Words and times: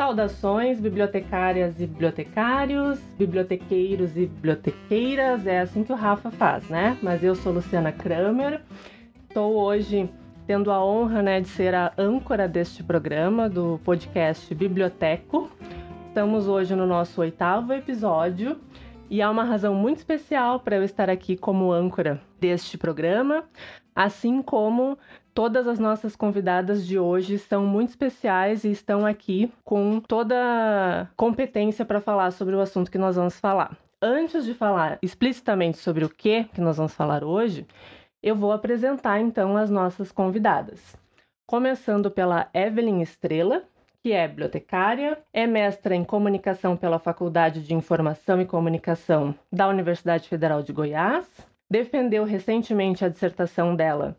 Saudações, 0.00 0.80
bibliotecárias 0.80 1.78
e 1.78 1.86
bibliotecários, 1.86 2.98
bibliotequeiros 3.18 4.16
e 4.16 4.24
bibliotequeiras, 4.24 5.46
é 5.46 5.60
assim 5.60 5.84
que 5.84 5.92
o 5.92 5.94
Rafa 5.94 6.30
faz, 6.30 6.66
né? 6.70 6.96
Mas 7.02 7.22
eu 7.22 7.34
sou 7.34 7.52
Luciana 7.52 7.92
Kramer, 7.92 8.62
estou 9.28 9.56
hoje 9.56 10.08
tendo 10.46 10.72
a 10.72 10.82
honra 10.82 11.20
né, 11.20 11.42
de 11.42 11.48
ser 11.48 11.74
a 11.74 11.92
âncora 11.98 12.48
deste 12.48 12.82
programa, 12.82 13.46
do 13.46 13.78
podcast 13.84 14.54
Biblioteco. 14.54 15.50
Estamos 16.08 16.48
hoje 16.48 16.74
no 16.74 16.86
nosso 16.86 17.20
oitavo 17.20 17.74
episódio 17.74 18.58
e 19.10 19.20
há 19.20 19.30
uma 19.30 19.44
razão 19.44 19.74
muito 19.74 19.98
especial 19.98 20.60
para 20.60 20.76
eu 20.76 20.82
estar 20.82 21.10
aqui 21.10 21.36
como 21.36 21.70
âncora 21.70 22.18
deste 22.40 22.78
programa, 22.78 23.44
assim 23.94 24.40
como 24.40 24.96
Todas 25.32 25.68
as 25.68 25.78
nossas 25.78 26.16
convidadas 26.16 26.86
de 26.86 26.98
hoje 26.98 27.38
são 27.38 27.64
muito 27.64 27.90
especiais 27.90 28.64
e 28.64 28.70
estão 28.70 29.06
aqui 29.06 29.52
com 29.64 30.00
toda 30.00 31.08
competência 31.16 31.84
para 31.84 32.00
falar 32.00 32.32
sobre 32.32 32.54
o 32.54 32.60
assunto 32.60 32.90
que 32.90 32.98
nós 32.98 33.16
vamos 33.16 33.38
falar. 33.38 33.76
Antes 34.02 34.44
de 34.44 34.54
falar 34.54 34.98
explicitamente 35.02 35.78
sobre 35.78 36.04
o 36.04 36.08
que 36.08 36.44
que 36.44 36.60
nós 36.60 36.78
vamos 36.78 36.94
falar 36.94 37.22
hoje, 37.22 37.66
eu 38.22 38.34
vou 38.34 38.52
apresentar 38.52 39.20
então 39.20 39.56
as 39.56 39.70
nossas 39.70 40.10
convidadas. 40.10 40.96
Começando 41.46 42.10
pela 42.10 42.48
Evelyn 42.52 43.00
Estrela, 43.00 43.62
que 44.02 44.12
é 44.12 44.26
bibliotecária, 44.26 45.18
é 45.32 45.46
mestra 45.46 45.94
em 45.94 46.04
comunicação 46.04 46.76
pela 46.76 46.98
Faculdade 46.98 47.62
de 47.62 47.74
Informação 47.74 48.40
e 48.40 48.46
Comunicação 48.46 49.34
da 49.52 49.68
Universidade 49.68 50.28
Federal 50.28 50.62
de 50.62 50.72
Goiás, 50.72 51.26
defendeu 51.70 52.24
recentemente 52.24 53.04
a 53.04 53.08
dissertação 53.08 53.76
dela 53.76 54.16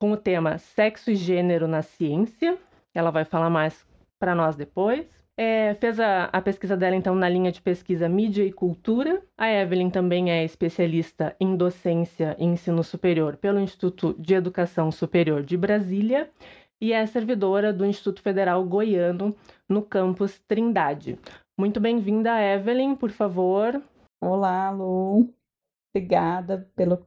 com 0.00 0.12
o 0.12 0.16
tema 0.16 0.56
Sexo 0.56 1.10
e 1.10 1.14
Gênero 1.14 1.68
na 1.68 1.82
Ciência. 1.82 2.58
Ela 2.94 3.10
vai 3.10 3.24
falar 3.24 3.50
mais 3.50 3.86
para 4.18 4.34
nós 4.34 4.56
depois. 4.56 5.20
É, 5.36 5.74
fez 5.74 6.00
a, 6.00 6.24
a, 6.24 6.40
pesquisa 6.42 6.76
dela, 6.76 6.96
então, 6.96 7.14
na 7.14 7.28
linha 7.28 7.52
de 7.52 7.62
pesquisa 7.62 8.08
Mídia 8.08 8.42
e 8.42 8.52
Cultura. 8.52 9.22
A 9.36 9.48
Evelyn 9.50 9.90
também 9.90 10.30
é 10.30 10.42
especialista 10.42 11.36
em 11.38 11.54
docência 11.54 12.34
e 12.38 12.44
ensino 12.44 12.82
superior 12.82 13.36
pelo 13.36 13.60
Instituto 13.60 14.14
de 14.18 14.34
Educação 14.34 14.90
Superior 14.90 15.42
de 15.42 15.56
Brasília 15.56 16.30
e 16.80 16.92
é 16.92 17.04
servidora 17.04 17.72
do 17.72 17.84
Instituto 17.84 18.22
Federal 18.22 18.64
Goiano 18.64 19.36
no 19.68 19.82
campus 19.82 20.40
Trindade. 20.48 21.18
Muito 21.58 21.78
bem-vinda, 21.78 22.40
Evelyn, 22.42 22.96
por 22.96 23.10
favor. 23.10 23.82
Olá, 24.20 24.70
Lu. 24.70 25.32
Obrigada 25.94 26.70
pelo 26.74 27.06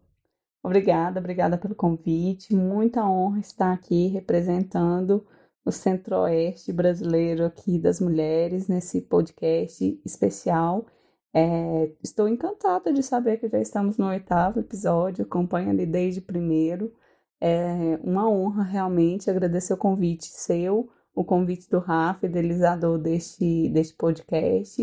Obrigada, 0.64 1.19
obrigada 1.19 1.58
pelo 1.58 1.75
convite. 1.75 2.56
Muita 2.56 3.06
honra 3.06 3.39
estar 3.39 3.73
aqui 3.73 4.08
representando 4.08 5.28
o 5.66 5.72
Centro-Oeste 5.72 6.72
brasileiro 6.72 7.45
aqui 7.45 7.78
das 7.78 8.00
mulheres 8.00 8.70
nesse 8.70 9.02
podcast 9.02 10.02
especial. 10.05 10.86
É, 11.33 11.92
estou 12.02 12.30
encantada 12.30 12.94
de 12.94 13.03
saber 13.03 13.38
que 13.38 13.50
já 13.50 13.59
estamos 13.59 13.97
no 13.97 14.08
oitavo 14.08 14.59
episódio, 14.59 15.25
acompanho 15.25 15.70
ali 15.70 15.86
desde 15.86 16.22
o 16.22 16.25
primeiro. 16.25 16.94
É 17.42 18.00
uma 18.02 18.30
honra 18.30 18.64
realmente 18.64 19.30
agradecer 19.30 19.73
o 19.73 19.77
convite 19.77 20.27
seu, 20.27 20.89
o 21.14 21.25
convite 21.25 21.70
do 21.70 21.80
Rafa, 21.80 22.25
idealizador 22.25 22.98
deste, 22.98 23.67
deste 23.70 23.95
podcast. 23.98 24.81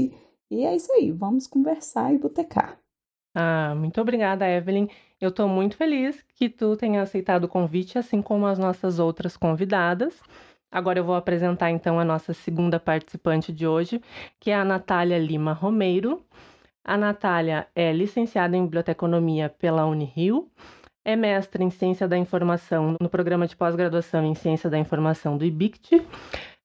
E 0.51 0.65
é 0.65 0.77
isso 0.77 0.93
aí, 0.93 1.11
vamos 1.11 1.47
conversar 1.47 2.13
e 2.13 2.19
botecar. 2.19 2.79
Ah, 3.35 3.75
muito 3.75 3.99
obrigada, 4.01 4.47
Evelyn. 4.47 4.89
Eu 5.21 5.29
estou 5.29 5.47
muito 5.47 5.77
feliz 5.77 6.25
que 6.35 6.49
tu 6.49 6.77
tenha 6.77 7.03
aceitado 7.03 7.45
o 7.45 7.49
convite, 7.49 7.99
assim 7.99 8.23
como 8.23 8.47
as 8.47 8.59
nossas 8.59 8.99
outras 8.99 9.37
convidadas. 9.37 10.19
Agora 10.73 10.99
eu 10.99 11.05
vou 11.05 11.15
apresentar 11.15 11.71
então 11.71 12.01
a 12.01 12.05
nossa 12.05 12.33
segunda 12.33 12.81
participante 12.81 13.53
de 13.53 13.67
hoje, 13.67 14.01
que 14.39 14.51
é 14.51 14.55
a 14.55 14.65
Natália 14.65 15.19
Lima 15.19 15.53
Romeiro. 15.53 16.25
A 16.83 16.97
Natália 16.97 17.69
é 17.75 17.93
licenciada 17.93 18.57
em 18.57 18.65
Biblioteconomia 18.65 19.51
pela 19.51 19.85
Unirio, 19.85 20.49
é 21.05 21.15
mestre 21.15 21.63
em 21.63 21.71
Ciência 21.71 22.09
da 22.09 22.17
Informação 22.17 22.97
no 22.99 23.09
programa 23.11 23.47
de 23.47 23.55
pós-graduação 23.55 24.25
em 24.25 24.35
Ciência 24.35 24.71
da 24.71 24.79
Informação 24.79 25.37
do 25.37 25.45
IBICT, 25.45 26.03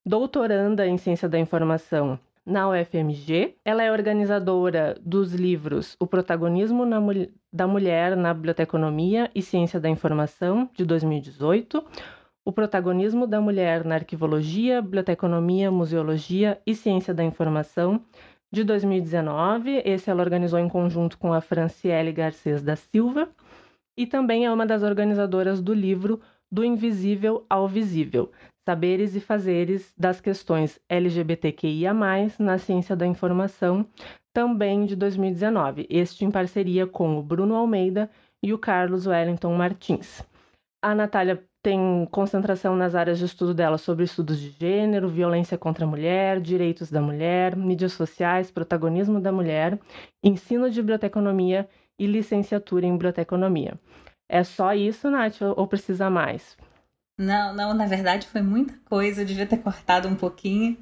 doutoranda 0.06 0.88
em 0.88 0.98
Ciência 0.98 1.28
da 1.28 1.38
Informação 1.38 2.18
na 2.46 2.70
UFMG. 2.70 3.56
Ela 3.66 3.84
é 3.84 3.92
organizadora 3.92 4.96
dos 5.02 5.34
livros 5.34 5.96
O 6.00 6.06
Protagonismo 6.06 6.86
na, 6.86 7.00
da 7.52 7.68
Mulher 7.68 8.16
na 8.16 8.34
Biblioteconomia 8.34 9.32
e 9.34 9.42
Ciência 9.42 9.80
da 9.80 9.90
Informação, 9.90 10.70
de 10.74 10.86
2018. 10.86 11.84
O 12.46 12.52
Protagonismo 12.52 13.26
da 13.26 13.42
Mulher 13.42 13.84
na 13.84 13.96
Arquivologia, 13.96 14.82
Biblioteconomia, 14.82 15.72
Museologia 15.72 16.62
e 16.66 16.76
Ciência 16.76 17.14
da 17.14 17.24
Informação, 17.24 18.00
de 18.54 18.64
2019. 18.64 19.82
Esse 19.84 20.12
ela 20.12 20.22
organizou 20.22 20.60
em 20.60 20.70
conjunto 20.70 21.18
com 21.18 21.34
a 21.34 21.42
Franciele 21.42 22.12
Garcês 22.12 22.62
da 22.62 22.76
Silva. 22.76 23.30
E 23.98 24.06
também 24.06 24.46
é 24.46 24.52
uma 24.52 24.66
das 24.66 24.84
organizadoras 24.84 25.62
do 25.62 25.74
livro 25.74 26.22
Do 26.52 26.64
Invisível 26.64 27.46
ao 27.50 27.68
Visível, 27.68 28.30
Saberes 28.68 29.16
e 29.16 29.20
Fazeres 29.20 29.94
das 29.96 30.20
Questões 30.20 30.80
LGBTQIA, 30.90 31.94
na 32.40 32.58
Ciência 32.58 32.96
da 32.96 33.06
Informação, 33.06 33.86
também 34.34 34.86
de 34.86 34.96
2019, 34.96 35.86
este 35.88 36.26
em 36.26 36.32
parceria 36.32 36.88
com 36.88 37.20
o 37.20 37.22
Bruno 37.22 37.54
Almeida 37.54 38.10
e 38.42 38.52
o 38.52 38.58
Carlos 38.58 39.06
Wellington 39.06 39.54
Martins. 39.54 40.24
A 40.82 40.96
Natália 40.96 41.44
tem 41.62 42.08
concentração 42.12 42.76
nas 42.76 42.96
áreas 42.96 43.20
de 43.20 43.26
estudo 43.26 43.54
dela 43.54 43.78
sobre 43.78 44.04
estudos 44.04 44.40
de 44.40 44.50
gênero, 44.50 45.10
violência 45.10 45.58
contra 45.58 45.86
a 45.86 45.88
mulher, 45.88 46.42
direitos 46.42 46.90
da 46.90 47.02
mulher, 47.02 47.56
mídias 47.56 47.94
sociais, 47.94 48.50
protagonismo 48.50 49.22
da 49.22 49.32
mulher, 49.32 49.80
ensino 50.24 50.70
de 50.72 50.82
biblioteconomia 50.82 51.68
e 52.00 52.08
licenciatura 52.08 52.86
em 52.86 52.94
biblioteconomia. 52.94 53.80
É 54.28 54.44
só 54.44 54.74
isso, 54.74 55.10
Nath, 55.10 55.42
ou 55.56 55.68
precisa 55.68 56.10
mais? 56.10 56.58
Não, 57.18 57.54
não, 57.54 57.74
na 57.74 57.86
verdade 57.86 58.28
foi 58.28 58.42
muita 58.42 58.74
coisa, 58.86 59.22
eu 59.22 59.26
devia 59.26 59.46
ter 59.46 59.58
cortado 59.58 60.08
um 60.08 60.16
pouquinho. 60.16 60.78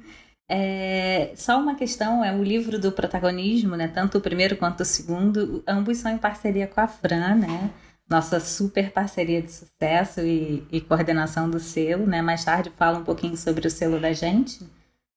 É, 0.48 1.32
só 1.36 1.58
uma 1.58 1.74
questão, 1.74 2.22
é 2.24 2.32
o 2.34 2.42
livro 2.42 2.78
do 2.78 2.92
protagonismo, 2.92 3.76
né? 3.76 3.88
Tanto 3.88 4.18
o 4.18 4.20
primeiro 4.20 4.56
quanto 4.56 4.80
o 4.80 4.84
segundo, 4.84 5.62
ambos 5.66 5.98
são 5.98 6.12
em 6.12 6.18
parceria 6.18 6.66
com 6.66 6.80
a 6.80 6.86
Fran, 6.88 7.36
né? 7.36 7.70
Nossa 8.08 8.38
super 8.40 8.90
parceria 8.92 9.40
de 9.40 9.50
sucesso 9.52 10.20
e, 10.20 10.66
e 10.70 10.80
coordenação 10.80 11.48
do 11.48 11.58
selo, 11.58 12.06
né? 12.06 12.20
Mais 12.20 12.44
tarde 12.44 12.70
fala 12.76 12.98
um 12.98 13.04
pouquinho 13.04 13.36
sobre 13.36 13.66
o 13.66 13.70
selo 13.70 13.98
da 14.00 14.12
gente, 14.12 14.60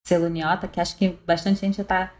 selo 0.06 0.28
Niota, 0.28 0.68
que 0.68 0.80
acho 0.80 0.96
que 0.96 1.10
bastante 1.26 1.60
gente 1.60 1.76
já 1.76 1.82
está 1.82 2.12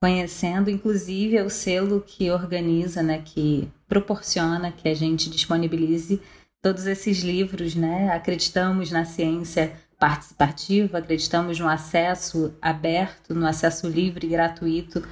conhecendo, 0.00 0.70
inclusive 0.70 1.36
é 1.36 1.42
o 1.42 1.50
selo 1.50 2.00
que 2.06 2.30
organiza, 2.30 3.02
né? 3.02 3.22
Que 3.24 3.68
proporciona 3.88 4.70
que 4.72 4.88
a 4.88 4.94
gente 4.94 5.28
disponibilize 5.30 6.20
todos 6.62 6.86
esses 6.86 7.18
livros, 7.18 7.74
né? 7.74 8.10
Acreditamos 8.12 8.90
na 8.90 9.04
ciência 9.04 9.72
participativa, 9.98 10.98
acreditamos 10.98 11.58
no 11.58 11.68
acesso 11.68 12.56
aberto, 12.62 13.34
no 13.34 13.46
acesso 13.46 13.88
livre 13.88 14.26
e 14.26 14.30
gratuito 14.30 15.06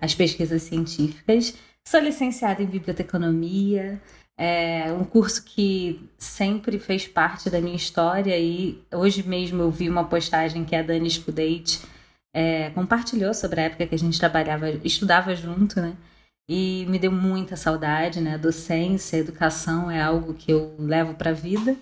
às 0.00 0.14
pesquisas 0.14 0.62
científicas. 0.62 1.54
Sou 1.86 2.00
licenciada 2.00 2.62
em 2.62 2.66
biblioteconomia, 2.66 4.00
é 4.36 4.92
um 4.92 5.04
curso 5.04 5.44
que 5.44 6.08
sempre 6.16 6.78
fez 6.78 7.06
parte 7.08 7.50
da 7.50 7.60
minha 7.60 7.76
história 7.76 8.38
e 8.38 8.80
hoje 8.92 9.22
mesmo 9.26 9.62
eu 9.62 9.70
vi 9.70 9.88
uma 9.88 10.04
postagem 10.04 10.64
que 10.64 10.76
a 10.76 10.82
Dani 10.82 11.10
Scudate 11.10 11.80
é, 12.32 12.70
compartilhou 12.70 13.34
sobre 13.34 13.60
a 13.60 13.64
época 13.64 13.86
que 13.86 13.94
a 13.94 13.98
gente 13.98 14.18
trabalhava, 14.18 14.70
estudava 14.84 15.34
junto, 15.34 15.80
né? 15.80 15.96
E 16.48 16.86
me 16.88 16.98
deu 16.98 17.12
muita 17.12 17.56
saudade, 17.56 18.20
né? 18.20 18.38
Docência, 18.38 19.18
educação 19.18 19.90
é 19.90 20.00
algo 20.00 20.32
que 20.34 20.50
eu 20.50 20.74
levo 20.78 21.14
para 21.14 21.30
a 21.30 21.34
vida. 21.34 21.76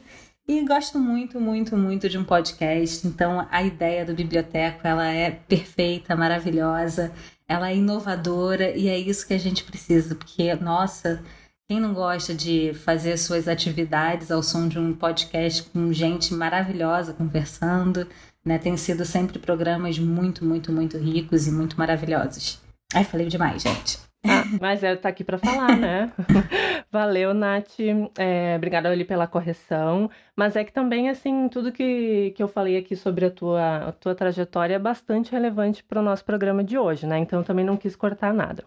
E 0.49 0.65
gosto 0.65 0.99
muito, 0.99 1.41
muito, 1.41 1.77
muito 1.77 2.09
de 2.09 2.19
um 2.19 2.25
podcast. 2.25 3.07
Então, 3.07 3.47
a 3.51 3.63
ideia 3.63 4.05
do 4.05 4.15
biblioteco, 4.15 4.87
ela 4.87 5.07
é 5.07 5.31
perfeita, 5.31 6.17
maravilhosa, 6.17 7.13
ela 7.49 7.71
é 7.71 7.77
inovadora 7.77 8.71
e 8.77 8.89
é 8.89 8.99
isso 8.99 9.27
que 9.27 9.35
a 9.35 9.39
gente 9.39 9.65
precisa, 9.65 10.15
porque 10.15 10.55
nossa, 10.55 11.23
quem 11.69 11.81
não 11.81 11.95
gosta 11.95 12.35
de 12.35 12.73
fazer 12.75 13.17
suas 13.17 13.49
atividades 13.49 14.31
ao 14.31 14.43
som 14.43 14.69
de 14.69 14.79
um 14.79 14.93
podcast 14.93 15.65
com 15.65 15.93
gente 15.93 16.33
maravilhosa 16.35 17.13
conversando, 17.13 18.07
né? 18.45 18.59
Tem 18.59 18.77
sido 18.77 19.05
sempre 19.05 19.39
programas 19.41 19.99
muito, 19.99 20.45
muito, 20.45 20.73
muito 20.73 20.97
ricos 20.97 21.47
e 21.49 21.53
muito 21.53 21.77
maravilhosos. 21.77 22.61
Ai, 22.95 23.03
falei 23.03 23.29
demais, 23.29 23.63
gente. 23.63 24.06
Ah, 24.29 24.45
mas 24.61 24.83
é, 24.83 24.95
tá 24.97 25.09
aqui 25.09 25.25
para 25.25 25.39
falar, 25.39 25.77
né? 25.77 26.13
Valeu, 26.91 27.33
Nath. 27.35 27.79
É, 28.19 28.55
obrigada 28.57 28.89
ali 28.89 29.05
pela 29.05 29.27
correção. 29.27 30.11
Mas 30.35 30.57
é 30.57 30.65
que 30.65 30.73
também, 30.73 31.09
assim, 31.09 31.49
tudo 31.49 31.73
que, 31.73 32.33
que 32.37 32.43
eu 32.43 32.49
falei 32.49 32.77
aqui 32.77 32.97
sobre 32.97 33.27
a 33.27 33.31
tua, 33.31 33.89
a 33.89 33.93
tua 33.93 34.15
trajetória 34.15 34.75
é 34.75 34.79
bastante 34.79 35.33
relevante 35.33 35.83
para 35.85 36.01
o 36.01 36.03
nosso 36.03 36.25
programa 36.25 36.63
de 36.65 36.79
hoje, 36.79 37.07
né? 37.07 37.19
Então 37.19 37.43
também 37.43 37.65
não 37.65 37.77
quis 37.77 37.95
cortar 37.97 38.33
nada. 38.33 38.65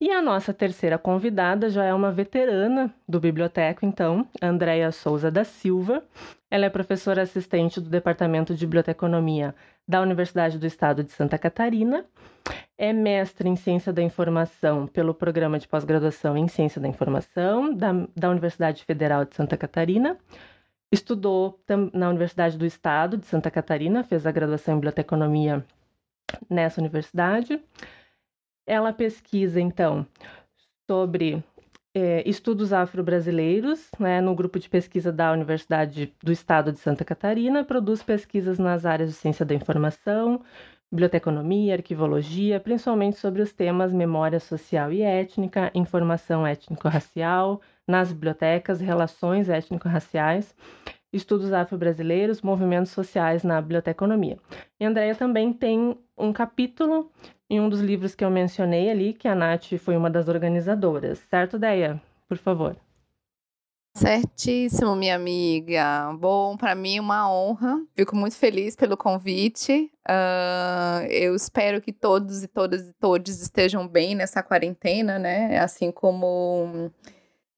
E 0.00 0.10
a 0.10 0.22
nossa 0.22 0.54
terceira 0.54 0.96
convidada 0.96 1.68
já 1.68 1.84
é 1.84 1.92
uma 1.92 2.10
veterana 2.10 2.90
do 3.06 3.20
biblioteco, 3.20 3.84
então, 3.84 4.26
Andréia 4.40 4.90
Souza 4.92 5.30
da 5.30 5.44
Silva. 5.44 6.02
Ela 6.50 6.64
é 6.64 6.70
professora 6.70 7.20
assistente 7.20 7.82
do 7.82 7.90
Departamento 7.90 8.54
de 8.54 8.66
Biblioteconomia 8.66 9.54
da 9.86 10.00
Universidade 10.00 10.58
do 10.58 10.66
Estado 10.66 11.04
de 11.04 11.12
Santa 11.12 11.36
Catarina. 11.36 12.06
É 12.82 12.94
mestre 12.94 13.46
em 13.46 13.56
Ciência 13.56 13.92
da 13.92 14.00
Informação 14.00 14.86
pelo 14.86 15.12
Programa 15.12 15.58
de 15.58 15.68
Pós-Graduação 15.68 16.34
em 16.34 16.48
Ciência 16.48 16.80
da 16.80 16.88
Informação 16.88 17.74
da, 17.74 17.92
da 18.16 18.30
Universidade 18.30 18.86
Federal 18.86 19.26
de 19.26 19.36
Santa 19.36 19.54
Catarina. 19.54 20.16
Estudou 20.90 21.60
na 21.92 22.08
Universidade 22.08 22.56
do 22.56 22.64
Estado 22.64 23.18
de 23.18 23.26
Santa 23.26 23.50
Catarina, 23.50 24.02
fez 24.02 24.26
a 24.26 24.32
graduação 24.32 24.72
em 24.72 24.76
Biblioteconomia 24.78 25.62
nessa 26.48 26.80
universidade. 26.80 27.62
Ela 28.66 28.94
pesquisa, 28.94 29.60
então, 29.60 30.06
sobre 30.90 31.44
é, 31.94 32.26
estudos 32.26 32.72
afro-brasileiros, 32.72 33.90
né, 33.98 34.22
no 34.22 34.34
grupo 34.34 34.58
de 34.58 34.70
pesquisa 34.70 35.12
da 35.12 35.32
Universidade 35.32 36.14
do 36.22 36.32
Estado 36.32 36.72
de 36.72 36.78
Santa 36.78 37.04
Catarina, 37.04 37.62
produz 37.62 38.02
pesquisas 38.02 38.58
nas 38.58 38.86
áreas 38.86 39.10
de 39.10 39.16
ciência 39.16 39.44
da 39.44 39.54
informação, 39.54 40.40
biblioteconomia, 40.90 41.74
arquivologia, 41.74 42.58
principalmente 42.58 43.16
sobre 43.16 43.42
os 43.42 43.52
temas 43.52 43.92
memória 43.92 44.40
social 44.40 44.92
e 44.92 45.02
étnica, 45.02 45.70
informação 45.74 46.46
étnico-racial 46.46 47.60
nas 47.86 48.12
bibliotecas, 48.12 48.80
relações 48.80 49.48
étnico-raciais, 49.48 50.54
estudos 51.12 51.52
afro-brasileiros, 51.52 52.42
movimentos 52.42 52.92
sociais 52.92 53.42
na 53.42 53.60
biblioteconomia. 53.60 54.38
E 54.78 54.84
a 54.84 54.88
Andrea 54.88 55.14
também 55.14 55.52
tem 55.52 55.96
um 56.16 56.32
capítulo 56.32 57.10
em 57.48 57.60
um 57.60 57.68
dos 57.68 57.80
livros 57.80 58.14
que 58.14 58.24
eu 58.24 58.30
mencionei 58.30 58.90
ali, 58.90 59.12
que 59.12 59.26
a 59.26 59.34
Nath 59.34 59.76
foi 59.78 59.96
uma 59.96 60.10
das 60.10 60.28
organizadoras. 60.28 61.18
Certo, 61.18 61.58
Deia? 61.58 62.00
Por 62.28 62.36
favor. 62.36 62.76
Certíssimo, 63.94 64.94
minha 64.94 65.16
amiga. 65.16 66.12
Bom, 66.18 66.56
para 66.56 66.74
mim 66.74 67.00
uma 67.00 67.30
honra. 67.30 67.84
Fico 67.94 68.14
muito 68.14 68.36
feliz 68.36 68.76
pelo 68.76 68.96
convite. 68.96 69.90
Uh, 70.08 71.06
eu 71.10 71.34
espero 71.34 71.80
que 71.80 71.92
todos 71.92 72.42
e 72.42 72.48
todas 72.48 72.88
e 72.88 72.92
todos 72.94 73.40
estejam 73.40 73.86
bem 73.86 74.14
nessa 74.14 74.42
quarentena, 74.42 75.18
né? 75.18 75.58
Assim 75.58 75.90
como 75.90 76.90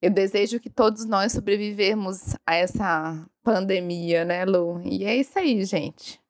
eu 0.00 0.10
desejo 0.10 0.58
que 0.58 0.70
todos 0.70 1.04
nós 1.04 1.32
sobrevivemos 1.32 2.34
a 2.46 2.56
essa 2.56 3.24
pandemia, 3.44 4.24
né, 4.24 4.44
Lu? 4.44 4.80
E 4.84 5.04
é 5.04 5.14
isso 5.14 5.38
aí, 5.38 5.64
gente. 5.64 6.20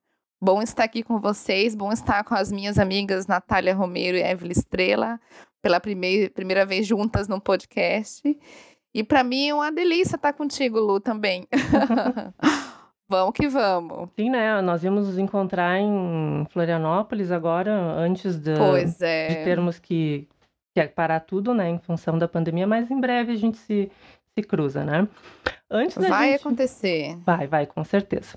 Bom 0.40 0.60
estar 0.60 0.82
aqui 0.84 1.04
com 1.04 1.20
vocês, 1.20 1.74
bom 1.74 1.92
estar 1.92 2.24
com 2.24 2.34
as 2.34 2.50
minhas 2.50 2.76
amigas 2.76 3.28
Natália 3.28 3.74
Romero 3.74 4.16
e 4.16 4.22
Evelyn 4.22 4.50
Estrela, 4.50 5.20
pela 5.62 5.78
primeira, 5.78 6.28
primeira 6.30 6.66
vez 6.66 6.84
juntas 6.84 7.28
no 7.28 7.40
podcast. 7.40 8.20
E 8.94 9.02
para 9.02 9.24
mim 9.24 9.48
é 9.48 9.54
uma 9.54 9.72
delícia 9.72 10.16
estar 10.16 10.32
contigo, 10.32 10.78
Lu, 10.78 11.00
também. 11.00 11.48
vamos 13.08 13.32
que 13.34 13.48
vamos. 13.48 14.10
Sim, 14.18 14.30
né? 14.30 14.60
Nós 14.60 14.84
íamos 14.84 15.06
nos 15.06 15.18
encontrar 15.18 15.78
em 15.78 16.46
Florianópolis 16.50 17.30
agora, 17.30 17.72
antes 17.72 18.38
de, 18.38 18.52
é. 19.00 19.28
de 19.28 19.34
termos 19.44 19.78
que, 19.78 20.28
que 20.74 20.88
parar 20.88 21.20
tudo, 21.20 21.54
né, 21.54 21.70
em 21.70 21.78
função 21.78 22.18
da 22.18 22.28
pandemia, 22.28 22.66
mas 22.66 22.90
em 22.90 23.00
breve 23.00 23.32
a 23.32 23.36
gente 23.36 23.56
se, 23.56 23.90
se 24.36 24.42
cruza, 24.44 24.84
né? 24.84 25.08
Antes 25.70 25.96
vai 25.96 26.32
gente... 26.32 26.40
acontecer. 26.40 27.16
Vai, 27.24 27.46
vai, 27.46 27.66
com 27.66 27.82
certeza. 27.82 28.36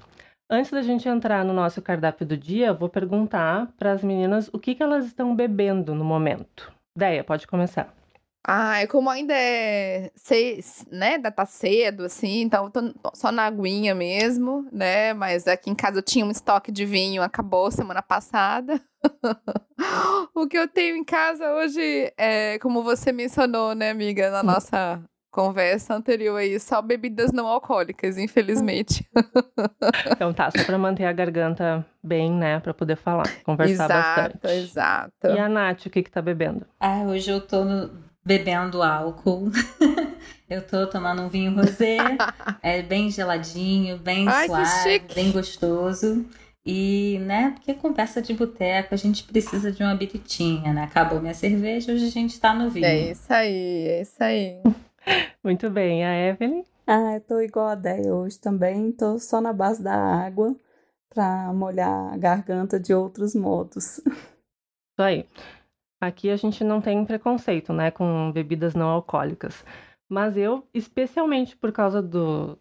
Antes 0.50 0.72
da 0.72 0.82
gente 0.82 1.10
entrar 1.10 1.44
no 1.44 1.54
nosso 1.54 1.82
cardápio 1.82 2.26
do 2.26 2.38
dia, 2.38 2.72
vou 2.72 2.88
perguntar 2.88 3.68
para 3.78 3.92
as 3.92 4.04
meninas 4.04 4.50
o 4.54 4.60
que, 4.60 4.76
que 4.76 4.84
elas 4.84 5.06
estão 5.06 5.36
bebendo 5.36 5.96
no 5.96 6.06
momento. 6.06 6.72
Deia, 6.96 7.24
pode 7.24 7.48
começar. 7.48 7.94
Ah, 8.48 8.86
como 8.88 9.10
ainda 9.10 9.34
é 9.34 10.12
seis, 10.16 10.86
né, 10.92 11.20
tá 11.20 11.48
cedo, 11.48 12.04
assim, 12.04 12.42
então 12.42 12.70
tô 12.70 12.94
só 13.16 13.32
na 13.32 13.48
aguinha 13.48 13.96
mesmo, 13.96 14.68
né, 14.72 15.16
mas 15.16 15.48
aqui 15.48 15.72
em 15.72 15.76
casa 15.76 15.98
eu 15.98 16.04
tinha 16.04 16.24
um 16.24 16.30
estoque 16.30 16.72
de 16.72 16.86
vinho, 16.86 17.24
acabou 17.24 17.72
semana 17.72 18.04
passada. 18.04 18.80
o 20.36 20.48
que 20.48 20.58
eu 20.58 20.68
tenho 20.68 20.96
em 20.96 21.04
casa 21.04 21.54
hoje 21.54 22.14
é, 22.16 22.60
como 22.60 22.84
você 22.84 23.12
mencionou, 23.12 23.74
né, 23.74 23.90
amiga, 23.90 24.30
na 24.30 24.44
nossa 24.44 25.04
conversa 25.32 25.96
anterior 25.96 26.38
aí, 26.38 26.60
só 26.60 26.84
bebidas 26.84 27.32
não 27.32 27.48
alcoólicas, 27.48 28.16
infelizmente. 28.18 29.06
então 30.14 30.32
tá, 30.32 30.52
só 30.52 30.64
pra 30.64 30.78
manter 30.78 31.06
a 31.06 31.12
garganta 31.12 31.84
bem, 32.04 32.32
né, 32.32 32.60
pra 32.60 32.76
poder 32.76 32.96
falar, 32.96 33.26
conversar 33.44 33.86
exato, 33.86 33.94
bastante. 33.94 34.54
Exato, 34.54 35.18
exato. 35.20 35.36
E 35.36 35.40
a 35.40 35.50
Nath, 35.50 35.88
o 35.88 35.90
que 35.90 36.04
que 36.04 36.12
tá 36.12 36.22
bebendo? 36.22 36.66
Ah, 36.80 37.04
hoje 37.08 37.32
eu 37.32 37.42
tô 37.42 37.66
no... 37.66 38.06
bebendo 38.26 38.82
álcool. 38.82 39.52
eu 40.50 40.66
tô 40.66 40.88
tomando 40.88 41.22
um 41.22 41.30
vinho 41.30 41.56
rosé, 41.56 41.98
é 42.62 42.82
bem 42.82 43.12
geladinho, 43.12 43.98
bem 43.98 44.28
Ai, 44.28 44.48
suave, 44.48 45.00
bem 45.14 45.32
gostoso. 45.32 46.26
E, 46.66 47.20
né, 47.20 47.52
porque 47.52 47.76
conversa 47.76 48.20
de 48.20 48.34
boteco, 48.34 48.96
a 48.96 48.98
gente 48.98 49.24
precisa 49.24 49.72
de 49.72 49.84
uma 49.84 49.94
biritinha, 49.94 50.74
né? 50.74 50.84
Acabou 50.86 51.22
minha 51.22 51.36
cerveja, 51.36 51.94
hoje 51.94 52.08
a 52.08 52.10
gente 52.10 52.40
tá 52.40 52.56
no 52.56 52.72
vinho. 52.72 52.88
É 52.88 53.12
isso 53.12 53.32
aí, 53.32 53.88
é 53.88 54.02
isso 54.02 54.24
aí. 54.24 54.64
Muito 55.44 55.70
bem, 55.70 56.04
a 56.04 56.30
Evelyn? 56.30 56.64
Ah, 56.88 57.14
eu 57.14 57.22
tô 57.22 57.40
igual 57.40 57.68
a 57.68 57.76
Déia 57.76 58.16
hoje 58.16 58.40
também, 58.40 58.92
tô 58.92 59.20
só 59.20 59.40
na 59.40 59.54
base 59.54 59.84
da 59.84 59.94
água 59.94 60.56
para 61.14 61.54
molhar 61.54 62.14
a 62.14 62.18
garganta 62.18 62.80
de 62.80 62.96
outros 62.96 63.36
modos. 63.36 64.00
Isso 64.00 65.02
aí. 65.02 65.28
Aqui 66.00 66.30
a 66.30 66.36
gente 66.36 66.64
não 66.64 66.82
tem 66.82 67.06
preconceito, 67.06 67.74
né, 67.74 67.90
com 67.92 68.32
bebidas 68.32 68.76
não 68.76 68.90
alcoólicas. 68.90 69.66
Mas 70.10 70.38
eu, 70.38 70.68
especialmente 70.74 71.56
por 71.56 71.72
causa 71.72 72.02
do, 72.02 72.58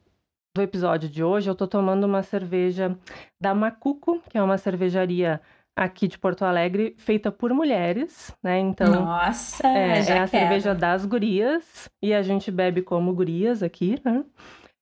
do 0.55 0.63
episódio 0.63 1.09
de 1.09 1.23
hoje, 1.23 1.51
eu 1.51 1.55
tô 1.55 1.67
tomando 1.67 2.05
uma 2.05 2.23
cerveja 2.23 2.97
da 3.41 3.55
Macuco, 3.55 4.23
que 4.31 4.39
é 4.39 4.43
uma 4.43 4.57
cervejaria 4.57 5.41
aqui 5.77 6.07
de 6.07 6.19
Porto 6.19 6.45
Alegre, 6.45 6.95
feita 6.97 7.33
por 7.33 7.53
mulheres, 7.53 8.33
né? 8.43 8.59
Então, 8.61 9.05
Nossa, 9.05 9.67
é, 9.67 9.99
é 9.99 10.19
a 10.21 10.27
cerveja 10.27 10.75
das 10.75 11.05
gurias 11.05 11.89
e 12.01 12.15
a 12.15 12.23
gente 12.23 12.51
bebe 12.51 12.81
como 12.81 13.13
gurias 13.13 13.63
aqui, 13.63 14.01
né? 14.05 14.25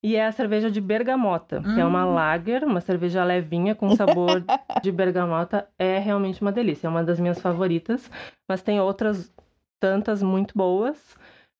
E 0.03 0.17
é 0.17 0.27
a 0.27 0.33
cerveja 0.33 0.69
de 0.69 0.81
bergamota, 0.81 1.61
hum. 1.61 1.75
que 1.75 1.81
é 1.81 1.85
uma 1.85 2.05
hum. 2.05 2.15
lager, 2.15 2.65
uma 2.65 2.81
cerveja 2.81 3.23
levinha 3.23 3.75
com 3.75 3.95
sabor 3.95 4.43
de 4.83 4.91
bergamota. 4.91 5.69
É 5.79 5.99
realmente 5.99 6.43
uma 6.43 6.51
delícia, 6.51 6.89
é 6.89 6.91
uma 6.91 7.05
das 7.05 7.21
minhas 7.21 7.41
favoritas. 7.41 8.11
Mas 8.49 8.63
tem 8.63 8.81
outras 8.81 9.33
tantas 9.79 10.23
muito 10.23 10.59
boas. 10.59 10.99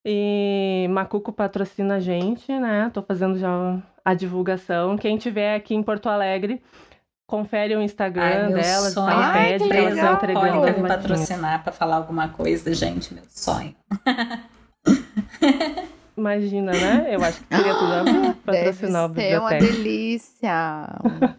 E 0.05 0.89
Macuco 0.91 1.33
patrocina 1.33 1.97
a 1.97 2.01
gente, 2.01 2.53
né? 2.59 2.91
Tô 2.93 3.01
fazendo 3.01 3.39
já 3.39 3.79
a 4.05 4.15
divulgação. 4.15 4.99
Quem 4.99 5.17
tiver 5.17 5.55
aqui 5.55 5.77
em 5.77 5.83
Porto 5.83 6.09
Alegre, 6.09 6.61
confere 7.29 7.77
o 7.77 7.83
Instagram 7.83 8.47
Ai, 8.47 8.53
delas, 8.53 8.93
sonho. 8.93 9.07
tá? 9.07 9.33
Ai, 9.33 9.51
pede 9.51 9.69
pra 9.69 9.77
elas 9.77 10.17
entregarem. 10.17 10.61
Pode 10.61 10.83
me 10.83 10.89
patrocinar 10.89 11.63
para 11.63 11.73
falar 11.73 11.97
alguma 11.97 12.29
coisa, 12.29 12.75
gente, 12.75 13.15
meu 13.15 13.23
sonho. 13.29 13.77
Imagina, 16.17 16.73
né? 16.73 17.07
Eu 17.15 17.23
acho 17.25 17.41
que 17.43 17.57
seria 17.57 17.75
tudo 17.75 17.93
a 17.93 18.03
ver 18.05 18.35
patrocinar 18.45 19.09
Deve 19.09 19.37
o 19.37 19.41
biblioteca. 19.41 19.41
uma 19.41 19.59
delícia. 19.59 20.89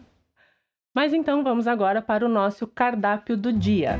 Mas 0.94 1.12
então 1.12 1.42
vamos 1.42 1.66
agora 1.66 2.00
para 2.00 2.24
o 2.24 2.28
nosso 2.28 2.66
cardápio 2.66 3.36
do 3.36 3.52
dia. 3.52 3.98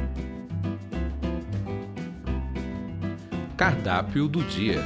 Cardápio 3.57 4.29
do 4.29 4.43
dia. 4.45 4.81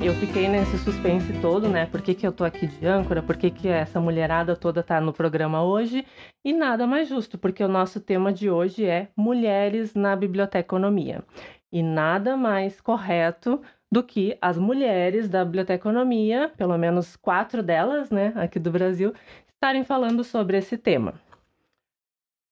Eu 0.00 0.12
fiquei 0.14 0.46
nesse 0.46 0.76
suspense 0.78 1.32
todo, 1.40 1.68
né? 1.68 1.86
Por 1.86 2.02
que, 2.02 2.14
que 2.14 2.26
eu 2.26 2.30
tô 2.32 2.44
aqui 2.44 2.66
de 2.66 2.86
âncora? 2.86 3.22
Por 3.22 3.36
que, 3.36 3.50
que 3.50 3.66
essa 3.66 3.98
mulherada 4.00 4.54
toda 4.54 4.82
tá 4.82 5.00
no 5.00 5.12
programa 5.12 5.62
hoje? 5.64 6.04
E 6.44 6.52
nada 6.52 6.86
mais 6.86 7.08
justo, 7.08 7.38
porque 7.38 7.64
o 7.64 7.68
nosso 7.68 7.98
tema 8.00 8.32
de 8.32 8.50
hoje 8.50 8.84
é 8.84 9.08
Mulheres 9.16 9.94
na 9.94 10.14
Biblioteconomia. 10.14 11.24
E 11.72 11.82
nada 11.82 12.36
mais 12.36 12.80
correto 12.80 13.60
do 13.96 14.02
que 14.02 14.36
as 14.42 14.58
mulheres 14.58 15.26
da 15.26 15.42
biblioteconomia, 15.42 16.52
pelo 16.54 16.76
menos 16.76 17.16
quatro 17.16 17.62
delas, 17.62 18.10
né, 18.10 18.30
aqui 18.36 18.58
do 18.58 18.70
Brasil, 18.70 19.14
estarem 19.48 19.84
falando 19.84 20.22
sobre 20.22 20.58
esse 20.58 20.76
tema. 20.76 21.14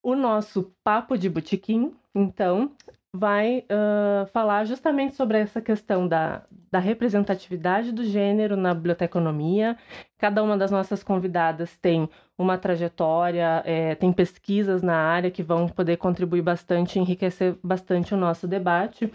O 0.02 0.14
nosso 0.14 0.74
papo 0.82 1.18
de 1.18 1.28
botequim, 1.28 1.92
então, 2.14 2.72
vai 3.14 3.58
uh, 3.58 4.26
falar 4.28 4.64
justamente 4.64 5.16
sobre 5.16 5.36
essa 5.38 5.60
questão 5.60 6.08
da, 6.08 6.44
da 6.72 6.78
representatividade 6.78 7.92
do 7.92 8.04
gênero 8.04 8.56
na 8.56 8.72
biblioteconomia. 8.72 9.76
Cada 10.16 10.42
uma 10.42 10.56
das 10.56 10.70
nossas 10.70 11.02
convidadas 11.02 11.76
tem 11.78 12.08
uma 12.38 12.56
trajetória, 12.56 13.62
é, 13.66 13.94
tem 13.96 14.10
pesquisas 14.14 14.82
na 14.82 14.96
área 14.96 15.30
que 15.30 15.42
vão 15.42 15.68
poder 15.68 15.98
contribuir 15.98 16.40
bastante, 16.40 16.98
enriquecer 16.98 17.54
bastante 17.62 18.14
o 18.14 18.16
nosso 18.16 18.48
debate. 18.48 19.12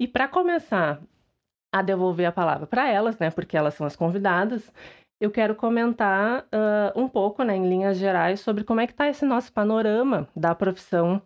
E 0.00 0.08
para 0.08 0.26
começar 0.26 0.98
a 1.72 1.82
devolver 1.82 2.26
a 2.26 2.32
palavra 2.32 2.66
para 2.66 2.88
elas, 2.88 3.18
né, 3.18 3.30
porque 3.30 3.56
elas 3.56 3.74
são 3.74 3.86
as 3.86 3.96
convidadas, 3.96 4.72
eu 5.20 5.30
quero 5.30 5.54
comentar 5.54 6.42
uh, 6.42 6.98
um 6.98 7.08
pouco, 7.08 7.42
né, 7.42 7.56
em 7.56 7.68
linhas 7.68 7.98
gerais, 7.98 8.40
sobre 8.40 8.62
como 8.62 8.80
é 8.80 8.86
que 8.86 8.92
está 8.92 9.08
esse 9.08 9.24
nosso 9.24 9.52
panorama 9.52 10.28
da 10.34 10.54
profissão 10.54 11.20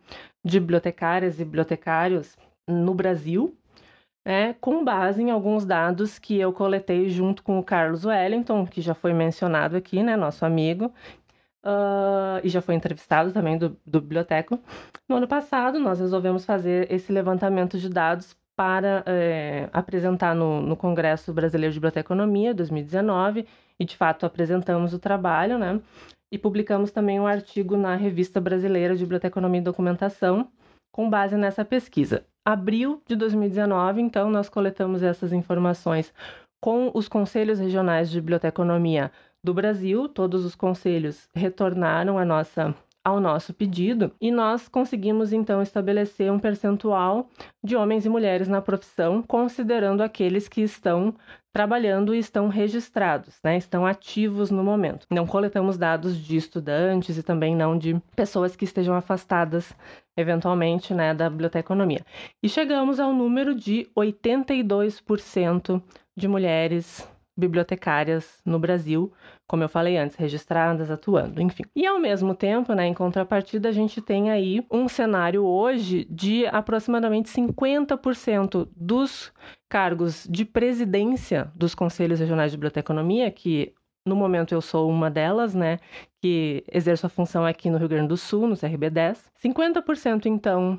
de 0.44 0.58
bibliotecárias 0.58 1.38
e 1.38 1.44
bibliotecários 1.44 2.37
no 2.68 2.94
Brasil, 2.94 3.54
né, 4.26 4.54
com 4.61 4.82
base 4.82 5.22
em 5.22 5.30
alguns 5.30 5.66
dados 5.66 6.18
que 6.18 6.38
eu 6.38 6.52
coletei 6.52 7.11
junto 7.11 7.42
com 7.42 7.58
o 7.58 7.64
Carlos 7.64 8.04
Wellington, 8.04 8.66
que 8.66 8.80
já 8.80 8.94
foi 8.94 9.12
mencionado 9.12 9.76
aqui, 9.76 10.02
né, 10.02 10.16
nosso 10.16 10.46
amigo, 10.46 10.87
uh, 11.66 12.40
e 12.42 12.49
já 12.49 12.62
foi 12.62 12.75
entrevistado 12.75 13.30
também 13.32 13.58
do, 13.58 13.76
do 13.84 14.00
biblioteco. 14.00 14.58
No 15.06 15.16
ano 15.16 15.28
passado, 15.28 15.78
nós 15.78 16.00
resolvemos 16.00 16.46
fazer 16.46 16.90
esse 16.90 17.12
levantamento 17.12 17.78
de 17.78 17.90
dados 17.90 18.34
para 18.56 19.02
é, 19.06 19.68
apresentar 19.73 20.35
no, 20.35 20.61
no, 20.61 20.76
Congresso 20.76 21.32
Brasileiro 21.32 21.73
de 21.73 21.78
Biblioteconomia 21.78 22.54
2019 22.54 23.47
e 23.78 23.85
de 23.85 23.97
fato 23.97 24.26
apresentamos 24.26 24.92
o 24.92 24.99
trabalho, 24.99 25.59
né? 25.59 25.80
E 26.30 26.38
publicamos 26.38 26.90
também 26.90 27.21
um 27.21 27.26
artigo 27.26 27.76
na 27.76 27.94
Revista 27.94 28.40
Brasileira 28.40 28.94
de 28.94 29.04
Biblioteconomia 29.04 29.61
e 29.61 29.64
Documentação 29.64 30.49
com 30.92 31.09
base 31.09 31.37
nessa 31.37 31.64
pesquisa. 31.64 32.25
Abril 32.44 33.02
de 33.06 33.16
2019, 33.16 34.00
então, 34.00 34.30
nós 34.30 34.49
coletamos 34.49 35.02
essas 35.02 35.32
informações 35.32 36.12
com 36.61 36.90
os 36.94 37.09
conselhos 37.09 37.59
regionais 37.59 38.11
de 38.11 38.21
biblioteconomia 38.21 39.11
do 39.44 39.54
Brasil. 39.54 40.09
Todos 40.09 40.44
os 40.44 40.54
conselhos 40.54 41.28
retornaram 41.35 42.18
a 42.18 42.25
nossa 42.25 42.75
ao 43.04 43.21
nosso 43.21 43.52
pedido 43.52 44.12
e 44.21 44.30
nós 44.30 44.68
conseguimos 44.68 45.32
então 45.32 45.61
estabelecer 45.61 46.30
um 46.30 46.38
percentual 46.38 47.28
de 47.62 47.75
homens 47.76 48.06
e 48.06 48.09
mulheres 48.09 48.49
na 48.49 48.62
profissão, 48.62 49.23
considerando 49.23 50.02
aqueles 50.02 50.49
que 50.49 50.61
estão 50.61 51.14
trabalhando 51.52 52.14
e 52.14 52.18
estão 52.18 52.49
registrados, 52.49 53.38
né? 53.44 53.59
Estão 53.59 53.85
ativos 53.85 54.50
no 54.50 54.64
momento. 54.64 55.06
Não 55.11 55.26
coletamos 55.26 55.76
dados 55.76 56.16
de 56.16 56.37
estudantes 56.37 57.18
e 57.18 57.23
também 57.23 57.54
não 57.54 57.76
de 57.76 58.00
pessoas 58.16 58.56
que 58.56 58.64
estejam 58.64 58.94
afastadas 58.94 59.75
eventualmente, 60.16 60.94
né, 60.94 61.14
da 61.14 61.28
biblioteconomia. 61.28 62.04
E 62.42 62.49
chegamos 62.49 63.00
ao 63.00 63.12
número 63.12 63.54
de 63.54 63.88
82% 63.97 65.82
de 66.16 66.28
mulheres 66.28 67.06
bibliotecárias 67.37 68.41
no 68.45 68.59
Brasil, 68.59 69.12
como 69.47 69.62
eu 69.62 69.69
falei 69.69 69.97
antes, 69.97 70.17
registradas, 70.17 70.91
atuando, 70.91 71.41
enfim. 71.41 71.65
E 71.75 71.87
ao 71.87 71.99
mesmo 71.99 72.35
tempo, 72.35 72.75
né, 72.75 72.87
em 72.87 72.95
contrapartida, 72.95 73.69
a 73.69 73.73
gente 73.73 74.01
tem 74.01 74.31
aí 74.31 74.65
um 74.71 74.89
cenário 74.89 75.45
hoje 75.45 76.07
de 76.11 76.47
aproximadamente 76.47 77.31
50% 77.31 78.69
dos 78.77 79.33
cargos 79.69 80.27
de 80.29 80.45
presidência 80.45 81.51
dos 81.55 81.75
conselhos 81.75 82.21
regionais 82.21 82.51
de 82.51 82.59
biblioteconomia, 82.59 83.31
que 83.31 83.75
no 84.04 84.16
momento 84.16 84.52
eu 84.52 84.61
sou 84.61 84.90
uma 84.90 85.11
delas, 85.11 85.54
né, 85.54 85.78
que 86.21 86.64
exerço 86.73 87.06
a 87.06 87.09
função 87.09 87.44
aqui 87.44 87.71
no 87.71 87.78
Rio 87.78 87.88
Grande 87.88 88.09
do 88.09 88.16
Sul, 88.16 88.47
no 88.47 88.56
CRB 88.56 88.90
10. 88.90 89.30
50% 89.42 90.26
então 90.26 90.78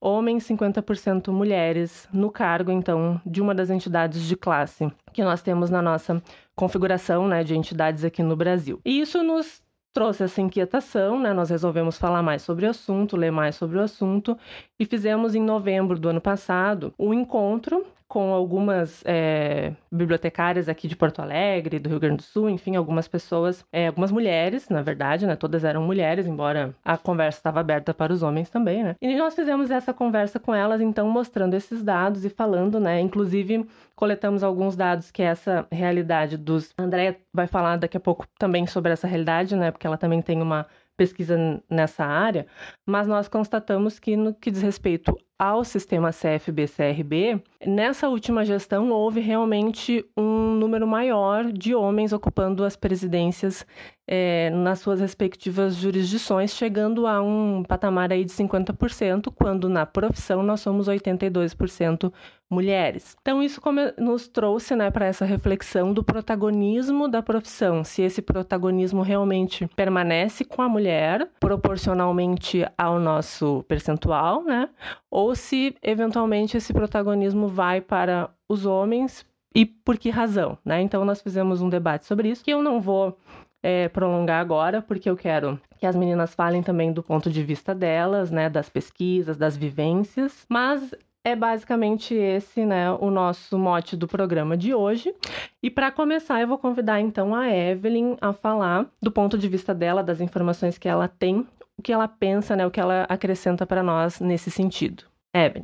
homens, 0.00 0.44
50% 0.44 1.32
mulheres 1.32 2.08
no 2.12 2.30
cargo 2.30 2.70
então 2.70 3.20
de 3.24 3.40
uma 3.40 3.54
das 3.54 3.70
entidades 3.70 4.22
de 4.22 4.36
classe 4.36 4.90
que 5.12 5.22
nós 5.24 5.42
temos 5.42 5.70
na 5.70 5.80
nossa 5.80 6.22
configuração, 6.54 7.28
né, 7.28 7.42
de 7.44 7.54
entidades 7.54 8.04
aqui 8.04 8.22
no 8.22 8.36
Brasil. 8.36 8.80
E 8.84 9.00
isso 9.00 9.22
nos 9.22 9.64
trouxe 9.92 10.24
essa 10.24 10.42
inquietação, 10.42 11.18
né? 11.18 11.32
Nós 11.32 11.48
resolvemos 11.48 11.96
falar 11.96 12.22
mais 12.22 12.42
sobre 12.42 12.66
o 12.66 12.70
assunto, 12.70 13.16
ler 13.16 13.32
mais 13.32 13.56
sobre 13.56 13.78
o 13.78 13.80
assunto 13.80 14.36
e 14.78 14.84
fizemos 14.84 15.34
em 15.34 15.40
novembro 15.40 15.98
do 15.98 16.10
ano 16.10 16.20
passado 16.20 16.92
um 16.98 17.14
encontro 17.14 17.82
com 18.08 18.32
algumas 18.32 19.02
é, 19.04 19.72
bibliotecárias 19.90 20.68
aqui 20.68 20.86
de 20.86 20.94
Porto 20.94 21.20
Alegre, 21.20 21.78
do 21.78 21.88
Rio 21.88 21.98
Grande 21.98 22.18
do 22.18 22.22
Sul, 22.22 22.48
enfim, 22.48 22.76
algumas 22.76 23.08
pessoas, 23.08 23.64
é, 23.72 23.88
algumas 23.88 24.12
mulheres, 24.12 24.68
na 24.68 24.80
verdade, 24.80 25.26
né? 25.26 25.34
Todas 25.34 25.64
eram 25.64 25.82
mulheres, 25.82 26.26
embora 26.26 26.74
a 26.84 26.96
conversa 26.96 27.38
estava 27.38 27.60
aberta 27.60 27.92
para 27.92 28.12
os 28.12 28.22
homens 28.22 28.48
também, 28.48 28.84
né? 28.84 28.94
E 29.00 29.16
nós 29.16 29.34
fizemos 29.34 29.70
essa 29.70 29.92
conversa 29.92 30.38
com 30.38 30.54
elas, 30.54 30.80
então, 30.80 31.08
mostrando 31.08 31.54
esses 31.54 31.82
dados 31.82 32.24
e 32.24 32.30
falando, 32.30 32.78
né? 32.78 33.00
Inclusive, 33.00 33.66
coletamos 33.94 34.44
alguns 34.44 34.76
dados 34.76 35.10
que 35.10 35.22
essa 35.22 35.66
realidade 35.70 36.36
dos. 36.36 36.72
A 36.78 36.86
vai 37.32 37.46
falar 37.46 37.76
daqui 37.76 37.96
a 37.96 38.00
pouco 38.00 38.26
também 38.38 38.66
sobre 38.66 38.92
essa 38.92 39.06
realidade, 39.06 39.56
né? 39.56 39.70
Porque 39.70 39.86
ela 39.86 39.98
também 39.98 40.22
tem 40.22 40.40
uma 40.40 40.66
pesquisa 40.96 41.36
nessa 41.68 42.04
área, 42.04 42.46
mas 42.86 43.06
nós 43.06 43.28
constatamos 43.28 43.98
que 43.98 44.16
no 44.16 44.32
que 44.32 44.50
diz 44.50 44.62
respeito 44.62 45.14
ao 45.38 45.64
sistema 45.64 46.10
CFB-CRB, 46.10 47.42
nessa 47.66 48.08
última 48.08 48.44
gestão 48.44 48.90
houve 48.90 49.20
realmente 49.20 50.04
um 50.16 50.54
número 50.54 50.86
maior 50.86 51.52
de 51.52 51.74
homens 51.74 52.12
ocupando 52.12 52.64
as 52.64 52.74
presidências 52.74 53.66
é, 54.08 54.50
nas 54.50 54.78
suas 54.78 55.00
respectivas 55.00 55.74
jurisdições, 55.74 56.52
chegando 56.52 57.06
a 57.06 57.20
um 57.20 57.64
patamar 57.66 58.12
aí 58.12 58.24
de 58.24 58.32
50%, 58.32 59.32
quando 59.34 59.68
na 59.68 59.84
profissão 59.84 60.42
nós 60.42 60.60
somos 60.60 60.88
82% 60.88 62.12
mulheres. 62.48 63.16
Então 63.20 63.42
isso 63.42 63.60
nos 63.98 64.28
trouxe 64.28 64.76
né, 64.76 64.88
para 64.90 65.06
essa 65.06 65.24
reflexão 65.24 65.92
do 65.92 66.04
protagonismo 66.04 67.08
da 67.08 67.20
profissão, 67.20 67.82
se 67.82 68.02
esse 68.02 68.22
protagonismo 68.22 69.02
realmente 69.02 69.66
permanece 69.74 70.44
com 70.44 70.62
a 70.62 70.68
mulher 70.68 71.28
proporcionalmente 71.40 72.64
ao 72.78 73.00
nosso 73.00 73.64
percentual, 73.66 74.44
né? 74.44 74.68
Ou 75.10 75.25
se 75.34 75.74
eventualmente 75.82 76.56
esse 76.56 76.72
protagonismo 76.72 77.48
vai 77.48 77.80
para 77.80 78.30
os 78.48 78.66
homens 78.66 79.24
e 79.54 79.64
por 79.64 79.96
que 79.96 80.10
razão, 80.10 80.58
né? 80.64 80.80
Então 80.82 81.04
nós 81.04 81.22
fizemos 81.22 81.62
um 81.62 81.68
debate 81.68 82.06
sobre 82.06 82.28
isso 82.28 82.44
que 82.44 82.50
eu 82.50 82.62
não 82.62 82.80
vou 82.80 83.18
é, 83.62 83.88
prolongar 83.88 84.40
agora, 84.40 84.82
porque 84.82 85.08
eu 85.08 85.16
quero 85.16 85.60
que 85.78 85.86
as 85.86 85.96
meninas 85.96 86.34
falem 86.34 86.62
também 86.62 86.92
do 86.92 87.02
ponto 87.02 87.30
de 87.30 87.42
vista 87.42 87.74
delas, 87.74 88.30
né, 88.30 88.48
das 88.48 88.68
pesquisas, 88.68 89.36
das 89.36 89.56
vivências, 89.56 90.46
mas 90.48 90.94
é 91.24 91.34
basicamente 91.34 92.14
esse, 92.14 92.64
né, 92.64 92.92
o 92.92 93.10
nosso 93.10 93.58
mote 93.58 93.96
do 93.96 94.06
programa 94.06 94.56
de 94.56 94.72
hoje. 94.72 95.12
E 95.60 95.68
para 95.68 95.90
começar, 95.90 96.40
eu 96.40 96.46
vou 96.46 96.58
convidar 96.58 97.00
então 97.00 97.34
a 97.34 97.50
Evelyn 97.50 98.16
a 98.20 98.32
falar 98.32 98.86
do 99.02 99.10
ponto 99.10 99.36
de 99.36 99.48
vista 99.48 99.74
dela, 99.74 100.02
das 100.02 100.20
informações 100.20 100.78
que 100.78 100.88
ela 100.88 101.08
tem, 101.08 101.44
o 101.76 101.82
que 101.82 101.92
ela 101.92 102.06
pensa, 102.06 102.54
né, 102.54 102.64
o 102.64 102.70
que 102.70 102.78
ela 102.78 103.04
acrescenta 103.08 103.66
para 103.66 103.82
nós 103.82 104.20
nesse 104.20 104.50
sentido. 104.50 105.04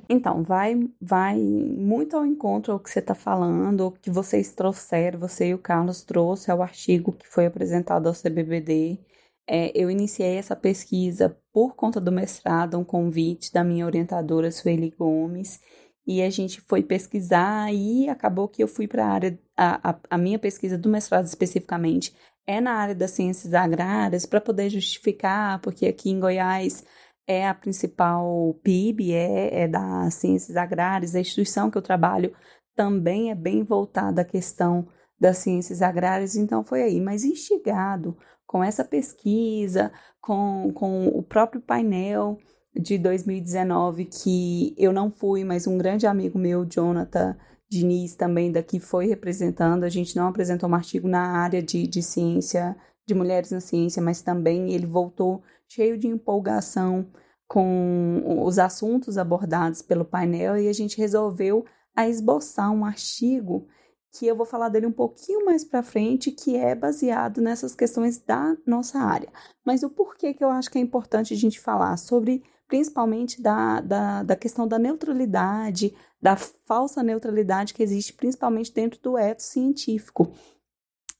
Então, 0.08 0.42
vai, 0.42 0.74
vai 1.00 1.38
muito 1.38 2.16
ao 2.16 2.26
encontro 2.26 2.72
ao 2.72 2.78
que 2.78 2.90
você 2.90 2.98
está 2.98 3.14
falando, 3.14 3.86
o 3.86 3.92
que 3.92 4.10
vocês 4.10 4.52
trouxeram, 4.52 5.18
você 5.18 5.48
e 5.48 5.54
o 5.54 5.58
Carlos 5.58 6.02
trouxe 6.02 6.50
ao 6.50 6.60
artigo 6.60 7.12
que 7.12 7.26
foi 7.26 7.46
apresentado 7.46 8.06
ao 8.06 8.12
CBBD. 8.12 8.98
É, 9.46 9.72
eu 9.74 9.90
iniciei 9.90 10.36
essa 10.36 10.54
pesquisa 10.54 11.36
por 11.52 11.74
conta 11.74 12.00
do 12.00 12.12
mestrado, 12.12 12.78
um 12.78 12.84
convite 12.84 13.52
da 13.52 13.64
minha 13.64 13.86
orientadora 13.86 14.50
Sueli 14.50 14.90
Gomes, 14.90 15.60
e 16.06 16.20
a 16.20 16.28
gente 16.30 16.60
foi 16.60 16.82
pesquisar 16.82 17.72
e 17.72 18.08
acabou 18.08 18.48
que 18.48 18.62
eu 18.62 18.68
fui 18.68 18.86
para 18.86 19.06
a 19.06 19.08
área, 19.08 19.38
a, 19.56 19.96
a 20.10 20.18
minha 20.18 20.38
pesquisa 20.38 20.76
do 20.76 20.88
mestrado 20.88 21.26
especificamente 21.26 22.14
é 22.46 22.60
na 22.60 22.72
área 22.74 22.94
das 22.94 23.12
ciências 23.12 23.54
agrárias, 23.54 24.26
para 24.26 24.40
poder 24.40 24.68
justificar, 24.68 25.60
porque 25.60 25.86
aqui 25.86 26.10
em 26.10 26.20
Goiás 26.20 26.84
é 27.26 27.46
a 27.46 27.54
principal 27.54 28.54
PIB, 28.62 29.12
é, 29.12 29.62
é 29.62 29.68
das 29.68 30.14
ciências 30.14 30.56
agrárias, 30.56 31.14
a 31.14 31.20
instituição 31.20 31.70
que 31.70 31.78
eu 31.78 31.82
trabalho 31.82 32.34
também 32.74 33.30
é 33.30 33.34
bem 33.34 33.62
voltada 33.62 34.22
à 34.22 34.24
questão 34.24 34.88
das 35.20 35.38
ciências 35.38 35.82
agrárias, 35.82 36.34
então 36.34 36.64
foi 36.64 36.82
aí, 36.82 37.00
mas 37.00 37.24
instigado 37.24 38.16
com 38.46 38.62
essa 38.62 38.84
pesquisa, 38.84 39.92
com, 40.20 40.72
com 40.74 41.06
o 41.06 41.22
próprio 41.22 41.60
painel 41.60 42.38
de 42.74 42.98
2019, 42.98 44.06
que 44.06 44.74
eu 44.76 44.92
não 44.92 45.10
fui, 45.10 45.44
mas 45.44 45.66
um 45.66 45.78
grande 45.78 46.06
amigo 46.06 46.38
meu, 46.38 46.64
Jonathan 46.64 47.36
Diniz, 47.70 48.14
também 48.14 48.50
daqui 48.50 48.80
foi 48.80 49.06
representando, 49.06 49.84
a 49.84 49.88
gente 49.88 50.16
não 50.16 50.26
apresentou 50.26 50.68
um 50.68 50.74
artigo 50.74 51.08
na 51.08 51.38
área 51.38 51.62
de, 51.62 51.86
de 51.86 52.02
ciência, 52.02 52.76
de 53.12 53.18
mulheres 53.18 53.50
na 53.50 53.60
ciência, 53.60 54.02
mas 54.02 54.22
também 54.22 54.72
ele 54.72 54.86
voltou 54.86 55.42
cheio 55.68 55.98
de 55.98 56.08
empolgação 56.08 57.06
com 57.46 58.22
os 58.46 58.58
assuntos 58.58 59.18
abordados 59.18 59.82
pelo 59.82 60.04
painel 60.04 60.56
e 60.56 60.68
a 60.68 60.72
gente 60.72 60.96
resolveu 60.96 61.66
a 61.94 62.08
esboçar 62.08 62.72
um 62.72 62.84
artigo 62.84 63.68
que 64.10 64.26
eu 64.26 64.36
vou 64.36 64.46
falar 64.46 64.68
dele 64.68 64.86
um 64.86 64.92
pouquinho 64.92 65.44
mais 65.44 65.64
para 65.64 65.82
frente, 65.82 66.30
que 66.30 66.56
é 66.56 66.74
baseado 66.74 67.40
nessas 67.40 67.74
questões 67.74 68.18
da 68.18 68.56
nossa 68.66 68.98
área. 68.98 69.30
Mas 69.64 69.82
o 69.82 69.90
porquê 69.90 70.34
que 70.34 70.44
eu 70.44 70.50
acho 70.50 70.70
que 70.70 70.78
é 70.78 70.80
importante 70.80 71.32
a 71.32 71.36
gente 71.36 71.58
falar 71.58 71.96
sobre, 71.96 72.42
principalmente 72.68 73.40
da, 73.40 73.80
da, 73.80 74.22
da 74.22 74.36
questão 74.36 74.68
da 74.68 74.78
neutralidade, 74.78 75.94
da 76.20 76.36
falsa 76.36 77.02
neutralidade 77.02 77.72
que 77.72 77.82
existe 77.82 78.12
principalmente 78.12 78.72
dentro 78.72 79.00
do 79.00 79.16
eto 79.16 79.42
científico, 79.42 80.30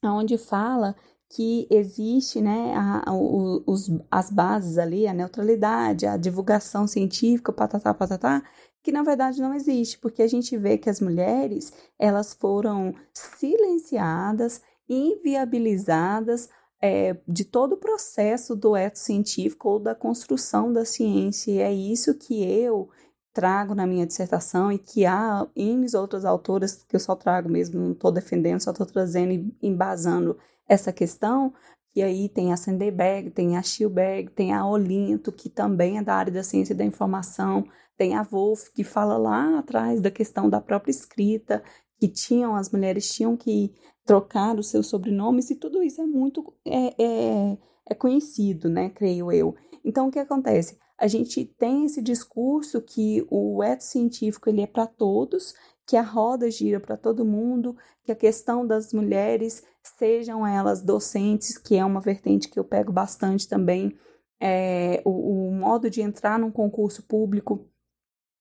onde 0.03 0.37
fala 0.37 0.95
que 1.35 1.67
existe 1.69 2.39
né, 2.39 2.73
a, 2.75 3.11
os, 3.11 3.89
as 4.11 4.29
bases 4.29 4.77
ali, 4.77 5.07
a 5.07 5.13
neutralidade, 5.13 6.05
a 6.05 6.15
divulgação 6.15 6.85
científica, 6.85 7.51
patatá, 7.51 7.91
patatá, 7.91 8.43
que 8.83 8.91
na 8.91 9.01
verdade 9.01 9.41
não 9.41 9.53
existe, 9.53 9.97
porque 9.97 10.21
a 10.21 10.27
gente 10.27 10.55
vê 10.55 10.77
que 10.77 10.91
as 10.91 11.01
mulheres 11.01 11.73
elas 11.97 12.35
foram 12.35 12.93
silenciadas, 13.11 14.61
inviabilizadas 14.87 16.49
é, 16.79 17.17
de 17.27 17.45
todo 17.45 17.73
o 17.73 17.77
processo 17.77 18.55
do 18.55 18.75
eto 18.75 18.99
científico 18.99 19.69
ou 19.69 19.79
da 19.79 19.95
construção 19.95 20.71
da 20.71 20.85
ciência. 20.85 21.51
E 21.51 21.59
é 21.59 21.73
isso 21.73 22.13
que 22.13 22.43
eu 22.43 22.89
trago 23.33 23.73
na 23.73 23.87
minha 23.87 24.05
dissertação 24.05 24.71
e 24.71 24.77
que 24.77 25.03
há 25.03 25.47
N 25.55 25.87
outras 25.95 26.25
autoras 26.25 26.83
que 26.87 26.95
eu 26.95 26.99
só 26.99 27.15
trago 27.15 27.49
mesmo, 27.49 27.79
não 27.79 27.91
estou 27.93 28.11
defendendo, 28.11 28.61
só 28.61 28.69
estou 28.69 28.85
trazendo 28.85 29.31
e 29.33 29.51
embasando 29.63 30.37
essa 30.67 30.91
questão, 30.91 31.53
que 31.93 32.01
aí 32.01 32.27
tem 32.27 32.51
a 32.51 32.57
Senderberg, 32.57 33.29
tem 33.29 33.55
a 33.55 33.61
Schilberg, 33.61 34.31
tem 34.31 34.53
a 34.53 34.65
Olinto, 34.65 35.31
que 35.31 35.49
também 35.49 35.97
é 35.97 36.03
da 36.03 36.15
área 36.15 36.33
da 36.33 36.43
ciência 36.43 36.73
da 36.73 36.83
informação, 36.83 37.65
tem 37.95 38.15
a 38.15 38.23
Wolf, 38.23 38.69
que 38.73 38.83
fala 38.83 39.17
lá 39.17 39.59
atrás 39.59 40.01
da 40.01 40.09
questão 40.09 40.49
da 40.49 40.59
própria 40.59 40.91
escrita, 40.91 41.63
que 41.99 42.07
tinham, 42.07 42.55
as 42.55 42.71
mulheres 42.71 43.13
tinham 43.13 43.37
que 43.37 43.73
trocar 44.03 44.57
os 44.57 44.69
seus 44.69 44.87
sobrenomes, 44.87 45.49
e 45.51 45.55
tudo 45.55 45.83
isso 45.83 46.01
é 46.01 46.05
muito 46.05 46.53
é, 46.65 47.01
é, 47.01 47.57
é 47.89 47.95
conhecido, 47.95 48.69
né, 48.69 48.89
creio 48.89 49.31
eu. 49.31 49.55
Então, 49.85 50.07
o 50.07 50.11
que 50.11 50.19
acontece? 50.19 50.77
A 50.97 51.07
gente 51.07 51.45
tem 51.45 51.85
esse 51.85 52.01
discurso 52.01 52.81
que 52.81 53.25
o 53.29 53.61
eto 53.63 53.83
científico 53.83 54.49
ele 54.49 54.61
é 54.61 54.67
para 54.67 54.87
todos, 54.87 55.53
que 55.85 55.97
a 55.97 56.01
roda 56.01 56.49
gira 56.49 56.79
para 56.79 56.95
todo 56.97 57.25
mundo, 57.25 57.75
que 58.03 58.11
a 58.11 58.15
questão 58.15 58.65
das 58.65 58.93
mulheres, 58.93 59.63
sejam 59.97 60.45
elas 60.45 60.81
docentes, 60.81 61.57
que 61.57 61.75
é 61.75 61.85
uma 61.85 61.99
vertente 61.99 62.49
que 62.49 62.59
eu 62.59 62.63
pego 62.63 62.91
bastante 62.91 63.47
também, 63.47 63.97
é, 64.39 65.01
o, 65.05 65.47
o 65.49 65.51
modo 65.53 65.89
de 65.89 66.01
entrar 66.01 66.37
num 66.37 66.51
concurso 66.51 67.03
público 67.03 67.69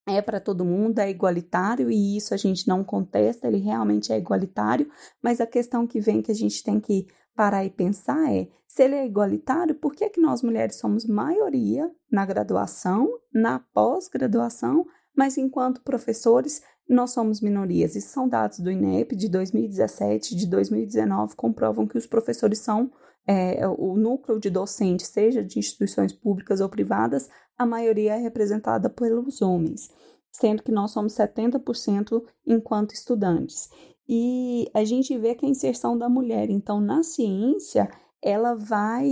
é 0.06 0.20
para 0.20 0.40
todo 0.40 0.64
mundo, 0.64 0.99
é 0.99 1.08
igualitário 1.08 1.90
e 1.90 2.16
isso 2.16 2.34
a 2.34 2.37
gente 2.37 2.66
não 2.66 2.82
contesta, 2.82 3.46
ele 3.46 3.58
realmente 3.58 4.12
é 4.12 4.18
igualitário, 4.18 4.90
mas 5.22 5.40
a 5.40 5.46
questão 5.46 5.87
que 5.87 6.00
vem 6.00 6.20
que 6.20 6.32
a 6.32 6.34
gente 6.34 6.62
tem 6.62 6.80
que 6.80 7.06
parar 7.34 7.64
e 7.64 7.70
pensar 7.70 8.32
é: 8.32 8.49
se 8.66 8.82
ele 8.82 8.96
é 8.96 9.06
igualitário, 9.06 9.75
por 9.75 9.94
que, 9.94 10.11
que 10.11 10.20
nós 10.20 10.42
mulheres 10.42 10.76
somos 10.76 11.06
maioria 11.06 11.90
na 12.11 12.26
graduação, 12.26 13.08
na 13.32 13.61
pós-graduação, 13.72 14.84
mas 15.16 15.38
enquanto 15.38 15.82
professores 15.82 16.62
nós 16.92 17.12
somos 17.12 17.40
minorias? 17.40 17.96
Isso 17.96 18.08
são 18.08 18.28
dados 18.28 18.58
do 18.58 18.70
INEP 18.70 19.16
de 19.16 19.28
2017, 19.28 20.37
de 20.37 20.46
2019, 20.46 21.34
comprovam 21.37 21.87
que 21.87 21.99
os 21.99 22.06
professores 22.06 22.58
são 22.58 22.90
é, 23.26 23.66
o 23.68 23.96
núcleo 23.96 24.40
de 24.40 24.50
docentes, 24.50 25.06
seja 25.06 25.42
de 25.42 25.58
instituições 25.58 26.12
públicas 26.12 26.61
ou 26.61 26.68
privadas, 26.68 27.28
a 27.56 27.66
maioria 27.66 28.16
é 28.16 28.18
representada 28.18 28.90
pelos 28.90 29.40
homens, 29.40 29.90
sendo 30.30 30.62
que 30.62 30.72
nós 30.72 30.90
somos 30.90 31.14
70% 31.14 32.22
enquanto 32.46 32.92
estudantes. 32.92 33.70
E 34.08 34.68
a 34.75 34.84
gente 34.84 35.16
vê 35.16 35.34
que 35.34 35.46
a 35.46 35.49
inserção 35.49 35.96
da 35.96 36.08
mulher, 36.08 36.50
então, 36.50 36.80
na 36.80 37.02
ciência, 37.02 37.88
ela 38.20 38.54
vai, 38.54 39.08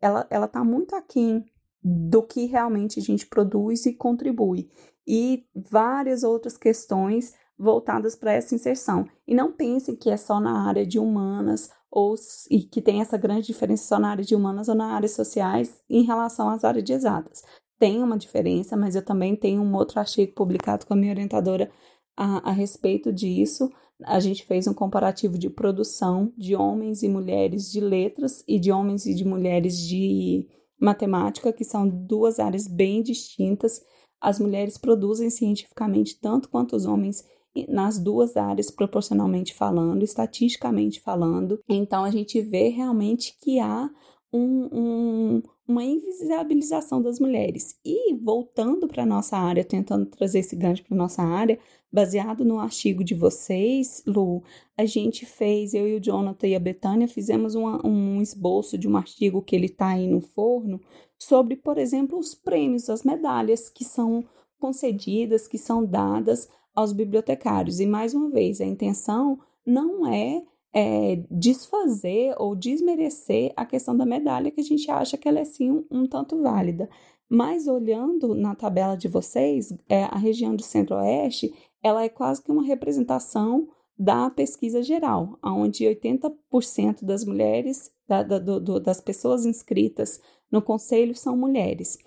ela 0.00 0.26
ela 0.30 0.46
está 0.46 0.64
muito 0.64 0.94
aquém 0.94 1.44
do 1.82 2.22
que 2.22 2.46
realmente 2.46 3.00
a 3.00 3.02
gente 3.02 3.26
produz 3.26 3.86
e 3.86 3.94
contribui. 3.94 4.70
E 5.06 5.44
várias 5.54 6.22
outras 6.22 6.56
questões 6.56 7.34
voltadas 7.58 8.16
para 8.16 8.32
essa 8.32 8.54
inserção. 8.54 9.06
E 9.26 9.34
não 9.34 9.52
pensem 9.52 9.94
que 9.94 10.10
é 10.10 10.16
só 10.16 10.40
na 10.40 10.66
área 10.66 10.86
de 10.86 10.98
humanas 10.98 11.70
ou 11.90 12.14
e 12.50 12.62
que 12.62 12.80
tem 12.80 13.00
essa 13.00 13.18
grande 13.18 13.46
diferença 13.46 13.86
só 13.86 13.98
na 13.98 14.10
área 14.10 14.24
de 14.24 14.34
humanas 14.34 14.68
ou 14.68 14.74
na 14.74 14.94
área 14.94 15.08
sociais 15.08 15.80
em 15.88 16.02
relação 16.02 16.48
às 16.48 16.64
áreas 16.64 16.84
de 16.84 16.92
exatas. 16.92 17.42
Tem 17.78 18.02
uma 18.02 18.16
diferença, 18.16 18.76
mas 18.76 18.94
eu 18.94 19.04
também 19.04 19.36
tenho 19.36 19.60
um 19.60 19.74
outro 19.74 20.00
artigo 20.00 20.32
publicado 20.34 20.86
com 20.86 20.94
a 20.94 20.96
minha 20.96 21.12
orientadora 21.12 21.70
a, 22.16 22.50
a 22.50 22.52
respeito 22.52 23.12
disso. 23.12 23.70
A 24.04 24.18
gente 24.20 24.44
fez 24.46 24.66
um 24.66 24.74
comparativo 24.74 25.36
de 25.38 25.50
produção 25.50 26.32
de 26.36 26.56
homens 26.56 27.02
e 27.02 27.08
mulheres 27.08 27.70
de 27.70 27.80
letras 27.80 28.42
e 28.48 28.58
de 28.58 28.72
homens 28.72 29.04
e 29.06 29.14
de 29.14 29.24
mulheres 29.24 29.76
de 29.76 30.48
matemática, 30.80 31.52
que 31.52 31.64
são 31.64 31.88
duas 31.88 32.40
áreas 32.40 32.66
bem 32.66 33.02
distintas. 33.02 33.80
As 34.22 34.38
mulheres 34.38 34.78
produzem 34.78 35.28
cientificamente 35.28 36.16
tanto 36.20 36.48
quanto 36.48 36.76
os 36.76 36.86
homens 36.86 37.24
nas 37.68 37.98
duas 37.98 38.36
áreas 38.36 38.70
proporcionalmente 38.70 39.52
falando, 39.52 40.04
estatisticamente 40.04 41.00
falando. 41.00 41.60
Então 41.68 42.04
a 42.04 42.10
gente 42.10 42.40
vê 42.40 42.68
realmente 42.68 43.36
que 43.42 43.58
há 43.58 43.90
um, 44.32 44.68
um, 44.72 45.42
uma 45.66 45.84
invisibilização 45.84 47.02
das 47.02 47.18
mulheres. 47.18 47.76
E 47.84 48.14
voltando 48.14 48.86
para 48.86 49.02
a 49.02 49.06
nossa 49.06 49.36
área, 49.36 49.64
tentando 49.64 50.06
trazer 50.06 50.38
esse 50.38 50.56
gancho 50.56 50.84
para 50.84 50.94
a 50.94 50.98
nossa 50.98 51.22
área, 51.22 51.58
baseado 51.92 52.44
no 52.44 52.58
artigo 52.58 53.04
de 53.04 53.14
vocês, 53.14 54.02
Lu, 54.06 54.42
a 54.78 54.86
gente 54.86 55.26
fez, 55.26 55.74
eu 55.74 55.86
e 55.86 55.96
o 55.96 56.00
Jonathan 56.00 56.46
e 56.46 56.54
a 56.54 56.60
Betânia, 56.60 57.06
fizemos 57.06 57.54
uma, 57.54 57.86
um 57.86 58.22
esboço 58.22 58.78
de 58.78 58.88
um 58.88 58.96
artigo 58.96 59.42
que 59.42 59.54
ele 59.54 59.66
está 59.66 59.88
aí 59.88 60.08
no 60.08 60.22
forno, 60.22 60.80
sobre, 61.26 61.56
por 61.56 61.78
exemplo, 61.78 62.18
os 62.18 62.34
prêmios, 62.34 62.90
as 62.90 63.02
medalhas 63.02 63.68
que 63.68 63.84
são 63.84 64.24
concedidas, 64.58 65.46
que 65.46 65.58
são 65.58 65.84
dadas 65.84 66.48
aos 66.74 66.92
bibliotecários. 66.92 67.80
E 67.80 67.86
mais 67.86 68.14
uma 68.14 68.30
vez, 68.30 68.60
a 68.60 68.64
intenção 68.64 69.38
não 69.64 70.06
é, 70.06 70.42
é 70.74 71.22
desfazer 71.30 72.34
ou 72.38 72.56
desmerecer 72.56 73.52
a 73.56 73.64
questão 73.64 73.96
da 73.96 74.06
medalha, 74.06 74.50
que 74.50 74.60
a 74.60 74.64
gente 74.64 74.90
acha 74.90 75.16
que 75.16 75.28
ela 75.28 75.40
é 75.40 75.44
sim 75.44 75.70
um, 75.70 75.84
um 75.90 76.06
tanto 76.06 76.40
válida. 76.42 76.88
Mas 77.28 77.66
olhando 77.66 78.34
na 78.34 78.54
tabela 78.54 78.96
de 78.96 79.08
vocês, 79.08 79.72
é, 79.88 80.04
a 80.04 80.18
região 80.18 80.54
do 80.54 80.62
Centro-Oeste, 80.62 81.52
ela 81.82 82.04
é 82.04 82.08
quase 82.08 82.42
que 82.42 82.52
uma 82.52 82.64
representação 82.64 83.68
da 83.98 84.30
pesquisa 84.30 84.82
geral, 84.82 85.38
onde 85.42 85.84
80% 85.84 87.04
das 87.04 87.24
mulheres, 87.24 87.92
da, 88.08 88.22
da, 88.22 88.38
do, 88.38 88.80
das 88.80 89.00
pessoas 89.00 89.46
inscritas 89.46 90.20
no 90.52 90.60
conselho 90.62 91.14
são 91.14 91.36
mulheres. 91.36 91.98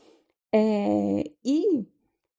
É, 0.53 1.31
e 1.43 1.85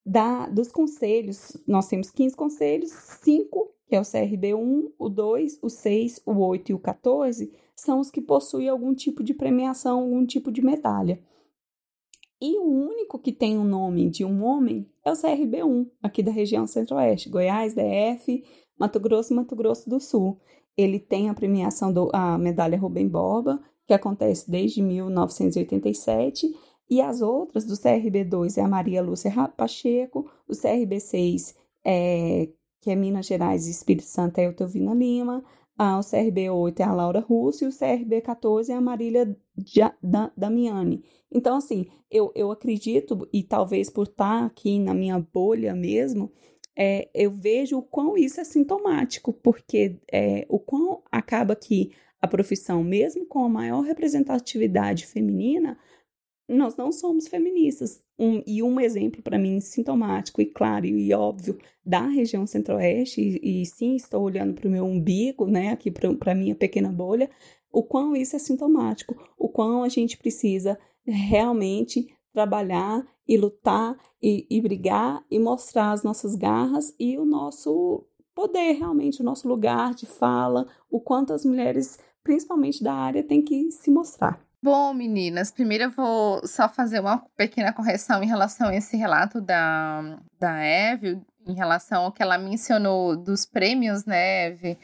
da, 0.05 0.47
dos 0.47 0.71
conselhos, 0.71 1.57
nós 1.67 1.89
temos 1.89 2.11
15 2.11 2.37
conselhos, 2.37 2.93
5, 3.23 3.75
que 3.89 3.97
é 3.97 4.01
o 4.01 4.05
CRB 4.05 4.55
1, 4.55 4.93
o 4.97 5.09
2, 5.09 5.59
o 5.61 5.69
6, 5.69 6.23
o 6.25 6.39
8 6.39 6.71
e 6.71 6.75
o 6.75 6.79
14, 6.79 7.53
são 7.75 7.99
os 7.99 8.11
que 8.11 8.23
possuem 8.23 8.69
algum 8.69 8.95
tipo 8.95 9.23
de 9.23 9.35
premiação, 9.35 10.01
algum 10.01 10.25
tipo 10.25 10.53
de 10.53 10.63
medalha. 10.63 11.21
E 12.41 12.59
o 12.59 12.65
único 12.65 13.19
que 13.19 13.33
tem 13.33 13.59
o 13.59 13.65
nome 13.65 14.09
de 14.09 14.25
um 14.25 14.45
homem 14.45 14.89
é 15.05 15.11
o 15.11 15.17
CRB 15.21 15.65
1, 15.65 15.91
aqui 16.03 16.23
da 16.23 16.31
região 16.31 16.67
centro-oeste, 16.67 17.29
Goiás, 17.29 17.75
DF, 17.75 18.45
Mato 18.79 19.01
Grosso 19.01 19.33
e 19.33 19.37
Mato 19.37 19.57
Grosso 19.57 19.89
do 19.89 19.99
Sul. 19.99 20.39
Ele 20.77 21.01
tem 21.01 21.31
a 21.31 21.35
premiação 21.35 21.93
da 21.93 22.39
medalha 22.39 22.79
Rubem 22.79 23.09
Borba, 23.09 23.61
que 23.87 23.95
acontece 23.95 24.51
desde 24.51 24.83
1987, 24.83 26.55
e 26.89 27.01
as 27.01 27.21
outras 27.21 27.65
do 27.65 27.75
CRB2 27.75 28.59
é 28.59 28.63
a 28.63 28.69
Maria 28.69 29.03
Lúcia 29.03 29.33
Pacheco, 29.57 30.31
o 30.49 30.53
CRB6 30.53 31.55
é, 31.85 32.49
que 32.81 32.91
é 32.91 32.97
Minas 32.97 33.27
Gerais 33.27 33.67
e 33.67 33.71
Espírito 33.71 34.07
Santo 34.07 34.39
é 34.39 34.47
Eutovina 34.47 34.95
Lima, 34.95 35.43
o 35.79 36.01
CRB8 36.01 36.81
é 36.81 36.85
a 36.85 36.95
Laura 36.95 37.21
Russo 37.21 37.65
e 37.65 37.67
o 37.67 37.71
CRB14 37.71 38.71
é 38.71 38.75
a 38.75 38.81
Marília 38.81 39.37
Damiani. 40.37 41.05
Então, 41.31 41.57
assim, 41.57 41.87
eu, 42.11 42.33
eu 42.35 42.51
acredito, 42.51 43.29
e 43.33 43.43
talvez 43.43 43.91
por 43.91 44.05
estar 44.05 44.47
aqui 44.47 44.79
na 44.79 44.95
minha 44.95 45.19
bolha 45.19 45.75
mesmo, 45.75 46.33
é, 46.75 47.09
eu 47.15 47.31
vejo 47.31 47.79
o 47.79 47.83
quão 47.83 48.17
isso 48.17 48.41
é 48.41 48.45
sintomático, 48.45 49.33
porque 49.33 49.99
é, 50.11 50.47
o 50.49 50.59
quão 50.59 51.03
acaba 51.11 51.55
que 51.57 51.93
a 52.27 52.29
profissão, 52.29 52.85
mesmo 52.85 53.25
com 53.27 53.45
a 53.45 53.49
maior 53.49 53.81
representatividade 53.81 55.07
feminina, 55.07 55.79
nós 56.49 56.77
não 56.77 56.93
somos 56.93 57.27
feministas. 57.27 58.01
Um, 58.19 58.43
e 58.47 58.63
um 58.63 58.81
exemplo 58.81 59.23
para 59.23 59.39
mim 59.39 59.61
sintomático 59.61 60.41
e 60.41 60.47
claro 60.47 60.87
e 60.87 61.13
óbvio 61.13 61.59
da 61.85 62.07
região 62.07 62.47
centro-oeste, 62.47 63.21
e, 63.21 63.63
e, 63.63 63.67
sim, 63.67 63.97
estou 63.97 64.23
olhando 64.23 64.55
para 64.55 64.69
o 64.69 64.71
meu 64.71 64.85
umbigo, 64.85 65.47
né, 65.47 65.71
aqui 65.71 65.91
para 65.91 66.33
a 66.33 66.35
minha 66.35 66.55
pequena 66.55 66.91
bolha, 66.91 67.31
o 67.73 67.83
quão 67.83 68.17
isso 68.17 68.37
é 68.37 68.39
sintomático, 68.39 69.17
o 69.39 69.49
quão 69.49 69.83
a 69.83 69.89
gente 69.89 70.17
precisa 70.17 70.79
realmente 71.05 72.09
trabalhar 72.33 73.07
e 73.29 73.37
lutar 73.37 73.97
e, 74.23 74.47
e 74.49 74.61
brigar 74.61 75.25
e 75.31 75.39
mostrar 75.39 75.93
as 75.93 76.03
nossas 76.03 76.35
garras 76.35 76.95
e 76.99 77.19
o 77.19 77.25
nosso 77.25 78.05
poder, 78.35 78.73
realmente, 78.73 79.23
o 79.23 79.25
nosso 79.25 79.49
lugar 79.49 79.95
de 79.95 80.05
fala, 80.05 80.67
o 80.91 81.01
quanto 81.01 81.33
as 81.33 81.45
mulheres, 81.45 81.99
principalmente 82.27 82.83
da 82.83 82.93
área, 82.93 83.23
têm 83.23 83.41
que 83.41 83.71
se 83.71 83.89
mostrar. 83.89 84.37
Bom, 84.61 84.93
meninas, 84.93 85.53
primeiro 85.53 85.85
eu 85.85 85.91
vou 85.93 86.45
só 86.45 86.69
fazer 86.69 86.99
uma 86.99 87.19
pequena 87.37 87.73
correção 87.73 88.21
em 88.21 88.27
relação 88.27 88.67
a 88.67 88.75
esse 88.75 88.97
relato 88.97 89.41
da, 89.41 90.19
da 90.37 90.59
Eve, 90.59 91.21
em 91.47 91.55
relação 91.55 92.03
ao 92.03 92.13
que 92.13 92.21
ela 92.21 92.37
mencionou 92.37 93.17
dos 93.17 93.47
prêmios, 93.47 94.05
né, 94.05 94.47
Eve? 94.47 94.77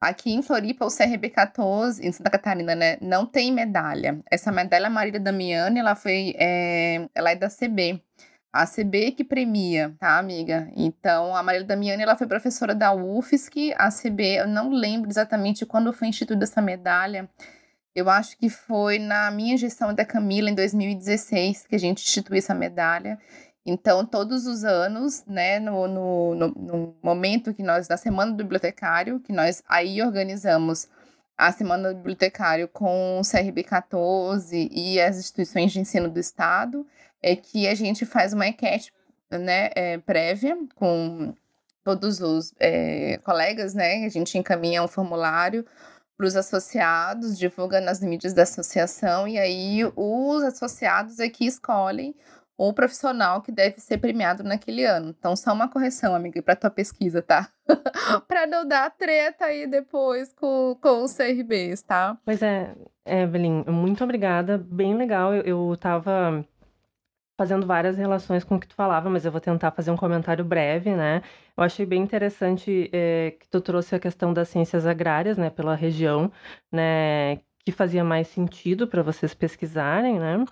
Aqui 0.00 0.32
em 0.32 0.42
Floripa, 0.42 0.84
o 0.84 0.88
CRB14, 0.88 2.04
em 2.04 2.12
Santa 2.12 2.30
Catarina, 2.30 2.76
né, 2.76 2.98
não 3.00 3.26
tem 3.26 3.52
medalha. 3.52 4.20
Essa 4.30 4.52
medalha 4.52 4.88
Marília 4.88 5.18
Damiani, 5.18 5.80
ela 5.80 5.96
foi, 5.96 6.34
é, 6.38 7.08
ela 7.12 7.32
é 7.32 7.34
da 7.34 7.48
CB. 7.48 8.00
A 8.56 8.66
CB 8.66 9.12
que 9.12 9.22
premia, 9.22 9.94
tá, 9.98 10.18
amiga? 10.18 10.70
Então, 10.74 11.36
a 11.36 11.42
Marília 11.42 11.66
Damiani, 11.66 12.02
ela 12.02 12.16
foi 12.16 12.26
professora 12.26 12.74
da 12.74 12.90
UFSC, 12.90 13.74
a 13.76 13.90
CB, 13.90 14.40
eu 14.40 14.48
não 14.48 14.70
lembro 14.70 15.10
exatamente 15.10 15.66
quando 15.66 15.92
foi 15.92 16.08
instituída 16.08 16.44
essa 16.44 16.62
medalha, 16.62 17.28
eu 17.94 18.08
acho 18.08 18.38
que 18.38 18.48
foi 18.48 18.98
na 18.98 19.30
minha 19.30 19.58
gestão 19.58 19.94
da 19.94 20.06
Camila, 20.06 20.48
em 20.48 20.54
2016, 20.54 21.66
que 21.66 21.74
a 21.74 21.78
gente 21.78 22.02
instituiu 22.02 22.38
essa 22.38 22.54
medalha. 22.54 23.18
Então, 23.66 24.06
todos 24.06 24.46
os 24.46 24.64
anos, 24.64 25.22
né, 25.26 25.58
no, 25.58 25.86
no, 25.86 26.34
no, 26.34 26.48
no 26.48 26.96
momento 27.02 27.52
que 27.52 27.62
nós, 27.62 27.86
na 27.88 27.98
Semana 27.98 28.32
do 28.32 28.38
Bibliotecário, 28.38 29.20
que 29.20 29.34
nós 29.34 29.62
aí 29.68 30.00
organizamos 30.00 30.88
a 31.36 31.52
Semana 31.52 31.90
do 31.90 31.96
Bibliotecário 31.96 32.68
com 32.68 33.20
o 33.20 33.22
CRB 33.22 33.64
14 33.64 34.70
e 34.72 34.98
as 34.98 35.18
instituições 35.18 35.72
de 35.72 35.80
ensino 35.80 36.08
do 36.08 36.18
Estado 36.18 36.86
é 37.22 37.34
que 37.36 37.66
a 37.66 37.74
gente 37.74 38.04
faz 38.04 38.32
uma 38.32 38.46
enquete 38.46 38.92
né, 39.30 39.70
é, 39.74 39.98
prévia 39.98 40.56
com 40.74 41.34
todos 41.84 42.20
os 42.20 42.52
é, 42.58 43.18
colegas, 43.18 43.74
né? 43.74 44.04
A 44.04 44.08
gente 44.08 44.36
encaminha 44.36 44.82
um 44.82 44.88
formulário 44.88 45.64
para 46.16 46.26
os 46.26 46.34
associados, 46.34 47.38
divulga 47.38 47.80
nas 47.80 48.00
mídias 48.00 48.32
da 48.32 48.42
associação, 48.42 49.28
e 49.28 49.38
aí 49.38 49.80
os 49.94 50.42
associados 50.42 51.20
é 51.20 51.28
que 51.28 51.46
escolhem 51.46 52.14
o 52.58 52.72
profissional 52.72 53.42
que 53.42 53.52
deve 53.52 53.78
ser 53.80 53.98
premiado 53.98 54.42
naquele 54.42 54.84
ano. 54.84 55.14
Então, 55.16 55.36
só 55.36 55.52
uma 55.52 55.68
correção, 55.68 56.14
amiga, 56.14 56.42
para 56.42 56.56
tua 56.56 56.70
pesquisa, 56.70 57.20
tá? 57.20 57.48
para 58.26 58.46
não 58.46 58.66
dar 58.66 58.90
treta 58.90 59.44
aí 59.44 59.66
depois 59.66 60.32
com, 60.32 60.76
com 60.80 61.04
os 61.04 61.14
CRBs, 61.14 61.82
tá? 61.82 62.16
Pois 62.24 62.42
é, 62.42 62.74
Evelyn, 63.04 63.62
muito 63.68 64.02
obrigada. 64.02 64.56
Bem 64.56 64.96
legal. 64.96 65.34
Eu, 65.34 65.42
eu 65.42 65.76
tava 65.76 66.44
fazendo 67.36 67.66
várias 67.66 67.98
relações 67.98 68.44
com 68.44 68.56
o 68.56 68.60
que 68.60 68.68
tu 68.68 68.74
falava, 68.74 69.10
mas 69.10 69.24
eu 69.24 69.32
vou 69.32 69.40
tentar 69.40 69.70
fazer 69.70 69.90
um 69.90 69.96
comentário 69.96 70.44
breve, 70.44 70.94
né? 70.94 71.22
Eu 71.56 71.64
achei 71.64 71.84
bem 71.86 72.02
interessante 72.02 72.90
é, 72.92 73.32
que 73.38 73.48
tu 73.48 73.60
trouxe 73.60 73.94
a 73.94 73.98
questão 73.98 74.32
das 74.32 74.48
ciências 74.48 74.86
agrárias, 74.86 75.36
né, 75.38 75.50
pela 75.50 75.74
região, 75.74 76.30
né, 76.72 77.36
que 77.64 77.72
fazia 77.72 78.04
mais 78.04 78.28
sentido 78.28 78.86
para 78.86 79.02
vocês 79.02 79.34
pesquisarem, 79.34 80.18
né? 80.18 80.44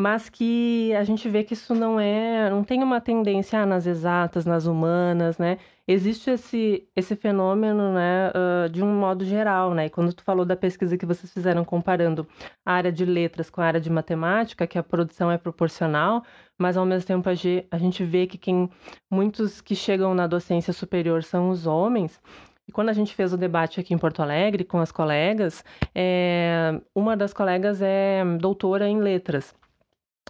mas 0.00 0.30
que 0.30 0.94
a 0.94 1.04
gente 1.04 1.28
vê 1.28 1.44
que 1.44 1.52
isso 1.52 1.74
não 1.74 2.00
é, 2.00 2.48
não 2.48 2.64
tem 2.64 2.82
uma 2.82 3.02
tendência 3.02 3.60
ah, 3.60 3.66
nas 3.66 3.86
exatas, 3.86 4.46
nas 4.46 4.64
humanas, 4.64 5.36
né? 5.36 5.58
Existe 5.92 6.30
esse, 6.30 6.88
esse 6.94 7.16
fenômeno, 7.16 7.92
né, 7.92 8.30
uh, 8.30 8.68
de 8.68 8.80
um 8.80 8.94
modo 8.94 9.24
geral, 9.24 9.74
né? 9.74 9.86
E 9.86 9.90
quando 9.90 10.12
tu 10.12 10.22
falou 10.22 10.44
da 10.44 10.54
pesquisa 10.54 10.96
que 10.96 11.04
vocês 11.04 11.32
fizeram 11.32 11.64
comparando 11.64 12.24
a 12.64 12.74
área 12.74 12.92
de 12.92 13.04
letras 13.04 13.50
com 13.50 13.60
a 13.60 13.64
área 13.64 13.80
de 13.80 13.90
matemática, 13.90 14.68
que 14.68 14.78
a 14.78 14.84
produção 14.84 15.32
é 15.32 15.36
proporcional, 15.36 16.22
mas 16.56 16.76
ao 16.76 16.86
mesmo 16.86 17.08
tempo 17.08 17.28
a 17.28 17.34
gente 17.78 18.04
vê 18.04 18.28
que 18.28 18.38
quem 18.38 18.70
muitos 19.10 19.60
que 19.60 19.74
chegam 19.74 20.14
na 20.14 20.28
docência 20.28 20.72
superior 20.72 21.24
são 21.24 21.48
os 21.50 21.66
homens, 21.66 22.20
e 22.68 22.72
quando 22.72 22.90
a 22.90 22.92
gente 22.92 23.12
fez 23.12 23.32
o 23.32 23.36
debate 23.36 23.80
aqui 23.80 23.92
em 23.92 23.98
Porto 23.98 24.22
Alegre 24.22 24.62
com 24.62 24.78
as 24.78 24.92
colegas, 24.92 25.64
é, 25.92 26.80
uma 26.94 27.16
das 27.16 27.32
colegas 27.32 27.82
é 27.82 28.22
doutora 28.38 28.88
em 28.88 29.00
letras. 29.00 29.52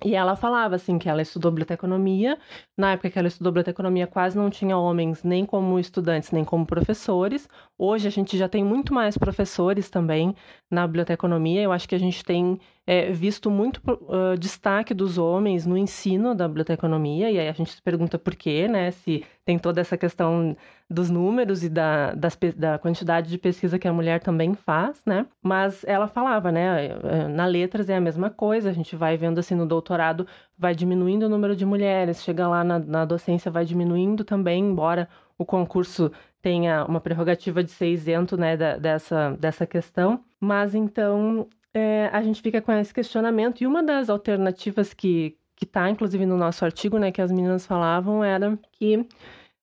E 0.05 0.15
ela 0.15 0.35
falava 0.35 0.77
assim 0.77 0.99
que 0.99 1.09
ela 1.09 1.21
estudou 1.21 1.51
biblioteconomia. 1.51 2.39
Na 2.77 2.93
época 2.93 3.11
que 3.11 3.19
ela 3.19 3.29
estudou 3.29 3.53
biblioteconomia, 3.53 4.07
quase 4.07 4.37
não 4.37 4.49
tinha 4.49 4.77
homens 4.77 5.23
nem 5.23 5.45
como 5.45 5.79
estudantes, 5.79 6.31
nem 6.31 6.45
como 6.45 6.67
professores. 6.67 7.47
Hoje 7.83 8.07
a 8.07 8.11
gente 8.11 8.37
já 8.37 8.47
tem 8.47 8.63
muito 8.63 8.93
mais 8.93 9.17
professores 9.17 9.89
também 9.89 10.37
na 10.71 10.87
biblioteconomia. 10.87 11.63
Eu 11.63 11.73
acho 11.73 11.89
que 11.89 11.95
a 11.95 11.99
gente 11.99 12.23
tem 12.23 12.61
é, 12.87 13.11
visto 13.11 13.51
muito 13.51 13.81
uh, 13.89 14.37
destaque 14.39 14.93
dos 14.93 15.17
homens 15.17 15.65
no 15.65 15.79
ensino 15.79 16.35
da 16.35 16.47
biblioteconomia, 16.47 17.31
e 17.31 17.39
aí 17.39 17.49
a 17.49 17.53
gente 17.53 17.71
se 17.71 17.81
pergunta 17.81 18.19
por 18.19 18.35
quê, 18.35 18.69
né? 18.69 18.91
Se 18.91 19.25
tem 19.47 19.59
toda 19.59 19.81
essa 19.81 19.97
questão 19.97 20.55
dos 20.91 21.09
números 21.09 21.65
e 21.65 21.71
da, 21.71 22.13
das, 22.13 22.39
da 22.55 22.79
quantidade 22.79 23.31
de 23.31 23.39
pesquisa 23.39 23.79
que 23.79 23.89
a 23.89 23.93
mulher 23.95 24.21
também 24.21 24.53
faz, 24.53 25.01
né? 25.07 25.25
Mas 25.43 25.83
ela 25.85 26.07
falava, 26.07 26.53
né? 26.53 26.91
Na 27.31 27.47
letras 27.47 27.89
é 27.89 27.97
a 27.97 28.01
mesma 28.01 28.29
coisa, 28.29 28.69
a 28.69 28.75
gente 28.75 28.95
vai 28.95 29.17
vendo 29.17 29.39
assim 29.39 29.55
no 29.55 29.65
doutorado, 29.65 30.27
vai 30.59 30.75
diminuindo 30.75 31.25
o 31.25 31.29
número 31.31 31.57
de 31.57 31.65
mulheres, 31.65 32.23
chega 32.23 32.47
lá 32.47 32.63
na, 32.63 32.79
na 32.79 33.05
docência, 33.07 33.51
vai 33.51 33.65
diminuindo 33.65 34.23
também, 34.23 34.63
embora 34.63 35.09
o 35.39 35.45
concurso 35.47 36.13
tenha 36.43 36.85
uma 36.85 37.01
prerrogativa 37.01 37.63
de 37.63 37.71
ser 37.71 37.91
isento 37.91 38.37
né, 38.37 38.57
da, 38.57 38.77
dessa, 38.77 39.37
dessa 39.39 39.67
questão. 39.67 40.25
Mas 40.41 40.75
então 40.75 41.47
é, 41.75 42.09
a 42.13 42.23
gente 42.23 42.41
fica 42.43 42.61
com 42.61 42.73
esse 42.73 42.93
questionamento. 42.93 43.61
E 43.61 43.67
uma 43.67 43.83
das 43.83 44.11
alternativas 44.11 44.95
que 44.95 45.37
está, 45.61 45.91
inclusive, 45.91 46.25
no 46.25 46.37
nosso 46.37 46.65
artigo, 46.65 46.99
né, 46.99 47.13
que 47.13 47.21
as 47.21 47.31
meninas 47.31 47.67
falavam, 47.67 48.25
era 48.25 48.59
que 48.73 49.07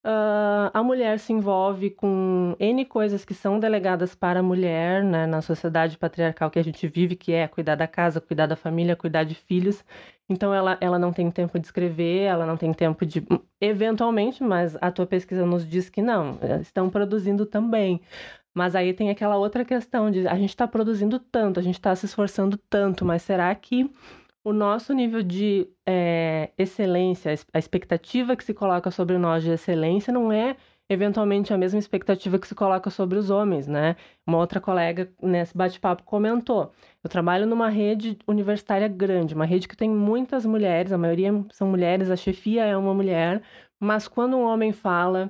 Uh, 0.07 0.71
a 0.73 0.81
mulher 0.81 1.19
se 1.19 1.33
envolve 1.33 1.89
com 1.89 2.55
N 2.57 2.85
coisas 2.85 3.25
que 3.25 3.33
são 3.33 3.59
delegadas 3.59 4.15
para 4.15 4.39
a 4.39 4.43
mulher, 4.43 5.03
né, 5.03 5.25
na 5.27 5.41
sociedade 5.41 5.97
patriarcal 5.97 6.49
que 6.49 6.57
a 6.57 6.63
gente 6.63 6.87
vive, 6.87 7.13
que 7.13 7.33
é 7.33 7.45
cuidar 7.45 7.75
da 7.75 7.87
casa, 7.87 8.21
cuidar 8.21 8.45
da 8.45 8.55
família, 8.55 8.95
cuidar 8.95 9.25
de 9.25 9.35
filhos. 9.35 9.83
Então, 10.29 10.53
ela, 10.53 10.77
ela 10.79 10.97
não 10.97 11.11
tem 11.11 11.29
tempo 11.29 11.59
de 11.59 11.65
escrever, 11.65 12.21
ela 12.21 12.45
não 12.45 12.55
tem 12.55 12.71
tempo 12.73 13.05
de. 13.05 13.21
Eventualmente, 13.59 14.41
mas 14.41 14.77
a 14.79 14.89
tua 14.91 15.05
pesquisa 15.05 15.45
nos 15.45 15.67
diz 15.67 15.89
que 15.89 16.01
não, 16.01 16.37
eh, 16.41 16.61
estão 16.61 16.89
produzindo 16.89 17.45
também. 17.45 17.99
Mas 18.53 18.75
aí 18.75 18.93
tem 18.93 19.09
aquela 19.09 19.35
outra 19.35 19.65
questão 19.65 20.09
de 20.09 20.25
a 20.25 20.35
gente 20.35 20.51
está 20.51 20.65
produzindo 20.67 21.19
tanto, 21.19 21.59
a 21.59 21.63
gente 21.63 21.75
está 21.75 21.93
se 21.95 22.05
esforçando 22.05 22.57
tanto, 22.69 23.03
mas 23.03 23.23
será 23.23 23.53
que 23.55 23.91
o 24.47 24.53
nosso 24.53 24.93
nível 24.93 25.21
de 25.21 25.67
é, 25.85 26.51
excelência, 26.57 27.35
a 27.53 27.59
expectativa 27.59 28.33
que 28.33 28.45
se 28.45 28.53
coloca 28.53 28.89
sobre 28.89 29.17
nós 29.17 29.43
de 29.43 29.51
excelência 29.51 30.13
não 30.13 30.31
é 30.31 30.55
eventualmente 30.89 31.53
a 31.53 31.57
mesma 31.57 31.77
expectativa 31.79 32.39
que 32.39 32.47
se 32.47 32.55
coloca 32.55 32.89
sobre 32.89 33.17
os 33.17 33.29
homens, 33.29 33.67
né? 33.67 33.97
Uma 34.25 34.37
outra 34.37 34.61
colega 34.61 35.11
nesse 35.21 35.55
bate-papo 35.55 36.03
comentou: 36.03 36.71
eu 37.03 37.09
trabalho 37.09 37.45
numa 37.45 37.67
rede 37.67 38.17
universitária 38.25 38.87
grande, 38.87 39.35
uma 39.35 39.43
rede 39.43 39.67
que 39.67 39.75
tem 39.75 39.89
muitas 39.89 40.45
mulheres, 40.45 40.93
a 40.93 40.97
maioria 40.97 41.43
são 41.51 41.67
mulheres, 41.67 42.09
a 42.09 42.15
chefia 42.15 42.63
é 42.65 42.77
uma 42.77 42.93
mulher, 42.93 43.41
mas 43.77 44.07
quando 44.07 44.37
um 44.37 44.43
homem 44.43 44.71
fala, 44.71 45.29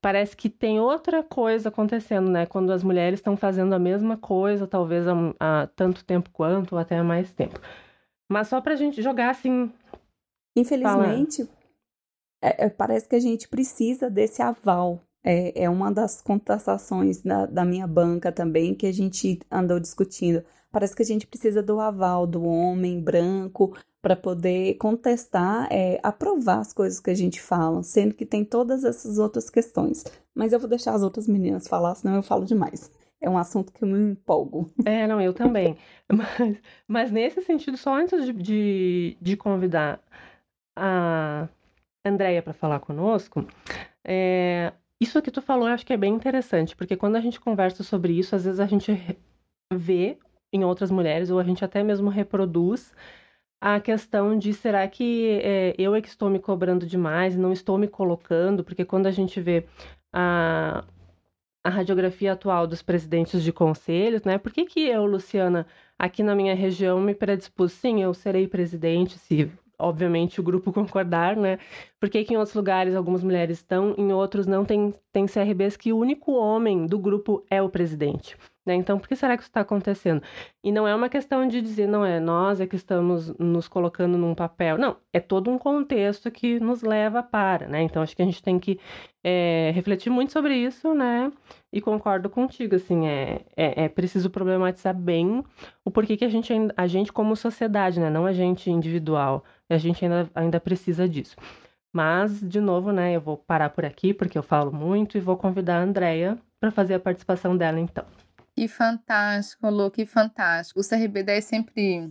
parece 0.00 0.36
que 0.36 0.48
tem 0.48 0.78
outra 0.78 1.20
coisa 1.20 1.68
acontecendo, 1.68 2.30
né? 2.30 2.46
Quando 2.46 2.70
as 2.70 2.84
mulheres 2.84 3.18
estão 3.18 3.36
fazendo 3.36 3.72
a 3.74 3.78
mesma 3.80 4.16
coisa, 4.16 4.68
talvez 4.68 5.04
há, 5.08 5.14
há 5.40 5.66
tanto 5.74 6.04
tempo 6.04 6.30
quanto, 6.30 6.74
ou 6.74 6.78
até 6.78 7.02
mais 7.02 7.34
tempo. 7.34 7.60
Mas 8.28 8.48
só 8.48 8.60
pra 8.60 8.76
gente 8.76 9.02
jogar 9.02 9.30
assim. 9.30 9.72
Infelizmente, 10.56 11.48
é, 12.42 12.66
é, 12.66 12.68
parece 12.70 13.08
que 13.08 13.16
a 13.16 13.20
gente 13.20 13.48
precisa 13.48 14.10
desse 14.10 14.42
aval. 14.42 15.00
É, 15.24 15.64
é 15.64 15.70
uma 15.70 15.90
das 15.90 16.22
contestações 16.22 17.20
da, 17.22 17.46
da 17.46 17.64
minha 17.64 17.86
banca 17.86 18.30
também 18.30 18.74
que 18.74 18.86
a 18.86 18.92
gente 18.92 19.40
andou 19.50 19.80
discutindo. 19.80 20.44
Parece 20.70 20.94
que 20.94 21.02
a 21.02 21.06
gente 21.06 21.26
precisa 21.26 21.62
do 21.62 21.80
aval 21.80 22.26
do 22.26 22.44
homem 22.44 23.00
branco 23.00 23.76
para 24.00 24.14
poder 24.14 24.74
contestar, 24.74 25.66
é, 25.70 25.98
aprovar 26.02 26.60
as 26.60 26.72
coisas 26.72 27.00
que 27.00 27.10
a 27.10 27.14
gente 27.14 27.40
fala, 27.40 27.82
sendo 27.82 28.14
que 28.14 28.24
tem 28.24 28.44
todas 28.44 28.84
essas 28.84 29.18
outras 29.18 29.50
questões. 29.50 30.04
Mas 30.34 30.52
eu 30.52 30.60
vou 30.60 30.68
deixar 30.68 30.94
as 30.94 31.02
outras 31.02 31.26
meninas 31.26 31.66
falar, 31.66 31.94
senão 31.96 32.14
eu 32.14 32.22
falo 32.22 32.44
demais 32.44 32.90
é 33.20 33.28
um 33.30 33.38
assunto 33.38 33.72
que 33.72 33.82
eu 33.82 33.88
me 33.88 34.12
empolgo. 34.12 34.70
É, 34.84 35.06
não, 35.06 35.20
eu 35.20 35.32
também. 35.32 35.76
Mas, 36.08 36.58
mas 36.86 37.10
nesse 37.10 37.42
sentido, 37.42 37.76
só 37.76 37.92
antes 37.96 38.24
de, 38.24 38.32
de, 38.32 39.16
de 39.20 39.36
convidar 39.36 40.00
a 40.76 41.48
Andrea 42.04 42.40
para 42.40 42.52
falar 42.52 42.78
conosco, 42.78 43.44
é, 44.04 44.72
isso 45.00 45.20
que 45.20 45.32
tu 45.32 45.42
falou 45.42 45.66
eu 45.66 45.74
acho 45.74 45.84
que 45.84 45.92
é 45.92 45.96
bem 45.96 46.14
interessante, 46.14 46.76
porque 46.76 46.96
quando 46.96 47.16
a 47.16 47.20
gente 47.20 47.40
conversa 47.40 47.82
sobre 47.82 48.12
isso, 48.12 48.36
às 48.36 48.44
vezes 48.44 48.60
a 48.60 48.66
gente 48.66 48.92
vê 49.74 50.16
em 50.52 50.64
outras 50.64 50.92
mulheres, 50.92 51.28
ou 51.28 51.40
a 51.40 51.44
gente 51.44 51.64
até 51.64 51.82
mesmo 51.82 52.08
reproduz 52.08 52.94
a 53.60 53.80
questão 53.80 54.38
de 54.38 54.52
será 54.54 54.86
que 54.86 55.40
é, 55.42 55.74
eu 55.76 55.94
é 55.94 56.00
que 56.00 56.08
estou 56.08 56.30
me 56.30 56.38
cobrando 56.38 56.86
demais 56.86 57.36
não 57.36 57.52
estou 57.52 57.78
me 57.78 57.88
colocando, 57.88 58.62
porque 58.62 58.84
quando 58.84 59.06
a 59.06 59.10
gente 59.10 59.40
vê 59.40 59.66
a, 60.12 60.84
a 61.66 61.68
radiografia 61.68 62.32
atual 62.32 62.64
dos 62.64 62.80
presidentes 62.80 63.42
de 63.42 63.52
conselhos, 63.52 64.22
né? 64.22 64.38
Por 64.38 64.52
que, 64.52 64.64
que 64.64 64.86
eu, 64.86 65.04
Luciana, 65.04 65.66
aqui 65.98 66.22
na 66.22 66.32
minha 66.32 66.54
região, 66.54 67.00
me 67.00 67.12
predispus, 67.12 67.72
sim, 67.72 68.00
eu 68.00 68.14
serei 68.14 68.46
presidente, 68.46 69.18
se 69.18 69.50
obviamente 69.76 70.38
o 70.38 70.44
grupo 70.44 70.70
concordar, 70.72 71.36
né? 71.36 71.58
Por 71.98 72.08
que, 72.08 72.22
que 72.22 72.34
em 72.34 72.36
outros 72.36 72.54
lugares 72.54 72.94
algumas 72.94 73.24
mulheres 73.24 73.58
estão, 73.58 73.96
em 73.98 74.12
outros 74.12 74.46
não 74.46 74.64
tem, 74.64 74.94
tem 75.12 75.26
CRBs 75.26 75.76
que 75.76 75.92
o 75.92 75.98
único 75.98 76.34
homem 76.34 76.86
do 76.86 77.00
grupo 77.00 77.44
é 77.50 77.60
o 77.60 77.68
presidente. 77.68 78.36
Né? 78.66 78.74
Então, 78.74 78.98
por 78.98 79.08
que 79.08 79.14
será 79.14 79.36
que 79.36 79.42
isso 79.42 79.50
está 79.50 79.60
acontecendo? 79.60 80.20
E 80.62 80.72
não 80.72 80.88
é 80.88 80.94
uma 80.94 81.08
questão 81.08 81.46
de 81.46 81.62
dizer, 81.62 81.86
não 81.86 82.04
é 82.04 82.18
nós 82.18 82.60
é 82.60 82.66
que 82.66 82.74
estamos 82.74 83.32
nos 83.38 83.68
colocando 83.68 84.18
num 84.18 84.34
papel. 84.34 84.76
Não, 84.76 84.96
é 85.12 85.20
todo 85.20 85.50
um 85.50 85.56
contexto 85.56 86.30
que 86.30 86.58
nos 86.58 86.82
leva 86.82 87.22
para, 87.22 87.68
né? 87.68 87.82
Então, 87.82 88.02
acho 88.02 88.16
que 88.16 88.22
a 88.22 88.24
gente 88.24 88.42
tem 88.42 88.58
que 88.58 88.80
é, 89.22 89.70
refletir 89.74 90.10
muito 90.10 90.32
sobre 90.32 90.56
isso, 90.56 90.92
né? 90.94 91.30
E 91.72 91.80
concordo 91.80 92.28
contigo, 92.28 92.74
assim, 92.74 93.06
é, 93.06 93.42
é, 93.56 93.84
é, 93.84 93.88
preciso 93.88 94.30
problematizar 94.30 94.94
bem 94.94 95.44
o 95.84 95.90
porquê 95.90 96.16
que 96.16 96.24
a 96.24 96.28
gente, 96.28 96.52
a 96.76 96.86
gente 96.86 97.12
como 97.12 97.36
sociedade, 97.36 98.00
né? 98.00 98.10
Não 98.10 98.26
a 98.26 98.32
gente 98.32 98.70
individual, 98.70 99.44
a 99.70 99.78
gente 99.78 100.04
ainda, 100.04 100.28
ainda 100.34 100.58
precisa 100.58 101.08
disso. 101.08 101.36
Mas, 101.92 102.40
de 102.40 102.60
novo, 102.60 102.92
né, 102.92 103.12
eu 103.16 103.20
vou 103.20 103.38
parar 103.38 103.70
por 103.70 103.84
aqui, 103.84 104.12
porque 104.12 104.36
eu 104.36 104.42
falo 104.42 104.72
muito, 104.72 105.16
e 105.16 105.20
vou 105.20 105.36
convidar 105.36 105.78
a 105.78 105.82
Andrea 105.82 106.36
para 106.60 106.70
fazer 106.70 106.94
a 106.94 107.00
participação 107.00 107.56
dela, 107.56 107.80
então. 107.80 108.04
Que 108.56 108.66
fantástico, 108.68 109.68
Lu, 109.68 109.90
que 109.90 110.06
fantástico. 110.06 110.80
O 110.80 110.82
CRB10 110.82 111.28
é 111.28 111.40
sempre 111.42 112.10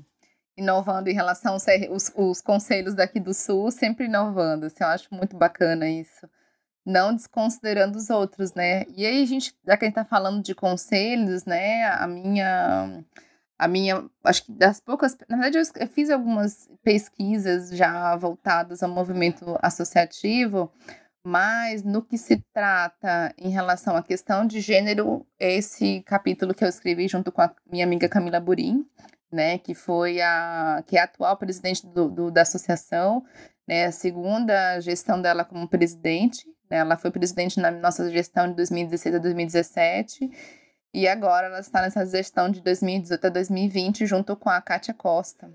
inovando 0.57 1.09
em 1.09 1.13
relação 1.13 1.53
aos 1.53 1.65
os, 1.89 2.11
os 2.15 2.41
conselhos 2.41 2.93
daqui 2.93 3.19
do 3.19 3.33
Sul, 3.33 3.71
sempre 3.71 4.05
inovando. 4.05 4.67
Assim, 4.67 4.83
eu 4.83 4.87
acho 4.87 5.13
muito 5.13 5.35
bacana 5.35 5.89
isso. 5.89 6.29
não 6.85 7.15
desconsiderando 7.15 7.97
os 7.97 8.09
outros, 8.11 8.53
né? 8.55 8.85
E 8.95 9.05
aí 9.05 9.23
a 9.23 9.27
gente, 9.27 9.55
já 9.65 9.77
que 9.77 9.85
a 9.85 9.87
gente 9.89 9.95
tá 9.95 10.05
falando 10.05 10.43
de 10.43 10.55
conselhos, 10.55 11.45
né, 11.45 11.85
a 11.87 12.07
minha 12.07 13.03
a 13.57 13.67
minha, 13.67 14.05
acho 14.23 14.45
que 14.45 14.51
das 14.53 14.81
poucas, 14.81 15.17
na 15.29 15.37
verdade 15.37 15.59
eu 15.79 15.87
fiz 15.87 16.09
algumas 16.09 16.69
pesquisas 16.83 17.69
já 17.71 18.15
voltadas 18.17 18.83
ao 18.83 18.89
movimento 18.89 19.57
associativo, 19.61 20.71
mas 21.25 21.81
no 21.81 22.03
que 22.03 22.19
se 22.19 22.37
trata 22.53 23.33
em 23.35 23.49
relação 23.49 23.95
à 23.95 24.03
questão 24.03 24.45
de 24.45 24.61
gênero, 24.61 25.25
esse 25.39 26.03
capítulo 26.03 26.53
que 26.53 26.63
eu 26.63 26.69
escrevi 26.69 27.07
junto 27.07 27.31
com 27.31 27.41
a 27.41 27.51
minha 27.65 27.83
amiga 27.83 28.07
Camila 28.07 28.39
Burim, 28.39 28.85
né, 29.31 29.57
que 29.57 29.73
foi 29.73 30.21
a 30.21 30.83
que 30.85 30.95
é 30.95 31.01
a 31.01 31.05
atual 31.05 31.35
presidente 31.35 31.83
do, 31.87 32.09
do 32.09 32.29
da 32.29 32.43
associação, 32.43 33.25
né, 33.67 33.85
a 33.85 33.91
segunda 33.91 34.79
gestão 34.81 35.19
dela 35.19 35.43
como 35.43 35.67
presidente, 35.67 36.45
né, 36.69 36.77
ela 36.77 36.95
foi 36.95 37.09
presidente 37.09 37.59
na 37.59 37.71
nossa 37.71 38.07
gestão 38.11 38.47
de 38.47 38.53
2016 38.57 39.15
a 39.15 39.17
2017 39.17 40.29
e 40.93 41.07
agora 41.07 41.47
ela 41.47 41.59
está 41.59 41.81
nessa 41.81 42.05
gestão 42.05 42.51
de 42.51 42.61
2018 42.61 43.25
a 43.25 43.29
2020 43.31 44.05
junto 44.05 44.35
com 44.35 44.49
a 44.49 44.61
Kátia 44.61 44.93
Costa, 44.93 45.51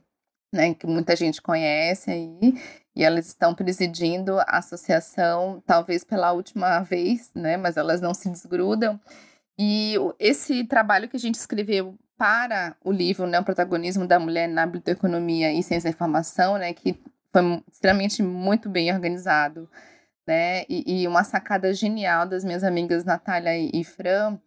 né, 0.52 0.74
que 0.74 0.88
muita 0.88 1.14
gente 1.14 1.40
conhece 1.40 2.10
aí, 2.10 2.54
e 2.94 3.04
elas 3.04 3.26
estão 3.28 3.54
presidindo 3.54 4.38
a 4.40 4.58
associação, 4.58 5.62
talvez 5.66 6.04
pela 6.04 6.32
última 6.32 6.80
vez, 6.80 7.30
né, 7.34 7.56
mas 7.56 7.76
elas 7.76 8.00
não 8.00 8.12
se 8.12 8.28
desgrudam. 8.28 9.00
E 9.58 9.94
esse 10.18 10.64
trabalho 10.64 11.08
que 11.08 11.16
a 11.16 11.20
gente 11.20 11.36
escreveu 11.36 11.94
para 12.16 12.76
o 12.84 12.90
livro, 12.90 13.26
né, 13.26 13.38
o 13.40 13.44
protagonismo 13.44 14.06
da 14.06 14.18
mulher 14.18 14.48
na 14.48 14.66
biblioteconomia 14.66 15.52
e 15.52 15.62
ciência 15.62 15.90
da 15.90 15.94
informação, 15.94 16.58
né, 16.58 16.72
que 16.72 16.98
foi 17.32 17.62
extremamente 17.70 18.22
muito 18.22 18.68
bem 18.68 18.92
organizado, 18.92 19.70
né, 20.26 20.64
e, 20.68 21.02
e 21.02 21.08
uma 21.08 21.24
sacada 21.24 21.72
genial 21.72 22.26
das 22.26 22.44
minhas 22.44 22.64
amigas 22.64 23.04
Natália 23.04 23.56
e, 23.56 23.70
e 23.72 23.84
Fran, 23.84 24.38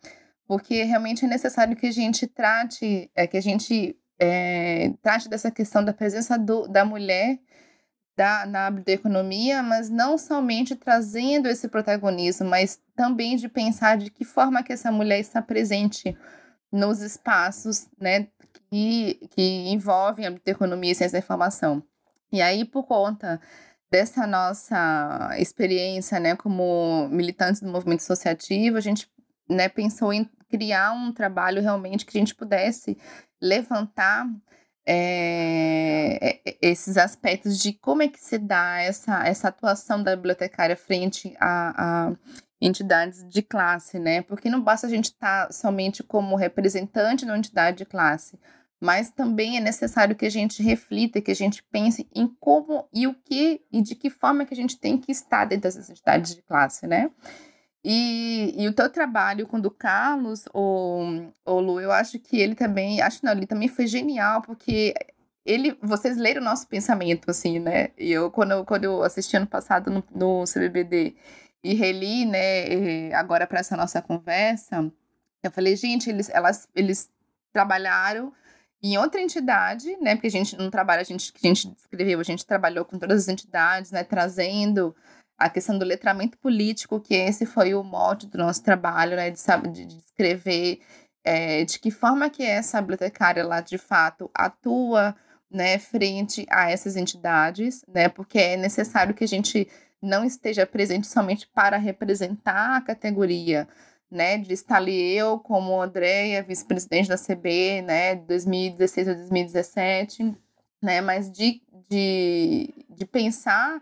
porque 0.48 0.84
realmente 0.84 1.26
é 1.26 1.28
necessário 1.28 1.76
que 1.76 1.88
a 1.88 1.92
gente 1.92 2.28
trate, 2.28 3.10
é, 3.16 3.26
que 3.26 3.38
a 3.38 3.42
gente 3.42 3.98
é, 4.20 4.94
trate 5.02 5.30
dessa 5.30 5.50
questão 5.50 5.84
da 5.84 5.94
presença 5.94 6.38
do, 6.38 6.68
da 6.68 6.86
mulher 6.86 7.40
da, 8.16 8.46
na 8.46 8.72
economia, 8.88 9.64
mas 9.64 9.90
não 9.90 10.18
somente 10.18 10.76
trazendo 10.76 11.48
esse 11.48 11.68
protagonismo, 11.68 12.48
mas 12.48 12.80
também 12.96 13.36
de 13.36 13.50
pensar 13.50 13.98
de 13.98 14.10
que 14.10 14.24
forma 14.24 14.64
que 14.64 14.74
essa 14.74 14.92
mulher 14.92 15.20
está 15.20 15.42
presente 15.42 16.16
nos 16.72 17.02
espaços 17.02 17.88
né, 18.00 18.28
que, 18.70 19.20
que 19.32 19.70
envolvem 19.70 20.28
a 20.28 20.36
economia 20.46 20.92
e 20.92 20.96
ciência 20.96 21.20
da 21.20 21.24
informação. 21.24 21.84
E 22.32 22.42
aí, 22.42 22.66
por 22.66 22.84
conta 22.84 23.40
dessa 23.92 24.26
nossa 24.26 25.36
experiência 25.38 26.20
né, 26.20 26.36
como 26.36 27.08
militantes 27.10 27.62
do 27.62 27.70
movimento 27.70 28.02
associativo, 28.02 28.78
a 28.78 28.82
gente 28.82 29.08
né, 29.48 29.70
pensou 29.70 30.12
em 30.12 30.28
criar 30.50 30.94
um 30.94 31.12
trabalho 31.12 31.62
realmente 31.62 32.06
que 32.06 32.18
a 32.18 32.20
gente 32.20 32.34
pudesse 32.34 32.98
levantar 33.42 34.26
é, 34.86 36.40
esses 36.62 36.98
aspectos 36.98 37.60
de 37.60 37.74
como 37.74 38.02
é 38.02 38.08
que 38.08 38.20
se 38.20 38.38
dá 38.38 38.82
essa, 38.82 39.26
essa 39.26 39.48
atuação 39.48 40.04
da 40.04 40.16
bibliotecária 40.16 40.76
frente 40.76 41.36
a, 41.40 42.10
a 42.10 42.14
entidades 42.62 43.28
de 43.28 43.42
classe, 43.42 44.00
né? 44.00 44.22
Porque 44.22 44.50
não 44.50 44.62
basta 44.62 44.88
a 44.88 44.90
gente 44.90 45.06
estar 45.06 45.48
tá 45.48 45.52
somente 45.52 46.04
como 46.04 46.36
representante 46.36 47.26
da 47.26 47.38
entidade 47.38 47.78
de 47.78 47.86
classe, 47.86 48.40
mas 48.80 49.10
também 49.10 49.58
é 49.58 49.60
necessário 49.60 50.16
que 50.16 50.26
a 50.26 50.30
gente 50.30 50.62
reflita, 50.62 51.22
que 51.22 51.32
a 51.32 51.36
gente 51.36 51.64
pense 51.64 52.08
em 52.14 52.28
como 52.40 52.88
e 52.94 53.08
o 53.08 53.14
que 53.14 53.62
e 53.72 53.82
de 53.82 53.96
que 53.96 54.10
forma 54.10 54.46
que 54.46 54.54
a 54.54 54.58
gente 54.58 54.78
tem 54.78 54.98
que 54.98 55.12
estar 55.12 55.46
dentro 55.46 55.64
dessas 55.64 55.90
entidades 55.90 56.36
de 56.36 56.42
classe, 56.42 56.88
né? 56.88 57.10
E, 57.84 58.54
e 58.58 58.68
o 58.68 58.74
teu 58.74 58.90
trabalho 58.90 59.46
com 59.46 59.58
o 59.58 59.62
do 59.62 59.70
Carlos, 59.70 60.46
o, 60.54 61.30
o 61.46 61.60
Lu, 61.60 61.82
eu 61.82 61.92
acho 61.92 62.18
que 62.18 62.40
ele 62.40 62.56
também, 62.56 63.02
acho 63.02 63.26
não, 63.26 63.34
ele 63.34 63.46
também 63.46 63.68
foi 63.68 63.88
genial, 63.88 64.42
porque 64.42 64.94
ele, 65.46 65.78
vocês 65.82 66.18
leram 66.18 66.42
o 66.42 66.46
nosso 66.46 66.68
pensamento, 66.68 67.30
assim, 67.30 67.60
né? 67.60 67.90
E 67.98 68.12
eu, 68.12 68.32
quando 68.32 68.52
eu, 68.52 68.66
quando 68.66 68.86
eu 68.86 69.04
assisti 69.04 69.36
ano 69.36 69.48
passado 69.48 69.92
no, 69.92 70.04
no 70.12 70.46
CBBD 70.46 71.16
e 71.64 71.74
reli, 71.74 72.26
né, 72.26 73.14
agora 73.14 73.46
para 73.48 73.60
essa 73.60 73.76
nossa 73.76 74.02
conversa, 74.02 74.92
eu 75.44 75.52
falei, 75.52 75.76
gente, 75.76 76.10
eles, 76.10 76.30
elas, 76.30 76.68
eles 76.76 77.10
trabalharam 77.52 78.34
em 78.82 78.98
outra 78.98 79.22
entidade, 79.22 79.96
né? 80.02 80.16
Porque 80.16 80.28
a 80.28 80.32
gente 80.32 80.58
não 80.58 80.70
trabalha, 80.70 81.02
a 81.02 81.06
gente 81.06 81.34
a 81.36 81.48
gente 81.48 81.74
escreveu, 81.78 82.20
a 82.20 82.24
gente 82.24 82.46
trabalhou 82.46 82.86
com 82.86 83.00
todas 83.00 83.24
as 83.24 83.28
entidades, 83.30 83.92
né? 83.92 84.04
Trazendo 84.04 84.96
a 85.44 85.50
questão 85.50 85.78
do 85.78 85.86
letramento 85.86 86.38
político, 86.38 87.02
que 87.02 87.14
esse 87.14 87.46
foi 87.46 87.74
o 87.74 87.84
mote 87.84 88.28
do 88.28 88.38
nosso 88.38 88.64
trabalho, 88.64 89.18
né, 89.18 89.30
de, 89.30 89.42
de 89.72 89.86
descrever 89.86 90.80
é, 91.24 91.64
de 91.66 91.80
que 91.80 91.92
forma 91.92 92.30
que 92.30 92.44
essa 92.44 92.80
bibliotecária 92.80 93.46
lá 93.46 93.62
de 93.62 93.78
fato 93.78 94.30
atua 94.34 95.16
né, 95.52 95.78
frente 95.78 96.46
a 96.50 96.72
essas 96.72 96.96
entidades, 96.96 97.84
né, 97.88 98.08
porque 98.10 98.40
é 98.40 98.58
necessário 98.58 99.14
que 99.14 99.24
a 99.24 99.28
gente 99.28 99.68
não 100.02 100.26
esteja 100.26 100.66
presente 100.66 101.08
somente 101.08 101.48
para 101.54 101.78
representar 101.78 102.78
a 102.78 102.82
categoria, 102.82 103.68
né, 104.10 104.38
de 104.38 104.54
estar 104.54 104.78
ali 104.78 105.14
eu 105.14 105.40
como 105.40 105.82
Andréia, 105.82 106.42
vice-presidente 106.42 107.10
da 107.10 107.18
CB, 107.18 107.82
né, 107.82 108.16
de 108.16 108.28
2016 108.28 109.10
a 109.10 109.14
2017, 109.14 110.36
né, 110.82 111.02
mas 111.02 111.30
de, 111.32 111.62
de, 111.90 112.74
de 112.90 113.06
pensar 113.06 113.82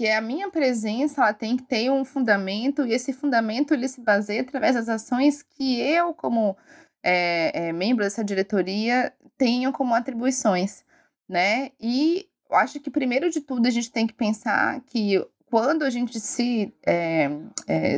que 0.00 0.08
a 0.08 0.22
minha 0.22 0.50
presença 0.50 1.20
ela 1.20 1.34
tem 1.34 1.58
que 1.58 1.62
ter 1.64 1.90
um 1.90 2.06
fundamento 2.06 2.86
e 2.86 2.94
esse 2.94 3.12
fundamento 3.12 3.74
ele 3.74 3.86
se 3.86 4.00
baseia 4.00 4.40
através 4.40 4.74
das 4.74 4.88
ações 4.88 5.42
que 5.42 5.78
eu 5.78 6.14
como 6.14 6.56
é, 7.02 7.66
é, 7.66 7.72
membro 7.74 8.02
dessa 8.02 8.24
diretoria 8.24 9.12
tenho 9.36 9.70
como 9.72 9.94
atribuições, 9.94 10.86
né? 11.28 11.72
E 11.78 12.26
eu 12.48 12.56
acho 12.56 12.80
que 12.80 12.90
primeiro 12.90 13.28
de 13.28 13.42
tudo 13.42 13.66
a 13.66 13.70
gente 13.70 13.92
tem 13.92 14.06
que 14.06 14.14
pensar 14.14 14.80
que 14.86 15.22
quando 15.50 15.82
a 15.82 15.90
gente 15.90 16.18
se 16.18 16.72
é, 16.86 17.28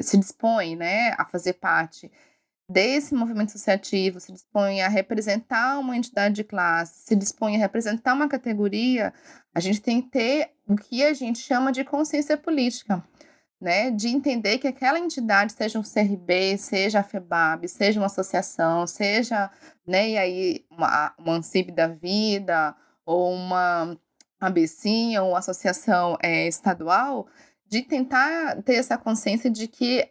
se 0.03 0.19
dispõe, 0.19 0.75
né, 0.75 1.15
a 1.17 1.25
fazer 1.25 1.53
parte 1.53 2.11
desse 2.73 3.15
movimento 3.15 3.51
associativo, 3.51 4.19
se 4.19 4.33
dispõe 4.33 4.81
a 4.81 4.89
representar 4.89 5.79
uma 5.79 5.97
entidade 5.97 6.35
de 6.37 6.45
classe, 6.45 7.05
se 7.07 7.15
dispõe 7.15 7.57
a 7.57 7.59
representar 7.59 8.15
uma 8.15 8.29
categoria, 8.29 9.13
a 9.55 9.61
gente 9.61 9.81
tem 9.81 10.01
que 10.01 10.09
ter 10.09 10.51
o 10.67 10.75
que 10.75 11.05
a 11.05 11.13
gente 11.13 11.39
chama 11.39 11.71
de 11.71 11.85
consciência 11.85 12.37
política, 12.37 13.05
né? 13.61 13.91
De 13.91 14.09
entender 14.09 14.59
que 14.59 14.67
aquela 14.67 14.99
entidade, 14.99 15.53
seja 15.53 15.79
um 15.79 15.83
CRB, 15.83 16.57
seja 16.57 17.01
a 17.01 17.05
FEBAB, 17.05 17.69
seja 17.69 18.01
uma 18.01 18.07
associação, 18.07 18.87
seja, 18.87 19.51
né, 19.87 20.11
e 20.11 20.19
aí 20.19 20.65
uma, 20.71 21.15
uma 21.19 21.35
ANSIB 21.35 21.73
da 21.73 21.89
vida, 21.89 22.75
ou 23.05 23.33
uma 23.33 23.97
ABCinha, 24.41 25.23
ou 25.23 25.31
uma 25.31 25.39
associação 25.39 26.17
é, 26.23 26.49
estadual, 26.49 27.27
de 27.69 27.83
tentar 27.83 28.63
ter 28.63 28.75
essa 28.75 28.99
consciência 28.99 29.51
de 29.51 29.69
que 29.69 30.09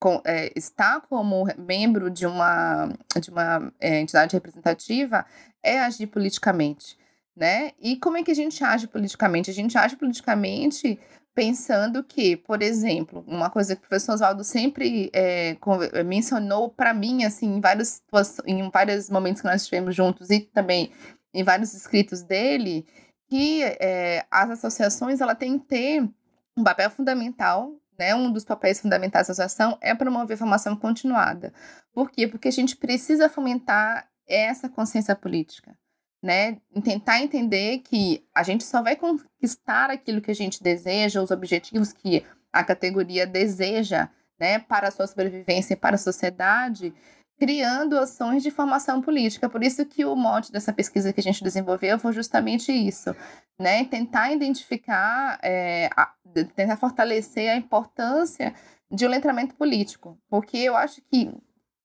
com, 0.00 0.20
é, 0.24 0.50
estar 0.56 1.02
como 1.02 1.46
membro 1.58 2.10
de 2.10 2.26
uma, 2.26 2.88
de 3.20 3.30
uma 3.30 3.70
é, 3.78 4.00
entidade 4.00 4.34
representativa 4.34 5.26
é 5.62 5.78
agir 5.78 6.06
politicamente, 6.06 6.98
né? 7.36 7.72
E 7.78 7.96
como 7.96 8.16
é 8.16 8.22
que 8.22 8.30
a 8.30 8.34
gente 8.34 8.64
age 8.64 8.86
politicamente? 8.86 9.50
A 9.50 9.54
gente 9.54 9.76
age 9.76 9.96
politicamente 9.96 10.98
pensando 11.34 12.02
que, 12.02 12.36
por 12.36 12.62
exemplo, 12.62 13.22
uma 13.26 13.50
coisa 13.50 13.76
que 13.76 13.84
o 13.84 13.88
professor 13.88 14.14
Oswaldo 14.14 14.42
sempre 14.42 15.10
é, 15.12 15.56
mencionou 16.04 16.70
para 16.70 16.94
mim, 16.94 17.24
assim, 17.24 17.56
em 17.56 17.60
vários, 17.60 18.02
em 18.46 18.68
vários 18.70 19.10
momentos 19.10 19.42
que 19.42 19.48
nós 19.48 19.62
estivemos 19.62 19.94
juntos 19.94 20.30
e 20.30 20.40
também 20.40 20.90
em 21.32 21.44
vários 21.44 21.74
escritos 21.74 22.22
dele, 22.22 22.86
que 23.28 23.62
é, 23.62 24.24
as 24.30 24.50
associações 24.50 25.20
ela 25.20 25.34
tem 25.34 25.58
que 25.58 25.66
ter 25.66 26.08
um 26.56 26.64
papel 26.64 26.90
fundamental 26.90 27.79
né, 28.00 28.14
um 28.14 28.32
dos 28.32 28.46
papéis 28.46 28.80
fundamentais 28.80 29.26
da 29.26 29.32
associação 29.32 29.76
é 29.78 29.94
promover 29.94 30.34
a 30.34 30.38
formação 30.38 30.74
continuada. 30.74 31.52
Por 31.92 32.10
quê? 32.10 32.26
Porque 32.26 32.48
a 32.48 32.50
gente 32.50 32.74
precisa 32.74 33.28
fomentar 33.28 34.08
essa 34.26 34.70
consciência 34.70 35.14
política, 35.14 35.76
né? 36.22 36.56
Tentar 36.82 37.20
entender 37.20 37.80
que 37.80 38.26
a 38.34 38.42
gente 38.42 38.64
só 38.64 38.82
vai 38.82 38.96
conquistar 38.96 39.90
aquilo 39.90 40.22
que 40.22 40.30
a 40.30 40.34
gente 40.34 40.62
deseja, 40.62 41.20
os 41.20 41.30
objetivos 41.30 41.92
que 41.92 42.24
a 42.50 42.64
categoria 42.64 43.26
deseja, 43.26 44.08
né, 44.38 44.58
para 44.58 44.88
a 44.88 44.90
sua 44.90 45.06
sobrevivência 45.06 45.74
e 45.74 45.76
para 45.76 45.96
a 45.96 45.98
sociedade, 45.98 46.94
criando 47.40 47.98
ações 47.98 48.42
de 48.42 48.50
formação 48.50 49.00
política. 49.00 49.48
Por 49.48 49.64
isso 49.64 49.86
que 49.86 50.04
o 50.04 50.14
mote 50.14 50.52
dessa 50.52 50.74
pesquisa 50.74 51.10
que 51.10 51.20
a 51.20 51.22
gente 51.22 51.42
desenvolveu 51.42 51.98
foi 51.98 52.12
justamente 52.12 52.70
isso, 52.70 53.16
né? 53.58 53.82
Tentar 53.86 54.30
identificar, 54.30 55.38
é, 55.42 55.88
a, 55.96 56.12
tentar 56.54 56.76
fortalecer 56.76 57.50
a 57.50 57.56
importância 57.56 58.54
de 58.90 59.06
um 59.06 59.08
letramento 59.08 59.54
político, 59.54 60.18
porque 60.28 60.58
eu 60.58 60.76
acho 60.76 61.00
que 61.10 61.32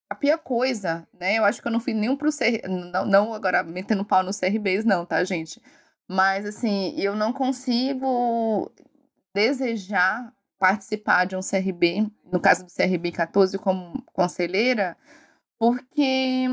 a 0.09 0.15
pior 0.15 0.39
coisa, 0.39 1.07
né? 1.17 1.37
Eu 1.37 1.45
acho 1.45 1.61
que 1.61 1.67
eu 1.69 1.71
não 1.71 1.79
fui 1.79 1.93
nenhum 1.93 2.17
pro 2.17 2.31
CR... 2.31 2.67
não, 2.67 3.05
não 3.05 3.33
agora 3.33 3.63
metendo 3.63 4.03
pau 4.03 4.21
no 4.23 4.37
CRBs, 4.37 4.83
não, 4.83 5.05
tá, 5.05 5.23
gente? 5.23 5.61
Mas 6.05 6.45
assim, 6.45 6.93
eu 6.99 7.15
não 7.15 7.31
consigo 7.31 8.69
desejar 9.33 10.33
participar 10.59 11.25
de 11.25 11.37
um 11.37 11.41
CRB, 11.41 12.11
no 12.29 12.41
caso 12.41 12.65
do 12.65 12.73
CRB 12.73 13.13
14 13.13 13.57
como 13.57 14.03
conselheira, 14.13 14.97
porque 15.59 16.47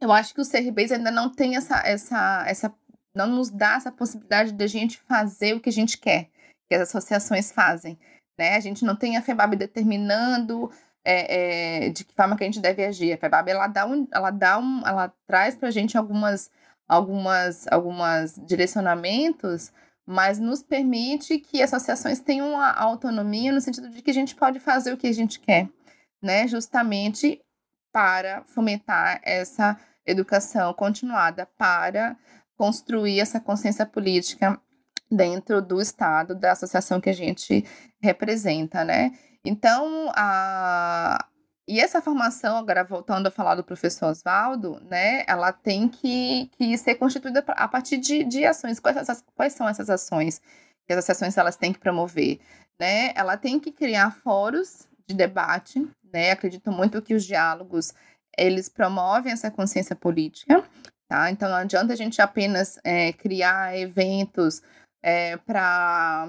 eu 0.00 0.12
acho 0.12 0.34
que 0.34 0.40
os 0.40 0.48
CRBs 0.48 0.92
ainda 0.92 1.10
não 1.10 1.30
tem 1.30 1.56
essa, 1.56 1.80
essa, 1.84 2.44
essa 2.46 2.74
não 3.14 3.26
nos 3.26 3.50
dá 3.50 3.74
essa 3.74 3.90
possibilidade 3.90 4.52
de 4.52 4.64
a 4.64 4.68
gente 4.68 4.98
fazer 4.98 5.54
o 5.54 5.60
que 5.60 5.68
a 5.68 5.72
gente 5.72 5.98
quer, 5.98 6.28
que 6.68 6.74
as 6.74 6.82
associações 6.82 7.50
fazem. 7.50 7.98
Né? 8.38 8.54
A 8.54 8.60
gente 8.60 8.84
não 8.84 8.94
tem 8.94 9.16
a 9.16 9.22
FEBAB 9.22 9.56
determinando 9.56 10.70
é, 11.04 11.86
é, 11.86 11.88
de 11.90 12.04
que 12.04 12.14
forma 12.14 12.36
que 12.36 12.44
a 12.44 12.46
gente 12.46 12.60
deve 12.60 12.84
agir. 12.84 13.12
A 13.12 13.18
FEBAB 13.18 13.50
ela 13.50 13.66
dá 13.66 13.86
um, 13.86 14.06
ela 14.12 14.30
dá 14.30 14.58
um, 14.58 14.86
ela 14.86 15.12
traz 15.26 15.56
para 15.56 15.68
a 15.68 15.72
gente 15.72 15.98
algumas, 15.98 16.50
algumas, 16.86 17.66
algumas 17.68 18.40
direcionamentos, 18.46 19.72
mas 20.06 20.38
nos 20.38 20.62
permite 20.62 21.38
que 21.38 21.60
associações 21.60 22.20
tenham 22.20 22.50
uma 22.50 22.70
autonomia 22.70 23.52
no 23.52 23.60
sentido 23.60 23.90
de 23.90 24.00
que 24.00 24.10
a 24.10 24.14
gente 24.14 24.36
pode 24.36 24.60
fazer 24.60 24.92
o 24.92 24.96
que 24.96 25.08
a 25.08 25.12
gente 25.12 25.40
quer, 25.40 25.68
né? 26.22 26.46
Justamente 26.46 27.40
para 27.92 28.42
fomentar 28.44 29.20
essa 29.22 29.78
educação 30.06 30.72
continuada, 30.72 31.46
para 31.58 32.16
construir 32.56 33.20
essa 33.20 33.38
consciência 33.38 33.86
política 33.86 34.60
dentro 35.10 35.62
do 35.62 35.80
Estado, 35.80 36.34
da 36.34 36.52
associação 36.52 37.00
que 37.00 37.08
a 37.08 37.14
gente 37.14 37.64
representa, 38.00 38.84
né? 38.84 39.12
Então, 39.44 40.10
a... 40.14 41.24
e 41.66 41.80
essa 41.80 42.02
formação, 42.02 42.58
agora 42.58 42.84
voltando 42.84 43.28
a 43.28 43.30
falar 43.30 43.54
do 43.54 43.64
professor 43.64 44.10
Oswaldo, 44.10 44.80
né, 44.90 45.24
ela 45.26 45.52
tem 45.52 45.88
que, 45.88 46.50
que 46.58 46.76
ser 46.76 46.96
constituída 46.96 47.44
a 47.48 47.68
partir 47.68 47.96
de, 47.96 48.24
de 48.24 48.44
ações. 48.44 48.80
Quais, 48.80 48.96
essas, 48.96 49.24
quais 49.34 49.52
são 49.52 49.68
essas 49.68 49.88
ações 49.88 50.42
que 50.86 50.92
as 50.92 50.98
associações 50.98 51.38
elas 51.38 51.56
têm 51.56 51.72
que 51.72 51.78
promover? 51.78 52.40
Né? 52.78 53.12
Ela 53.14 53.36
tem 53.36 53.58
que 53.58 53.72
criar 53.72 54.10
fóruns 54.10 54.86
de 55.08 55.14
debate, 55.14 55.84
né? 56.12 56.30
Acredito 56.30 56.70
muito 56.70 57.00
que 57.00 57.14
os 57.14 57.24
diálogos 57.24 57.94
eles 58.36 58.68
promovem 58.68 59.32
essa 59.32 59.50
consciência 59.50 59.96
política, 59.96 60.62
tá? 61.08 61.30
Então 61.30 61.48
não 61.48 61.56
adianta 61.56 61.92
a 61.92 61.96
gente 61.96 62.20
apenas 62.20 62.78
é, 62.84 63.12
criar 63.12 63.76
eventos 63.76 64.62
é, 65.02 65.36
para, 65.38 66.28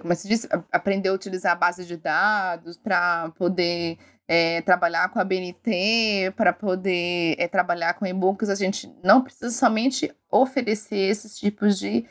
como 0.00 0.14
se 0.14 0.28
diz, 0.28 0.46
aprender 0.70 1.08
a 1.08 1.12
utilizar 1.14 1.52
a 1.52 1.56
base 1.56 1.84
de 1.84 1.96
dados, 1.96 2.76
para 2.76 3.30
poder 3.30 3.98
é, 4.28 4.60
trabalhar 4.62 5.08
com 5.08 5.18
a 5.18 5.24
BNT, 5.24 6.32
para 6.36 6.52
poder 6.52 7.34
é, 7.38 7.48
trabalhar 7.48 7.94
com 7.94 8.06
e-books, 8.06 8.50
a 8.50 8.54
gente 8.54 8.94
não 9.02 9.22
precisa 9.22 9.50
somente 9.50 10.14
oferecer 10.30 10.96
esses 10.96 11.38
tipos 11.38 11.78
de 11.78 12.06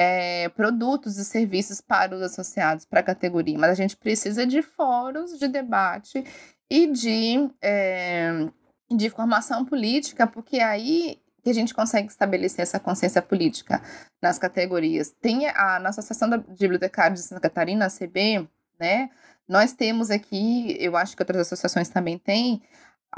é, 0.00 0.48
produtos 0.50 1.18
e 1.18 1.24
serviços 1.24 1.80
para 1.80 2.14
os 2.14 2.22
associados, 2.22 2.84
para 2.84 3.00
a 3.00 3.02
categoria, 3.02 3.58
mas 3.58 3.72
a 3.72 3.74
gente 3.74 3.96
precisa 3.96 4.46
de 4.46 4.62
fóruns 4.62 5.36
de 5.36 5.48
debate 5.48 6.24
e 6.70 6.86
de, 6.86 7.50
é, 7.60 8.46
de 8.88 9.10
formação 9.10 9.64
política, 9.64 10.24
porque 10.24 10.60
aí 10.60 11.20
que 11.42 11.50
a 11.50 11.54
gente 11.54 11.74
consegue 11.74 12.08
estabelecer 12.08 12.62
essa 12.62 12.78
consciência 12.78 13.20
política 13.20 13.82
nas 14.22 14.38
categorias. 14.38 15.12
Tem 15.20 15.48
a 15.48 15.80
nossa 15.80 16.00
Associação 16.00 16.30
de 16.30 16.44
Bibliotecários 16.58 17.20
de 17.20 17.26
Santa 17.26 17.40
Catarina, 17.40 17.86
a 17.86 17.90
CB, 17.90 18.46
né? 18.78 19.10
Nós 19.48 19.72
temos 19.72 20.10
aqui, 20.10 20.76
eu 20.78 20.96
acho 20.96 21.16
que 21.16 21.22
outras 21.22 21.40
associações 21.40 21.88
também 21.88 22.18
têm, 22.18 22.62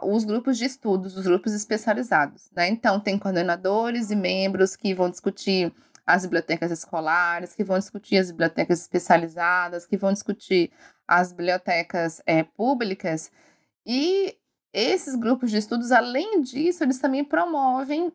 os 0.02 0.24
grupos 0.24 0.56
de 0.56 0.64
estudos, 0.64 1.16
os 1.16 1.24
grupos 1.26 1.52
especializados, 1.52 2.48
né? 2.56 2.68
Então, 2.68 3.00
tem 3.00 3.18
coordenadores 3.18 4.10
e 4.10 4.16
membros 4.16 4.76
que 4.76 4.94
vão 4.94 5.10
discutir 5.10 5.74
as 6.06 6.22
bibliotecas 6.22 6.70
escolares, 6.70 7.54
que 7.54 7.64
vão 7.64 7.78
discutir 7.78 8.18
as 8.18 8.30
bibliotecas 8.30 8.80
especializadas, 8.80 9.86
que 9.86 9.96
vão 9.96 10.12
discutir 10.12 10.70
as 11.06 11.32
bibliotecas 11.32 12.22
é, 12.26 12.42
públicas. 12.42 13.30
E 13.86 14.36
esses 14.72 15.14
grupos 15.14 15.50
de 15.50 15.58
estudos, 15.58 15.90
além 15.90 16.42
disso, 16.42 16.84
eles 16.84 16.98
também 16.98 17.24
promovem 17.24 18.12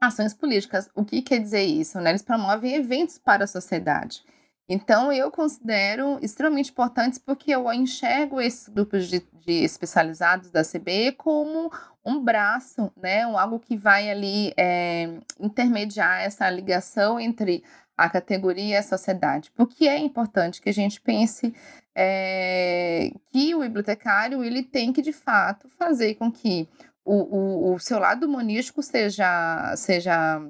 ações 0.00 0.32
políticas. 0.32 0.88
O 0.94 1.04
que 1.04 1.20
quer 1.20 1.38
dizer 1.38 1.62
isso? 1.62 2.00
Né? 2.00 2.10
Eles 2.10 2.22
promovem 2.22 2.74
eventos 2.74 3.18
para 3.18 3.44
a 3.44 3.48
sociedade. 3.48 4.24
Então, 4.72 5.12
eu 5.12 5.32
considero 5.32 6.18
extremamente 6.22 6.70
importantes 6.70 7.18
porque 7.18 7.50
eu 7.50 7.70
enxergo 7.72 8.40
esses 8.40 8.68
grupos 8.68 9.08
de, 9.08 9.20
de 9.44 9.64
especializados 9.64 10.50
da 10.50 10.62
CBE 10.62 11.12
como 11.18 11.72
um 12.04 12.22
braço, 12.22 12.90
né? 12.96 13.26
Um, 13.26 13.38
algo 13.38 13.58
que 13.58 13.76
vai 13.76 14.10
ali 14.10 14.52
é, 14.56 15.08
intermediar 15.38 16.22
essa 16.22 16.48
ligação 16.48 17.20
entre 17.20 17.62
a 17.96 18.08
categoria 18.08 18.74
e 18.74 18.76
a 18.76 18.82
sociedade. 18.82 19.50
Porque 19.54 19.86
é 19.86 19.98
importante 19.98 20.60
que 20.60 20.70
a 20.70 20.74
gente 20.74 21.00
pense 21.00 21.54
é, 21.94 23.12
que 23.30 23.54
o 23.54 23.60
bibliotecário 23.60 24.42
ele 24.42 24.62
tem 24.62 24.92
que, 24.92 25.02
de 25.02 25.12
fato, 25.12 25.68
fazer 25.78 26.14
com 26.14 26.32
que 26.32 26.68
o, 27.04 27.14
o, 27.14 27.74
o 27.74 27.78
seu 27.78 27.98
lado 27.98 28.26
humanístico 28.26 28.82
seja, 28.82 29.74
seja 29.76 30.40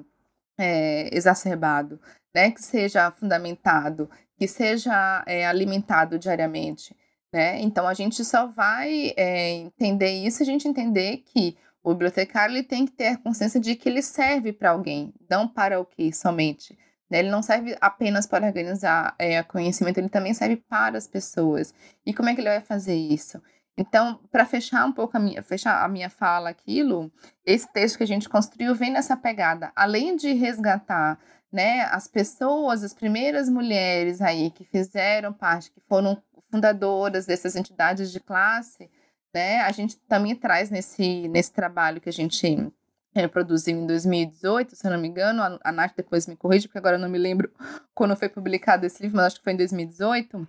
é, 0.57 1.09
exacerbado, 1.15 1.99
né? 2.33 2.51
que 2.51 2.63
seja 2.63 3.11
fundamentado, 3.11 4.09
que 4.37 4.47
seja 4.47 5.23
é, 5.27 5.45
alimentado 5.45 6.17
diariamente. 6.17 6.95
Né? 7.33 7.61
Então, 7.61 7.87
a 7.87 7.93
gente 7.93 8.23
só 8.25 8.47
vai 8.47 9.13
é, 9.15 9.51
entender 9.51 10.11
isso 10.11 10.37
se 10.37 10.43
a 10.43 10.45
gente 10.45 10.67
entender 10.67 11.17
que 11.17 11.57
o 11.83 11.91
bibliotecário 11.93 12.53
ele 12.53 12.63
tem 12.63 12.85
que 12.85 12.91
ter 12.91 13.17
consciência 13.17 13.59
de 13.59 13.75
que 13.75 13.87
ele 13.87 14.01
serve 14.01 14.51
para 14.51 14.71
alguém, 14.71 15.13
não 15.29 15.47
para 15.47 15.79
o 15.79 15.85
que 15.85 16.11
somente. 16.13 16.77
Né? 17.09 17.19
Ele 17.19 17.29
não 17.29 17.41
serve 17.41 17.75
apenas 17.79 18.27
para 18.27 18.45
organizar 18.45 19.15
é, 19.17 19.41
conhecimento, 19.43 19.97
ele 19.97 20.09
também 20.09 20.33
serve 20.33 20.57
para 20.57 20.97
as 20.97 21.07
pessoas. 21.07 21.73
E 22.05 22.13
como 22.13 22.29
é 22.29 22.35
que 22.35 22.41
ele 22.41 22.49
vai 22.49 22.61
fazer 22.61 22.95
isso? 22.95 23.41
Então, 23.77 24.19
para 24.31 24.45
fechar 24.45 24.85
um 24.85 24.91
pouco 24.91 25.15
a 25.17 25.19
minha, 25.19 25.41
fechar 25.41 25.83
a 25.83 25.87
minha 25.87 26.09
fala 26.09 26.49
aquilo, 26.49 27.11
esse 27.45 27.71
texto 27.71 27.97
que 27.97 28.03
a 28.03 28.07
gente 28.07 28.29
construiu 28.29 28.75
vem 28.75 28.91
nessa 28.91 29.15
pegada. 29.15 29.71
Além 29.75 30.15
de 30.15 30.33
resgatar 30.33 31.17
né, 31.51 31.81
as 31.91 32.07
pessoas, 32.07 32.83
as 32.83 32.93
primeiras 32.93 33.49
mulheres 33.49 34.21
aí 34.21 34.51
que 34.51 34.63
fizeram 34.63 35.33
parte, 35.33 35.71
que 35.71 35.81
foram 35.81 36.21
fundadoras 36.51 37.25
dessas 37.25 37.55
entidades 37.55 38.11
de 38.11 38.19
classe, 38.19 38.89
né, 39.33 39.61
a 39.61 39.71
gente 39.71 39.97
também 40.01 40.35
traz 40.35 40.69
nesse, 40.69 41.27
nesse 41.29 41.53
trabalho 41.53 42.01
que 42.01 42.09
a 42.09 42.13
gente 42.13 42.71
é, 43.15 43.27
produziu 43.27 43.77
em 43.77 43.87
2018, 43.87 44.75
se 44.75 44.85
eu 44.85 44.91
não 44.91 44.99
me 44.99 45.07
engano. 45.07 45.59
A, 45.63 45.71
Nath 45.71 45.93
depois 45.95 46.27
me 46.27 46.35
corrige, 46.35 46.67
porque 46.67 46.77
agora 46.77 46.95
eu 46.95 46.99
não 46.99 47.09
me 47.09 47.17
lembro 47.17 47.51
quando 47.95 48.15
foi 48.15 48.29
publicado 48.29 48.85
esse 48.85 49.01
livro, 49.01 49.17
mas 49.17 49.27
acho 49.27 49.37
que 49.37 49.43
foi 49.43 49.53
em 49.53 49.57
2018. 49.57 50.47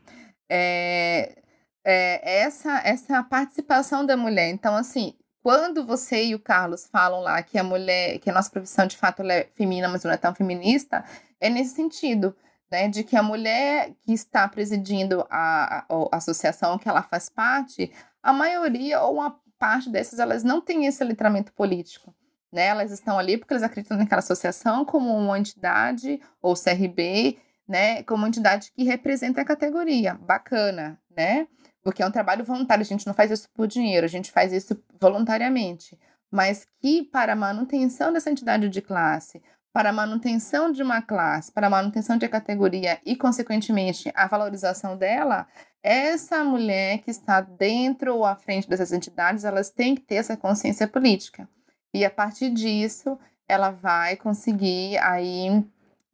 É, 0.49 1.43
é, 1.85 2.41
essa, 2.41 2.81
essa 2.85 3.23
participação 3.23 4.05
da 4.05 4.17
mulher. 4.17 4.49
Então, 4.51 4.77
assim, 4.77 5.15
quando 5.43 5.85
você 5.85 6.27
e 6.27 6.35
o 6.35 6.39
Carlos 6.39 6.87
falam 6.87 7.21
lá 7.21 7.43
que 7.43 7.59
a 7.59 7.65
mulher, 7.65 8.19
que 8.19 8.31
a 8.31 8.33
nossa 8.33 8.51
profissão 8.51 8.87
de 8.87 8.97
fato 8.97 9.23
é 9.23 9.49
feminina, 9.55 9.89
mas 9.89 10.05
não 10.05 10.13
é 10.13 10.17
tão 10.17 10.35
feminista, 10.35 11.05
é 11.41 11.51
nesse 11.51 11.75
sentido. 11.75 12.35
Né, 12.73 12.89
de 12.89 13.05
que 13.05 13.15
a 13.15 13.23
mulher 13.23 13.93
que 14.01 14.15
está 14.15 14.49
presidindo 14.49 15.27
a, 15.29 15.81
a, 15.81 15.87
a 16.11 16.17
associação 16.17 16.79
que 16.79 16.89
ela 16.89 17.03
faz 17.03 17.29
parte, 17.29 17.93
a 18.23 18.33
maioria 18.33 19.03
ou 19.03 19.17
uma 19.17 19.39
parte 19.59 19.91
dessas, 19.91 20.19
elas 20.19 20.43
não 20.43 20.59
têm 20.59 20.87
esse 20.87 21.05
letramento 21.05 21.53
político. 21.53 22.15
Né? 22.51 22.69
Elas 22.69 22.91
estão 22.91 23.19
ali 23.19 23.37
porque 23.37 23.53
elas 23.53 23.63
acreditam 23.63 23.99
naquela 23.99 24.21
associação 24.21 24.87
como 24.87 25.15
uma 25.15 25.39
entidade, 25.39 26.19
ou 26.41 26.55
CRB, 26.55 27.39
né? 27.69 28.03
como 28.05 28.23
uma 28.23 28.29
entidade 28.29 28.73
que 28.73 28.85
representa 28.85 29.43
a 29.43 29.45
categoria. 29.45 30.15
Bacana, 30.15 30.99
né? 31.15 31.47
Porque 31.83 32.03
é 32.03 32.07
um 32.07 32.11
trabalho 32.11 32.43
voluntário, 32.43 32.83
a 32.83 32.87
gente 32.87 33.07
não 33.07 33.13
faz 33.13 33.31
isso 33.31 33.49
por 33.53 33.67
dinheiro, 33.67 34.07
a 34.07 34.09
gente 34.09 34.33
faz 34.33 34.51
isso 34.51 34.83
voluntariamente. 34.99 35.99
Mas 36.31 36.67
que 36.81 37.03
para 37.03 37.35
a 37.35 37.37
manutenção 37.37 38.13
dessa 38.13 38.31
entidade 38.31 38.69
de 38.69 38.81
classe, 38.81 39.43
para 39.73 39.91
a 39.91 39.93
manutenção 39.93 40.71
de 40.71 40.83
uma 40.83 41.01
classe, 41.01 41.51
para 41.51 41.67
a 41.67 41.71
manutenção 41.71 42.19
de 42.19 42.29
categoria 42.29 43.01
e, 43.07 43.17
consequentemente, 43.17 44.13
a 44.15 44.27
valorização 44.27 44.97
dela, 44.97 45.47
essa 45.83 46.45
mulher 46.45 46.99
que 46.99 47.11
está 47.11 47.41
dentro 47.41 48.15
ou 48.15 48.25
à 48.25 48.37
frente 48.37 48.69
dessas 48.69 48.93
entidades, 48.93 49.45
elas 49.45 49.71
têm 49.71 49.95
que 49.95 50.03
ter 50.03 50.17
essa 50.17 50.37
consciência 50.37 50.87
política. 50.87 51.49
E 51.95 52.05
a 52.05 52.11
partir 52.11 52.51
disso, 52.51 53.19
ela 53.49 53.71
vai 53.71 54.17
conseguir 54.17 54.99
aí 54.99 55.65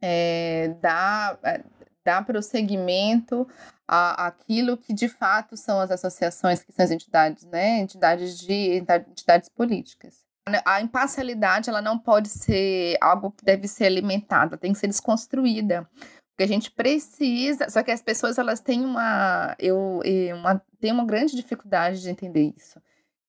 é, 0.01 0.75
dar, 0.81 1.39
é, 1.43 1.63
dar 2.05 2.25
prosseguimento 2.25 3.47
a, 3.87 4.27
aquilo 4.27 4.77
que 4.77 4.93
de 4.93 5.09
fato 5.09 5.57
são 5.57 5.81
as 5.81 5.91
associações, 5.91 6.63
que 6.63 6.73
são 6.73 6.85
as 6.85 6.91
entidades, 6.91 7.45
né? 7.45 7.79
Entidades 7.81 8.39
de 8.39 8.79
entidades 8.79 9.49
políticas. 9.49 10.28
A 10.65 10.81
imparcialidade 10.81 11.69
ela 11.71 11.83
não 11.83 11.99
pode 11.99 12.29
ser 12.29 12.97
algo 13.01 13.31
que 13.31 13.45
deve 13.45 13.69
ser 13.69 13.85
alimentada, 13.85 14.57
tem 14.57 14.73
que 14.73 14.79
ser 14.79 14.89
desconstruída. 14.89 15.89
Porque 16.31 16.45
a 16.45 16.49
gente 16.49 16.71
precisa, 16.71 17.69
só 17.69 17.83
que 17.83 17.91
as 17.91 18.01
pessoas 18.01 18.39
elas 18.39 18.61
têm 18.61 18.85
uma 18.85 19.57
eu 19.59 20.01
uma 20.39 20.63
têm 20.81 20.93
uma 20.93 21.05
grande 21.05 21.35
dificuldade 21.35 22.01
de 22.01 22.11
entender 22.11 22.53
isso. 22.57 22.81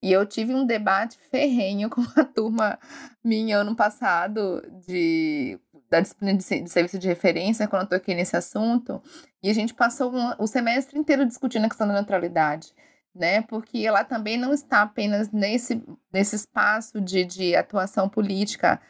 E 0.02 0.12
eu 0.12 0.26
tive 0.26 0.54
um 0.54 0.66
debate 0.66 1.18
ferrenho 1.30 1.90
com 1.92 2.02
uma 2.02 2.24
turma 2.26 2.80
minha 3.24 3.58
ano 3.58 3.76
passado 3.76 4.62
de 4.88 5.60
da 5.90 6.00
disciplina 6.02 6.38
de, 6.38 6.62
de, 6.62 6.70
serviço 6.70 7.00
de 7.00 7.08
referência, 7.08 7.68
quando 7.68 7.84
eu 7.84 8.00
toquei 8.00 8.14
nesse 8.14 8.38
assunto, 8.38 9.02
e 9.42 9.50
a 9.50 9.54
gente 9.54 9.74
passou 9.74 10.14
um, 10.14 10.34
o 10.38 10.46
semestre 10.46 11.00
inteiro 11.00 11.26
discutindo 11.26 11.66
a 11.66 11.68
questão 11.68 11.88
da 11.88 11.96
neutralidade, 11.96 12.72
né? 13.16 13.42
Porque 13.44 13.80
ela 13.80 14.04
também 14.04 14.38
não 14.38 14.54
está 14.54 14.82
apenas 14.82 15.32
nesse, 15.32 15.84
nesse 16.12 16.36
espaço 16.36 17.02
de, 17.02 17.26
de 17.26 17.56
atuação 17.56 18.08
política, 18.10 18.82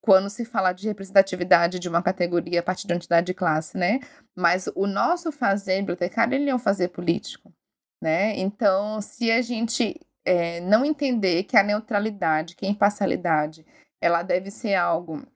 quando 0.00 0.30
se 0.30 0.44
fala 0.44 0.72
de 0.72 0.86
representatividade 0.86 1.80
de 1.80 1.88
uma 1.88 2.02
categoria 2.02 2.60
a 2.60 2.62
partir 2.62 2.86
de 2.86 2.92
uma 2.92 2.96
entidade 2.96 3.26
de 3.26 3.34
classe, 3.34 3.76
né? 3.76 4.00
Mas 4.36 4.68
o 4.74 4.86
nosso 4.86 5.32
fazer 5.32 5.78
bibliotecário, 5.78 6.34
ele 6.34 6.48
é 6.48 6.54
um 6.54 6.58
fazer 6.58 6.88
político, 6.88 7.52
né? 8.00 8.36
Então, 8.38 9.00
se 9.00 9.30
a 9.32 9.42
gente 9.42 10.00
é, 10.24 10.60
não 10.60 10.84
entender 10.84 11.44
que 11.44 11.56
a 11.56 11.62
neutralidade, 11.62 12.54
que 12.54 12.66
a 12.66 12.68
imparcialidade, 12.68 13.66
ela 14.00 14.22
deve 14.22 14.50
ser 14.50 14.74
algo 14.74 15.26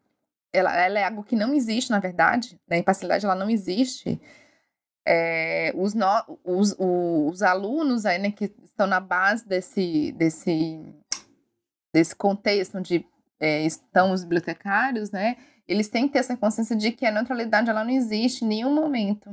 ela, 0.52 0.76
ela 0.76 0.98
é 0.98 1.04
algo 1.04 1.22
que 1.22 1.36
não 1.36 1.54
existe, 1.54 1.90
na 1.90 2.00
verdade, 2.00 2.58
né? 2.68 2.76
a 2.76 2.78
imparcialidade 2.80 3.24
ela 3.24 3.34
não 3.34 3.48
existe. 3.48 4.20
É, 5.07 5.72
os, 5.74 5.94
no, 5.94 6.07
os, 6.44 6.76
os, 6.78 7.42
alunos 7.42 8.05
aí, 8.05 8.18
né, 8.18 8.30
que 8.30 8.53
estão 8.64 8.86
na 8.86 9.01
base 9.01 9.46
desse, 9.46 10.12
desse, 10.12 10.94
desse 11.92 12.14
contexto 12.14 12.78
onde 12.78 13.05
é, 13.40 13.62
estão 13.62 14.12
os 14.12 14.22
bibliotecários, 14.22 15.11
né, 15.11 15.36
eles 15.66 15.88
têm 15.88 16.07
que 16.07 16.12
ter 16.12 16.18
essa 16.18 16.36
consciência 16.36 16.76
de 16.76 16.92
que 16.92 17.07
a 17.07 17.11
neutralidade 17.11 17.70
ela 17.70 17.84
não 17.84 17.90
existe 17.90 18.44
em 18.44 18.48
nenhum 18.48 18.74
momento. 18.74 19.30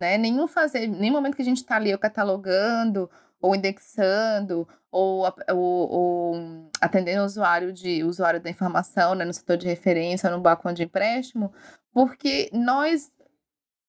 Né? 0.00 0.16
Nenhum 0.16 0.46
fazer, 0.46 0.86
nenhum 0.86 1.14
momento 1.14 1.36
que 1.36 1.42
a 1.42 1.44
gente 1.44 1.58
está 1.58 1.76
ali 1.76 1.92
ou 1.92 1.98
catalogando, 1.98 3.10
ou 3.40 3.54
indexando, 3.54 4.66
ou, 4.90 5.24
ou, 5.50 5.90
ou 5.90 6.70
atendendo 6.80 7.22
o 7.22 7.26
usuário 7.26 7.72
de 7.72 8.02
usuário 8.04 8.40
da 8.40 8.48
informação 8.48 9.14
né, 9.14 9.24
no 9.24 9.34
setor 9.34 9.56
de 9.56 9.66
referência, 9.66 10.30
no 10.30 10.40
balcão 10.40 10.72
de 10.72 10.84
empréstimo, 10.84 11.52
porque 11.92 12.48
nós 12.52 13.10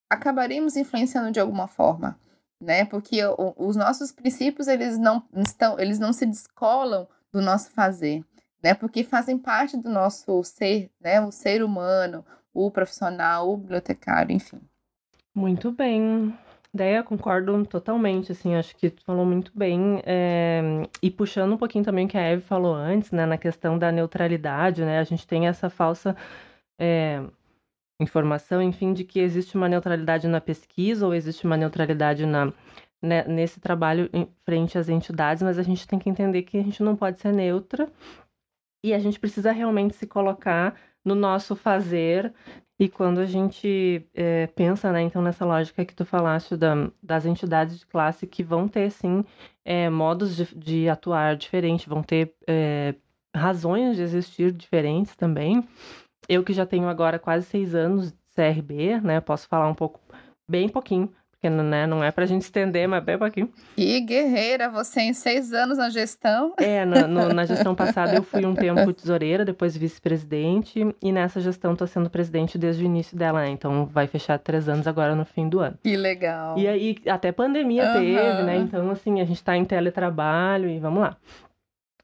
acabaremos 0.09 0.75
influenciando 0.75 1.31
de 1.31 1.39
alguma 1.39 1.67
forma, 1.67 2.17
né? 2.61 2.85
Porque 2.85 3.19
os 3.57 3.75
nossos 3.75 4.11
princípios 4.11 4.67
eles 4.67 4.97
não 4.97 5.23
estão, 5.35 5.79
eles 5.79 5.99
não 5.99 6.13
se 6.13 6.25
descolam 6.25 7.07
do 7.31 7.41
nosso 7.41 7.71
fazer, 7.71 8.23
né? 8.63 8.73
Porque 8.73 9.03
fazem 9.03 9.37
parte 9.37 9.77
do 9.77 9.89
nosso 9.89 10.43
ser, 10.43 10.89
né? 10.99 11.21
O 11.21 11.31
ser 11.31 11.63
humano, 11.63 12.25
o 12.53 12.71
profissional, 12.71 13.51
o 13.51 13.57
bibliotecário, 13.57 14.31
enfim. 14.33 14.61
Muito 15.33 15.71
bem 15.71 16.33
ideia, 16.75 17.01
concordo 17.01 17.65
totalmente, 17.65 18.33
assim, 18.33 18.53
acho 18.53 18.75
que 18.75 18.89
tu 18.89 19.01
falou 19.03 19.25
muito 19.25 19.51
bem. 19.55 20.01
É, 20.05 20.61
e 21.01 21.09
puxando 21.09 21.53
um 21.53 21.57
pouquinho 21.57 21.85
também 21.85 22.05
o 22.05 22.09
que 22.09 22.17
a 22.17 22.21
Eve 22.21 22.41
falou 22.41 22.75
antes, 22.75 23.11
né, 23.11 23.25
na 23.25 23.37
questão 23.37 23.79
da 23.79 23.91
neutralidade, 23.91 24.83
né, 24.83 24.99
a 24.99 25.03
gente 25.03 25.25
tem 25.25 25.47
essa 25.47 25.69
falsa 25.69 26.15
é, 26.77 27.23
informação, 27.99 28.61
enfim, 28.61 28.93
de 28.93 29.03
que 29.03 29.19
existe 29.19 29.55
uma 29.55 29.69
neutralidade 29.69 30.27
na 30.27 30.41
pesquisa 30.41 31.05
ou 31.05 31.13
existe 31.13 31.45
uma 31.45 31.57
neutralidade 31.57 32.25
na, 32.25 32.51
né, 33.01 33.23
nesse 33.25 33.59
trabalho 33.59 34.09
em 34.13 34.27
frente 34.45 34.77
às 34.77 34.89
entidades, 34.89 35.43
mas 35.43 35.57
a 35.57 35.63
gente 35.63 35.87
tem 35.87 35.99
que 35.99 36.09
entender 36.09 36.43
que 36.43 36.57
a 36.57 36.63
gente 36.63 36.83
não 36.83 36.95
pode 36.95 37.19
ser 37.19 37.31
neutra 37.31 37.89
e 38.83 38.93
a 38.93 38.99
gente 38.99 39.19
precisa 39.19 39.51
realmente 39.51 39.95
se 39.95 40.05
colocar 40.05 40.75
no 41.03 41.15
nosso 41.15 41.55
fazer 41.55 42.33
e 42.77 42.89
quando 42.89 43.19
a 43.19 43.25
gente 43.25 44.05
é, 44.13 44.47
pensa, 44.47 44.91
né, 44.91 45.01
então, 45.01 45.21
nessa 45.21 45.45
lógica 45.45 45.85
que 45.85 45.95
tu 45.95 46.03
falaste 46.03 46.57
da, 46.57 46.91
das 47.01 47.25
entidades 47.25 47.79
de 47.79 47.85
classe 47.85 48.27
que 48.27 48.43
vão 48.43 48.67
ter, 48.67 48.91
sim, 48.91 49.23
é, 49.63 49.89
modos 49.89 50.35
de, 50.35 50.45
de, 50.55 50.89
atuar 50.89 51.37
diferentes, 51.37 51.85
vão 51.85 52.03
ter 52.03 52.33
é, 52.45 52.93
razões 53.33 53.95
de 53.95 54.01
existir 54.01 54.51
diferentes 54.51 55.15
também. 55.15 55.65
Eu 56.27 56.43
que 56.43 56.53
já 56.53 56.65
tenho 56.65 56.87
agora 56.87 57.19
quase 57.19 57.45
seis 57.45 57.75
anos 57.75 58.11
de 58.11 58.17
CRB, 58.35 58.99
né, 59.01 59.21
posso 59.21 59.47
falar 59.47 59.67
um 59.67 59.75
pouco, 59.75 59.99
bem 60.47 60.67
pouquinho, 60.67 61.09
porque 61.31 61.49
né, 61.49 61.85
não 61.85 62.03
é 62.03 62.11
pra 62.11 62.25
gente 62.25 62.41
estender, 62.41 62.87
mas 62.87 63.03
bem 63.03 63.17
pouquinho. 63.17 63.49
E 63.77 63.99
guerreira, 64.01 64.69
você 64.69 65.01
em 65.01 65.13
seis 65.13 65.53
anos 65.53 65.77
na 65.77 65.89
gestão. 65.89 66.53
É, 66.57 66.83
na, 66.85 67.07
no, 67.07 67.33
na 67.33 67.45
gestão 67.45 67.75
passada 67.75 68.15
eu 68.15 68.23
fui 68.23 68.45
um 68.45 68.55
tempo 68.55 68.91
tesoureira, 68.91 69.45
depois 69.45 69.77
vice-presidente, 69.77 70.95
e 71.01 71.11
nessa 71.11 71.39
gestão 71.39 71.75
tô 71.75 71.85
sendo 71.85 72.09
presidente 72.09 72.57
desde 72.57 72.83
o 72.83 72.85
início 72.85 73.15
dela, 73.17 73.41
né? 73.41 73.49
Então 73.49 73.85
vai 73.85 74.07
fechar 74.07 74.39
três 74.39 74.67
anos 74.67 74.87
agora 74.87 75.15
no 75.15 75.25
fim 75.25 75.47
do 75.47 75.59
ano. 75.59 75.77
Que 75.83 75.95
legal. 75.95 76.57
E 76.57 76.67
aí, 76.67 76.97
até 77.07 77.31
pandemia 77.31 77.85
uhum. 77.85 77.93
teve, 77.93 78.43
né? 78.43 78.57
Então, 78.57 78.89
assim, 78.89 79.21
a 79.21 79.25
gente 79.25 79.43
tá 79.43 79.55
em 79.55 79.65
teletrabalho 79.65 80.69
e 80.69 80.79
vamos 80.79 81.01
lá. 81.01 81.17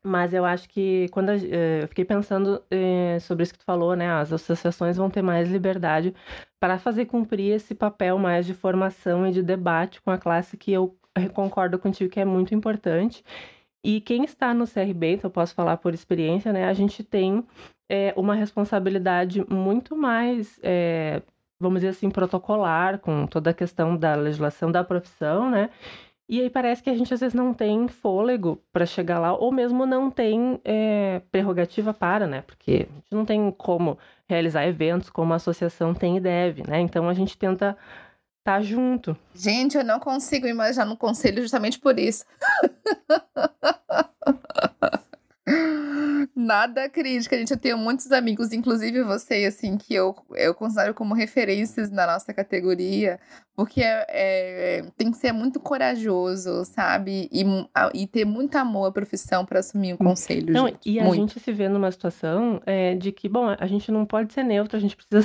Mas 0.04 0.34
eu 0.34 0.44
acho 0.44 0.68
que 0.68 1.08
quando 1.12 1.30
eh, 1.30 1.84
eu 1.84 1.88
fiquei 1.88 2.04
pensando 2.04 2.64
eh, 2.72 3.20
sobre 3.20 3.44
isso 3.44 3.54
que 3.54 3.60
tu 3.60 3.66
falou, 3.66 3.96
né? 3.96 4.10
As 4.12 4.34
associações 4.34 4.98
vão 4.98 5.10
ter 5.10 5.22
mais 5.22 5.50
liberdade 5.50 6.14
para 6.60 6.80
fazer 6.80 7.06
cumprir 7.06 7.54
esse 7.54 7.76
papel 7.76 8.18
mais 8.18 8.46
de 8.46 8.54
formação 8.54 9.28
e 9.28 9.32
de 9.32 9.44
debate 9.44 10.02
com 10.02 10.10
a 10.10 10.18
classe 10.18 10.58
que 10.58 10.72
eu 10.72 10.98
concordo 11.34 11.78
contigo 11.78 12.10
que 12.10 12.20
é 12.20 12.26
muito 12.26 12.56
importante. 12.56 13.24
E 13.84 14.00
quem 14.02 14.24
está 14.24 14.54
no 14.54 14.68
CRB, 14.68 15.14
então 15.14 15.28
eu 15.30 15.34
posso 15.34 15.56
falar 15.56 15.78
por 15.78 15.94
experiência, 15.94 16.54
né? 16.54 16.66
A 16.66 16.74
gente 16.74 17.04
tem 17.04 17.44
é, 17.90 18.14
uma 18.16 18.36
responsabilidade 18.36 19.44
muito 19.50 19.96
mais, 19.96 20.60
é, 20.64 21.22
vamos 21.60 21.82
dizer 21.82 21.90
assim, 21.90 22.10
protocolar 22.10 23.00
com 23.00 23.26
toda 23.28 23.50
a 23.50 23.54
questão 23.54 23.98
da 23.98 24.16
legislação 24.16 24.72
da 24.72 24.84
profissão, 24.84 25.50
né? 25.50 25.70
E 26.32 26.40
aí 26.40 26.50
parece 26.50 26.82
que 26.82 26.90
a 26.90 26.96
gente 26.96 27.14
às 27.14 27.20
vezes 27.20 27.34
não 27.34 27.54
tem 27.54 27.90
fôlego 27.90 28.64
para 28.72 28.86
chegar 28.86 29.20
lá, 29.20 29.36
ou 29.36 29.52
mesmo 29.52 29.86
não 29.86 30.10
tem 30.10 30.62
é, 30.64 31.22
prerrogativa 31.30 31.94
para, 31.94 32.26
né? 32.26 32.42
Porque 32.44 32.88
a 32.90 32.96
gente 32.96 33.12
não 33.12 33.26
tem 33.26 33.52
como 33.52 33.98
realizar 34.30 34.66
eventos 34.66 35.10
como 35.10 35.34
a 35.34 35.36
associação 35.36 35.94
tem 35.94 36.16
e 36.16 36.22
deve, 36.22 36.64
né? 36.66 36.80
Então 36.80 37.10
a 37.10 37.14
gente 37.14 37.38
tenta 37.38 37.78
estar 38.40 38.60
tá 38.60 38.62
junto. 38.62 39.14
Gente, 39.36 39.76
eu 39.76 39.84
não 39.84 40.00
consigo 40.00 40.48
imaginar 40.48 40.86
no 40.86 40.96
conselho 40.96 41.42
justamente 41.42 41.78
por 41.78 42.00
isso. 42.00 42.24
Nada 46.36 46.88
crítica, 46.90 47.38
gente. 47.38 47.52
Eu 47.52 47.58
tenho 47.58 47.78
muitos 47.78 48.12
amigos, 48.12 48.52
inclusive 48.54 49.04
você, 49.04 49.46
assim, 49.46 49.78
que 49.78 49.94
eu, 49.94 50.16
eu 50.36 50.54
considero 50.54 50.94
como 50.94 51.14
referências 51.14 51.92
na 51.92 52.08
nossa 52.08 52.34
categoria, 52.34 53.20
porque 53.56 53.82
é, 53.82 54.06
é, 54.10 54.86
tem 54.98 55.12
que 55.12 55.18
ser 55.18 55.32
muito 55.32 55.60
corajoso, 55.60 56.64
sabe? 56.66 57.30
E, 57.32 57.44
e 57.94 58.08
ter 58.08 58.26
muito 58.26 58.56
amor 58.56 58.88
à 58.88 58.92
profissão 58.92 59.46
para 59.46 59.60
assumir 59.60 59.94
o 59.94 59.96
um 59.96 59.98
conselho. 59.98 60.54
Não, 60.54 60.68
gente. 60.68 60.80
E 60.86 61.00
a 61.00 61.10
gente 61.12 61.40
se 61.40 61.52
vê 61.52 61.68
numa 61.68 61.92
situação 61.92 62.62
é, 62.66 62.96
de 62.96 63.12
que, 63.12 63.28
bom, 63.28 63.56
a 63.60 63.68
gente 63.68 63.92
não 63.92 64.06
pode 64.06 64.34
ser 64.34 64.44
neutro, 64.44 64.78
a 64.78 64.80
gente 64.80 64.96
precisa 64.96 65.22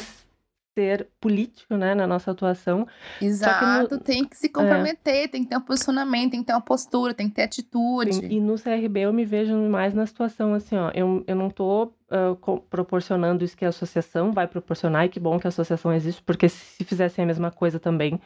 ser 0.76 1.08
político, 1.18 1.74
né, 1.74 1.94
na 1.94 2.06
nossa 2.06 2.30
atuação. 2.30 2.86
Exato, 3.20 3.94
no... 3.94 4.00
tem 4.00 4.26
que 4.26 4.36
se 4.36 4.50
comprometer, 4.50 5.24
é. 5.24 5.28
tem 5.28 5.42
que 5.42 5.48
ter 5.48 5.56
um 5.56 5.60
posicionamento, 5.62 6.32
tem 6.32 6.40
que 6.40 6.46
ter 6.46 6.52
uma 6.52 6.60
postura, 6.60 7.14
tem 7.14 7.30
que 7.30 7.34
ter 7.34 7.44
atitude. 7.44 8.12
Sim, 8.12 8.28
e 8.28 8.38
no 8.38 8.56
CRB 8.56 9.00
eu 9.00 9.12
me 9.12 9.24
vejo 9.24 9.56
mais 9.56 9.94
na 9.94 10.04
situação 10.04 10.52
assim, 10.52 10.76
ó, 10.76 10.90
eu, 10.94 11.24
eu 11.26 11.34
não 11.34 11.48
tô 11.48 11.84
uh, 11.84 12.60
proporcionando 12.68 13.42
isso 13.42 13.56
que 13.56 13.64
a 13.64 13.70
associação 13.70 14.32
vai 14.32 14.46
proporcionar, 14.46 15.06
e 15.06 15.08
que 15.08 15.18
bom 15.18 15.38
que 15.40 15.46
a 15.46 15.48
associação 15.48 15.94
existe, 15.94 16.22
porque 16.22 16.46
se 16.46 16.84
fizessem 16.84 17.24
a 17.24 17.26
mesma 17.26 17.50
coisa 17.50 17.80
também, 17.80 18.20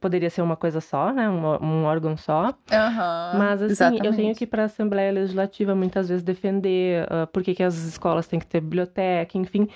poderia 0.00 0.30
ser 0.30 0.40
uma 0.40 0.56
coisa 0.56 0.80
só, 0.80 1.12
né, 1.12 1.28
um, 1.28 1.44
um 1.62 1.84
órgão 1.84 2.16
só. 2.16 2.46
Uhum, 2.46 3.38
Mas 3.38 3.60
assim, 3.60 3.72
exatamente. 3.72 4.06
eu 4.06 4.16
tenho 4.16 4.34
que 4.34 4.44
ir 4.44 4.46
para 4.46 4.62
a 4.62 4.66
Assembleia 4.66 5.12
Legislativa 5.12 5.74
muitas 5.74 6.08
vezes 6.08 6.24
defender 6.24 7.04
uh, 7.04 7.26
por 7.26 7.42
que 7.42 7.62
as 7.62 7.76
escolas 7.84 8.26
têm 8.26 8.38
que 8.38 8.46
ter 8.46 8.62
biblioteca, 8.62 9.36
enfim, 9.36 9.68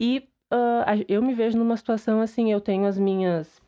e 0.00 0.29
uh, 0.52 1.04
eu 1.08 1.22
me 1.22 1.34
vejo 1.34 1.58
numa 1.58 1.76
situação 1.76 2.20
assim, 2.20 2.50
eu 2.50 2.60
tenho 2.60 2.86
as 2.86 2.98
minhas 2.98 3.60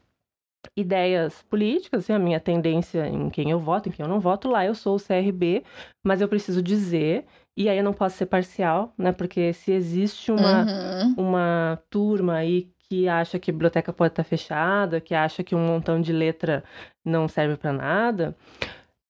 ideias 0.76 1.42
políticas, 1.42 2.04
assim, 2.04 2.12
a 2.12 2.18
minha 2.18 2.40
tendência 2.40 3.08
em 3.08 3.28
quem 3.28 3.50
eu 3.50 3.58
voto, 3.58 3.88
em 3.88 3.92
quem 3.92 4.04
eu 4.04 4.08
não 4.08 4.20
voto, 4.20 4.48
lá 4.48 4.64
eu 4.64 4.74
sou 4.74 4.96
o 4.96 5.00
CRB, 5.00 5.64
mas 6.04 6.20
eu 6.20 6.28
preciso 6.28 6.62
dizer, 6.62 7.26
e 7.56 7.68
aí 7.68 7.78
eu 7.78 7.84
não 7.84 7.92
posso 7.92 8.16
ser 8.16 8.26
parcial, 8.26 8.92
né? 8.96 9.12
Porque 9.12 9.52
se 9.52 9.72
existe 9.72 10.30
uma, 10.30 10.64
uhum. 10.64 11.14
uma 11.18 11.78
turma 11.90 12.34
aí 12.34 12.70
que 12.88 13.08
acha 13.08 13.38
que 13.38 13.50
a 13.50 13.54
biblioteca 13.54 13.92
pode 13.92 14.12
estar 14.12 14.24
fechada, 14.24 15.00
que 15.00 15.14
acha 15.14 15.42
que 15.42 15.54
um 15.54 15.66
montão 15.66 16.00
de 16.00 16.12
letra 16.12 16.62
não 17.04 17.26
serve 17.26 17.56
para 17.56 17.72
nada, 17.72 18.36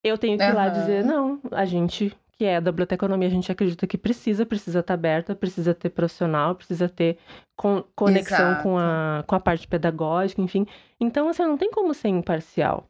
eu 0.02 0.18
tenho 0.18 0.36
que 0.36 0.44
ir 0.44 0.54
lá 0.54 0.68
dizer, 0.68 1.04
não, 1.04 1.40
a 1.52 1.64
gente 1.64 2.12
que 2.42 2.46
é 2.46 2.60
da 2.60 2.72
biblioteconomia, 2.72 3.28
a 3.28 3.30
gente 3.30 3.52
acredita 3.52 3.86
que 3.86 3.96
precisa, 3.96 4.44
precisa 4.44 4.80
estar 4.80 4.94
aberta, 4.94 5.32
precisa 5.32 5.72
ter 5.72 5.90
profissional, 5.90 6.56
precisa 6.56 6.88
ter 6.88 7.16
con 7.54 7.84
conexão 7.94 8.56
com 8.64 8.76
a, 8.76 9.22
com 9.24 9.36
a 9.36 9.38
parte 9.38 9.68
pedagógica, 9.68 10.42
enfim. 10.42 10.66
Então, 10.98 11.28
assim, 11.28 11.44
não 11.44 11.56
tem 11.56 11.70
como 11.70 11.94
ser 11.94 12.08
imparcial, 12.08 12.88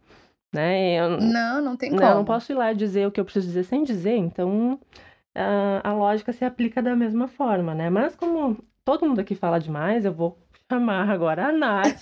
né? 0.55 0.95
Eu, 0.95 1.21
não, 1.21 1.61
não 1.61 1.77
tem 1.77 1.91
como. 1.91 2.01
Não, 2.01 2.15
não 2.15 2.25
posso 2.25 2.51
ir 2.51 2.55
lá 2.55 2.73
dizer 2.73 3.07
o 3.07 3.13
que 3.13 3.21
eu 3.21 3.27
preciso 3.27 3.47
dizer 3.47 3.65
sem 3.65 3.85
dizer, 3.85 4.17
então 4.17 4.81
a, 5.35 5.87
a 5.87 5.93
lógica 5.93 6.33
se 6.33 6.47
aplica 6.47 6.81
da 6.81 6.97
mesma 6.97 7.29
forma, 7.29 7.75
né? 7.75 7.91
Mas 7.91 8.17
como 8.17 8.57
todo 8.83 9.07
mundo 9.07 9.21
aqui 9.21 9.35
fala 9.35 9.61
demais, 9.61 10.07
eu 10.07 10.15
vou 10.15 10.39
chamar 10.67 11.11
agora 11.11 11.49
a 11.49 11.53
Nath, 11.53 12.01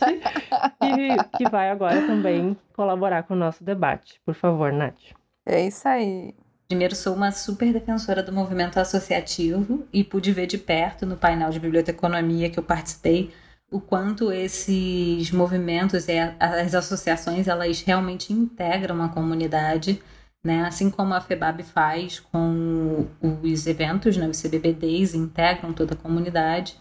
que, 0.80 1.36
que 1.36 1.50
vai 1.50 1.68
agora 1.68 2.06
também 2.06 2.56
colaborar 2.76 3.24
com 3.24 3.34
o 3.34 3.36
nosso 3.36 3.64
debate. 3.64 4.20
Por 4.24 4.34
favor, 4.34 4.72
Nath. 4.72 5.00
É 5.44 5.66
isso 5.66 5.88
aí. 5.88 6.32
Primeiro, 6.70 6.94
sou 6.94 7.16
uma 7.16 7.32
super 7.32 7.72
defensora 7.72 8.22
do 8.22 8.32
movimento 8.32 8.78
associativo 8.78 9.88
e 9.92 10.04
pude 10.04 10.30
ver 10.30 10.46
de 10.46 10.56
perto 10.56 11.04
no 11.04 11.16
painel 11.16 11.50
de 11.50 11.58
biblioteconomia 11.58 12.48
que 12.48 12.60
eu 12.60 12.62
participei 12.62 13.34
o 13.72 13.80
quanto 13.80 14.30
esses 14.30 15.32
movimentos 15.32 16.06
e 16.06 16.12
as 16.38 16.72
associações 16.72 17.48
elas 17.48 17.80
realmente 17.80 18.32
integram 18.32 19.02
a 19.02 19.08
comunidade, 19.08 20.00
né? 20.44 20.62
Assim 20.62 20.90
como 20.90 21.12
a 21.12 21.20
FEBAB 21.20 21.64
faz 21.64 22.20
com 22.20 23.08
os 23.20 23.66
eventos, 23.66 24.16
né? 24.16 24.28
Os 24.28 24.40
CBBDs 24.40 25.12
integram 25.12 25.72
toda 25.72 25.94
a 25.94 25.98
comunidade. 25.98 26.76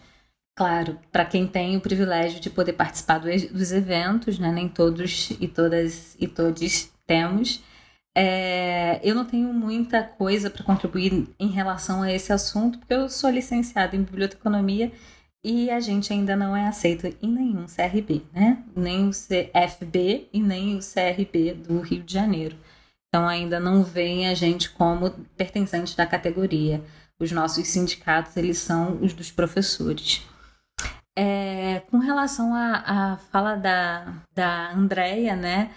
Claro, 0.56 1.00
para 1.10 1.24
quem 1.24 1.48
tem 1.48 1.76
o 1.76 1.80
privilégio 1.80 2.38
de 2.38 2.48
poder 2.48 2.74
participar 2.74 3.18
dos 3.18 3.72
eventos, 3.72 4.38
né? 4.38 4.52
Nem 4.52 4.68
todos 4.68 5.30
e 5.40 5.48
todas 5.48 6.14
e 6.20 6.28
todos 6.28 6.92
temos. 7.08 7.60
É, 8.16 9.00
eu 9.08 9.14
não 9.14 9.24
tenho 9.24 9.52
muita 9.52 10.02
coisa 10.02 10.50
para 10.50 10.64
contribuir 10.64 11.28
em 11.38 11.48
relação 11.48 12.02
a 12.02 12.12
esse 12.12 12.32
assunto, 12.32 12.78
porque 12.78 12.94
eu 12.94 13.08
sou 13.08 13.30
licenciada 13.30 13.94
em 13.94 14.02
biblioteconomia 14.02 14.92
e 15.44 15.70
a 15.70 15.80
gente 15.80 16.12
ainda 16.12 16.36
não 16.36 16.56
é 16.56 16.66
aceito 16.66 17.06
em 17.22 17.32
nenhum 17.32 17.66
CRB, 17.66 18.22
né? 18.32 18.62
Nem 18.76 19.08
o 19.08 19.10
CFB 19.10 20.28
e 20.32 20.42
nem 20.42 20.76
o 20.76 20.80
CRB 20.80 21.54
do 21.54 21.80
Rio 21.80 22.02
de 22.02 22.12
Janeiro. 22.12 22.56
Então 23.08 23.26
ainda 23.26 23.58
não 23.58 23.82
veem 23.82 24.28
a 24.28 24.34
gente 24.34 24.70
como 24.70 25.10
pertencente 25.36 25.96
da 25.96 26.06
categoria. 26.06 26.82
Os 27.18 27.32
nossos 27.32 27.66
sindicatos, 27.68 28.36
eles 28.36 28.58
são 28.58 28.98
os 29.02 29.12
dos 29.12 29.30
professores. 29.30 30.22
É, 31.18 31.80
com 31.90 31.98
relação 31.98 32.54
à, 32.54 33.12
à 33.12 33.16
fala 33.16 33.56
da, 33.56 34.14
da 34.34 34.72
Andrea, 34.72 35.34
né? 35.34 35.70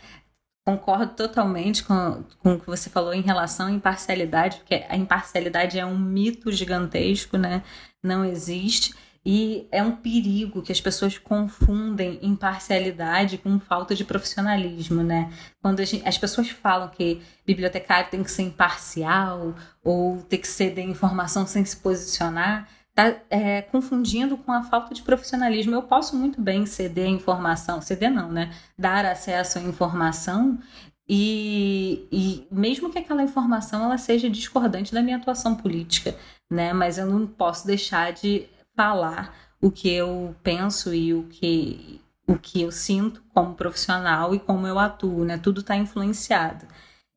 Concordo 0.65 1.13
totalmente 1.13 1.83
com, 1.83 2.23
com 2.39 2.53
o 2.53 2.59
que 2.59 2.67
você 2.67 2.89
falou 2.89 3.13
em 3.13 3.21
relação 3.21 3.67
à 3.67 3.71
imparcialidade, 3.71 4.57
porque 4.57 4.85
a 4.87 4.95
imparcialidade 4.95 5.77
é 5.77 5.85
um 5.85 5.97
mito 5.97 6.51
gigantesco, 6.51 7.37
né? 7.37 7.63
Não 8.01 8.23
existe. 8.23 8.95
E 9.25 9.67
é 9.71 9.81
um 9.81 9.95
perigo 9.95 10.61
que 10.61 10.71
as 10.71 10.81
pessoas 10.81 11.17
confundem 11.17 12.19
imparcialidade 12.21 13.37
com 13.37 13.57
falta 13.57 13.95
de 13.95 14.03
profissionalismo, 14.03 15.01
né? 15.01 15.31
Quando 15.61 15.83
gente, 15.85 16.07
as 16.07 16.17
pessoas 16.17 16.49
falam 16.49 16.89
que 16.89 17.21
bibliotecário 17.45 18.09
tem 18.09 18.21
que 18.21 18.31
ser 18.31 18.43
imparcial 18.43 19.55
ou 19.83 20.21
tem 20.23 20.39
que 20.39 20.47
ceder 20.47 20.85
informação 20.85 21.47
sem 21.47 21.63
se 21.63 21.77
posicionar, 21.77 22.67
tá 22.95 23.15
é, 23.29 23.61
confundindo 23.63 24.37
com 24.37 24.51
a 24.51 24.63
falta 24.63 24.93
de 24.93 25.01
profissionalismo. 25.01 25.73
Eu 25.73 25.83
posso 25.83 26.15
muito 26.15 26.41
bem 26.41 26.65
ceder 26.65 27.07
informação, 27.07 27.81
ceder 27.81 28.11
não, 28.11 28.31
né? 28.31 28.53
Dar 28.77 29.05
acesso 29.05 29.59
à 29.59 29.61
informação 29.61 30.59
e, 31.07 32.07
e 32.11 32.47
mesmo 32.51 32.89
que 32.89 32.99
aquela 32.99 33.23
informação 33.23 33.83
ela 33.83 33.97
seja 33.97 34.29
discordante 34.29 34.93
da 34.93 35.01
minha 35.01 35.17
atuação 35.17 35.55
política, 35.55 36.15
né? 36.49 36.73
Mas 36.73 36.97
eu 36.97 37.05
não 37.05 37.27
posso 37.27 37.67
deixar 37.67 38.13
de 38.13 38.47
falar 38.75 39.35
o 39.61 39.71
que 39.71 39.89
eu 39.89 40.35
penso 40.43 40.93
e 40.93 41.13
o 41.13 41.23
que, 41.23 42.01
o 42.27 42.37
que 42.37 42.61
eu 42.61 42.71
sinto 42.71 43.23
como 43.33 43.55
profissional 43.55 44.33
e 44.35 44.39
como 44.39 44.67
eu 44.67 44.79
atuo, 44.79 45.25
né? 45.25 45.37
Tudo 45.37 45.61
está 45.61 45.75
influenciado. 45.75 46.65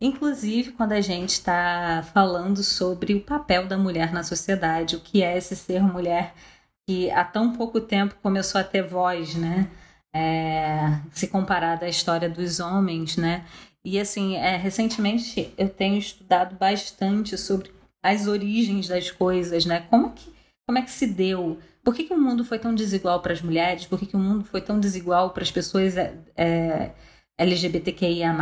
Inclusive, 0.01 0.73
quando 0.73 0.93
a 0.93 1.01
gente 1.01 1.31
está 1.31 2.03
falando 2.13 2.63
sobre 2.63 3.15
o 3.15 3.23
papel 3.23 3.67
da 3.67 3.79
mulher 3.79 4.13
na 4.13 4.23
sociedade, 4.23 4.97
o 4.97 5.01
que 5.01 5.23
é 5.23 5.37
esse 5.37 5.57
ser 5.57 5.83
mulher 5.83 6.35
que 6.87 7.11
há 7.11 7.25
tão 7.25 7.53
pouco 7.53 7.81
tempo 7.81 8.15
começou 8.23 8.61
a 8.61 8.65
ter 8.65 8.83
voz, 8.83 9.35
né? 9.35 9.71
É, 10.15 11.01
se 11.13 11.29
comparada 11.29 11.87
à 11.87 11.89
história 11.89 12.29
dos 12.29 12.61
homens, 12.61 13.17
né? 13.17 13.47
E 13.85 13.99
assim, 13.99 14.37
é, 14.37 14.57
recentemente 14.57 15.53
eu 15.57 15.69
tenho 15.69 15.99
estudado 15.99 16.57
bastante 16.57 17.37
sobre 17.39 17.73
as 18.03 18.27
origens 18.27 18.89
das 18.89 19.11
coisas, 19.11 19.65
né? 19.65 19.81
Como 19.91 20.13
que 20.13 20.37
como 20.67 20.79
é 20.79 20.83
que 20.83 20.91
se 20.91 21.07
deu? 21.07 21.59
Por 21.85 21.95
que, 21.95 22.05
que 22.05 22.13
o 22.13 22.21
mundo 22.21 22.45
foi 22.45 22.59
tão 22.59 22.75
desigual 22.75 23.23
para 23.23 23.33
as 23.33 23.41
mulheres? 23.41 23.87
Por 23.87 23.99
que, 23.99 24.07
que 24.07 24.17
o 24.17 24.19
mundo 24.19 24.45
foi 24.45 24.61
tão 24.61 24.81
desigual 24.81 25.31
para 25.31 25.45
as 25.45 25.53
pessoas 25.53 25.97
é, 25.97 26.13
é, 26.37 26.91
LGBTQIA+, 27.39 28.33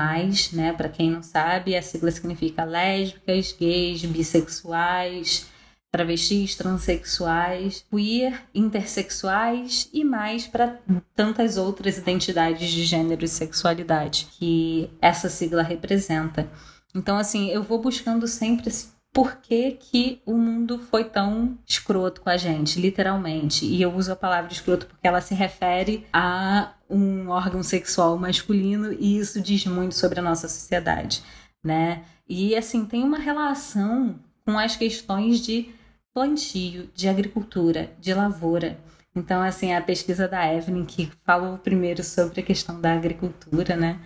né? 0.53 0.73
Para 0.73 0.89
quem 0.89 1.11
não 1.11 1.23
sabe, 1.23 1.77
a 1.77 1.83
sigla 1.83 2.11
significa 2.11 2.65
lésbicas, 2.65 3.53
gays, 3.59 4.05
bissexuais, 4.05 5.47
travestis, 5.91 6.55
transexuais, 6.57 7.85
queer, 7.91 8.43
intersexuais 8.55 9.89
e 9.93 10.05
mais 10.05 10.47
para 10.47 10.81
tantas 11.15 11.57
outras 11.57 11.99
identidades 11.99 12.71
de 12.71 12.85
gênero 12.85 13.25
e 13.25 13.29
sexualidade 13.29 14.27
que 14.33 14.91
essa 15.01 15.29
sigla 15.29 15.63
representa. 15.63 16.49
Então, 16.95 17.17
assim, 17.17 17.49
eu 17.51 17.63
vou 17.63 17.81
buscando 17.81 18.27
sempre 18.27 18.69
esse 18.69 18.95
que, 19.43 20.21
o 20.27 20.37
mundo 20.37 20.79
foi 20.79 21.05
tão 21.05 21.57
escroto 21.65 22.21
com 22.21 22.29
a 22.29 22.37
gente, 22.37 22.81
literalmente. 22.81 23.65
E 23.65 23.81
eu 23.81 23.95
uso 23.95 24.13
a 24.13 24.17
palavra 24.17 24.53
escroto 24.53 24.87
porque 24.87 25.07
ela 25.07 25.21
se 25.21 25.35
refere 25.35 26.05
a 26.13 26.73
um 26.95 27.29
órgão 27.29 27.63
sexual 27.63 28.19
masculino 28.19 28.93
e 28.93 29.19
isso 29.19 29.41
diz 29.41 29.67
muito 29.67 29.95
sobre 29.95 30.21
a 30.21 30.23
nossa 30.23 30.49
sociedade, 30.49 31.23
né? 31.63 32.05
E 32.29 32.57
assim, 32.57 32.87
tem 32.87 33.03
uma 33.03 33.19
relação 33.19 34.19
com 34.45 34.59
as 34.59 34.77
questões 34.77 35.41
de 35.41 35.71
plantio, 36.13 36.89
de 36.95 37.09
agricultura, 37.09 37.91
de 38.01 38.15
lavoura. 38.15 38.79
Então, 39.15 39.43
assim, 39.43 39.73
a 39.75 39.83
pesquisa 39.83 40.29
da 40.29 40.53
Evelyn, 40.53 40.85
que 40.85 41.11
falou 41.25 41.59
primeiro 41.59 42.03
sobre 42.03 42.41
a 42.41 42.45
questão 42.45 42.81
da 42.81 42.95
agricultura, 42.95 43.77
né? 43.77 44.01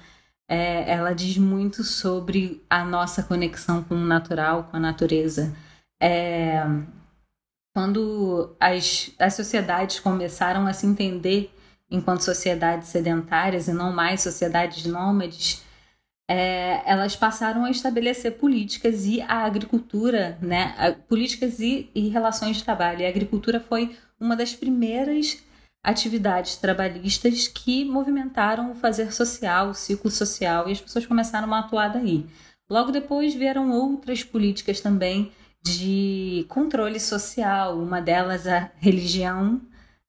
é, 0.49 0.91
ela 0.91 1.13
diz 1.13 1.37
muito 1.37 1.85
sobre 1.85 2.65
a 2.71 2.83
nossa 2.85 3.23
conexão 3.23 3.85
com 3.85 3.95
o 3.95 4.07
natural, 4.07 4.65
com 4.65 4.79
a 4.79 4.81
natureza. 4.81 5.55
É, 6.01 6.65
quando 7.77 8.57
as, 8.59 9.13
as 9.19 9.35
sociedades 9.35 10.01
começaram 10.01 10.67
a 10.67 10.73
se 10.73 10.87
entender 10.87 11.55
enquanto 11.91 12.23
sociedades 12.23 12.89
sedentárias 12.89 13.69
e 13.69 13.73
não 13.73 13.93
mais 13.93 14.21
sociedades 14.21 14.85
nômades, 14.85 15.63
é, 16.31 16.83
elas 16.85 17.17
passaram 17.17 17.65
a 17.65 17.71
estabelecer 17.71 18.33
políticas 18.33 19.07
e 19.07 19.23
a 19.23 19.45
agricultura, 19.45 20.37
né, 20.43 20.97
políticas 21.09 21.59
e, 21.59 21.91
e 21.95 22.09
relações 22.09 22.59
de 22.59 22.65
trabalho. 22.65 23.01
E 23.01 23.07
a 23.07 23.09
agricultura 23.09 23.59
foi 23.61 23.97
uma 24.21 24.37
das 24.37 24.55
primeiras 24.55 25.43
atividades 25.83 26.57
trabalhistas 26.57 27.49
que 27.49 27.85
movimentaram 27.85 28.71
o 28.73 28.75
fazer 28.75 29.13
social, 29.13 29.71
o 29.71 29.75
ciclo 29.75 30.11
social, 30.11 30.69
e 30.69 30.73
as 30.73 30.81
pessoas 30.81 31.07
começaram 31.07 31.53
a 31.55 31.61
atuar 31.61 31.89
daí. 31.89 32.27
Logo 32.69 32.91
depois 32.91 33.35
vieram 33.35 33.71
outras 33.71 34.23
políticas 34.23 34.81
também 34.81 35.33
de 35.63 36.45
controle 36.49 37.01
social, 37.01 37.79
uma 37.79 38.01
delas 38.01 38.47
a 38.47 38.71
religião, 38.77 39.63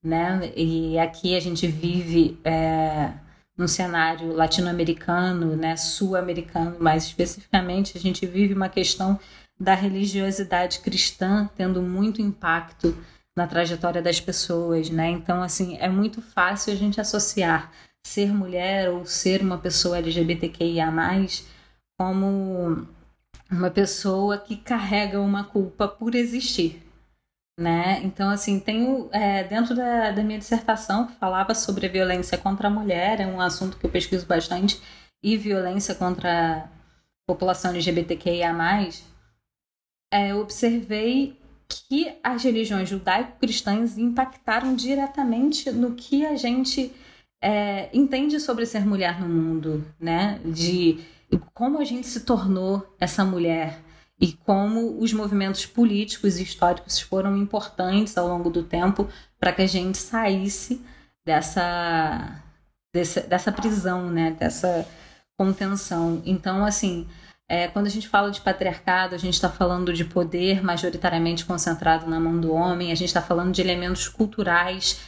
né? 0.04 0.52
E 0.56 0.98
aqui 1.00 1.36
a 1.36 1.40
gente 1.40 1.68
vive 1.68 2.40
é, 2.44 3.12
num 3.58 3.68
cenário 3.68 4.34
latino-americano, 4.34 5.56
né? 5.56 5.76
Sul-americano, 5.76 6.78
mais 6.80 7.04
especificamente, 7.06 7.98
a 7.98 8.02
gente 8.02 8.26
vive 8.26 8.54
uma 8.54 8.70
questão 8.70 9.20
da 9.60 9.74
religiosidade 9.74 10.80
cristã 10.80 11.50
tendo 11.58 11.82
muito 11.82 12.22
impacto 12.22 12.96
na 13.36 13.46
trajetória 13.48 14.02
das 14.02 14.20
pessoas, 14.20 14.90
né? 14.90 15.10
Então, 15.10 15.42
assim, 15.42 15.78
é 15.80 15.90
muito 15.90 16.22
fácil 16.22 16.74
a 16.74 16.76
gente 16.76 17.00
associar 17.00 17.72
ser 18.04 18.34
mulher 18.34 18.90
ou 18.90 19.06
ser 19.06 19.42
uma 19.42 19.58
pessoa 19.58 19.98
LGBTQIA+, 19.98 20.92
como 21.98 22.88
uma 23.52 23.70
pessoa 23.70 24.38
que 24.38 24.56
carrega 24.56 25.20
uma 25.20 25.44
culpa 25.44 25.88
por 25.88 26.16
existir, 26.16 26.82
né? 27.60 28.00
Então, 28.04 28.30
assim, 28.30 28.60
tenho 28.60 29.10
é, 29.12 29.44
dentro 29.44 29.76
da, 29.76 30.12
da 30.12 30.24
minha 30.24 30.40
dissertação 30.40 31.08
que 31.08 31.16
falava 31.16 31.54
sobre 31.54 31.86
a 31.86 31.92
violência 31.92 32.38
contra 32.38 32.70
a 32.70 32.72
mulher, 32.72 33.20
é 33.20 33.28
um 33.28 33.42
assunto 33.42 33.78
que 33.78 33.86
eu 33.86 33.90
pesquiso 33.90 34.26
bastante, 34.26 34.82
e 35.22 35.36
violência 35.36 35.94
contra 35.94 36.60
a 36.60 36.70
população 37.28 37.72
LGBTQIA+, 37.72 38.56
é, 40.12 40.32
eu 40.32 40.40
observei 40.40 41.38
que 41.68 42.18
as 42.24 42.44
religiões 42.44 42.90
judaico-cristãs 42.90 43.98
impactaram 43.98 44.74
diretamente 44.74 45.70
no 45.70 45.94
que 45.94 46.26
a 46.26 46.36
gente 46.36 46.92
é, 47.44 47.90
entende 47.94 48.40
sobre 48.40 48.66
ser 48.66 48.86
mulher 48.86 49.20
no 49.20 49.28
mundo, 49.28 49.86
né? 50.00 50.40
De 50.44 51.00
como 51.54 51.78
a 51.78 51.84
gente 51.84 52.08
se 52.08 52.22
tornou 52.22 52.96
essa 53.00 53.24
mulher 53.24 53.80
e 54.20 54.34
como 54.34 55.02
os 55.02 55.14
movimentos 55.14 55.66
políticos 55.66 56.38
e 56.38 56.44
históricos 56.44 57.00
foram 57.00 57.38
importantes 57.38 58.18
ao 58.18 58.28
longo 58.28 58.50
do 58.50 58.64
tempo 58.64 59.08
para 59.40 59.54
que 59.54 59.62
a 59.62 59.68
gente 59.68 59.98
saísse 59.98 60.82
dessa, 61.26 62.44
dessa, 62.94 63.22
dessa 63.22 63.52
prisão, 63.52 64.10
né? 64.10 64.32
Dessa 64.32 64.86
contenção. 65.38 66.22
Então, 66.26 66.66
assim, 66.66 67.08
é, 67.48 67.68
quando 67.68 67.88
a 67.88 67.90
gente 67.90 68.10
fala 68.10 68.30
de 68.30 68.42
patriarcado, 68.42 69.16
a 69.16 69.18
gente 69.18 69.36
está 69.36 69.50
falando 69.50 69.94
de 69.94 70.04
poder 70.04 70.62
majoritariamente 70.62 71.46
concentrado 71.46 72.06
na 72.08 72.20
mão 72.20 72.40
do 72.40 72.52
homem, 72.52 72.92
a 72.92 72.96
gente 72.96 73.08
está 73.08 73.22
falando 73.22 73.54
de 73.54 73.62
elementos 73.62 74.10
culturais 74.10 75.00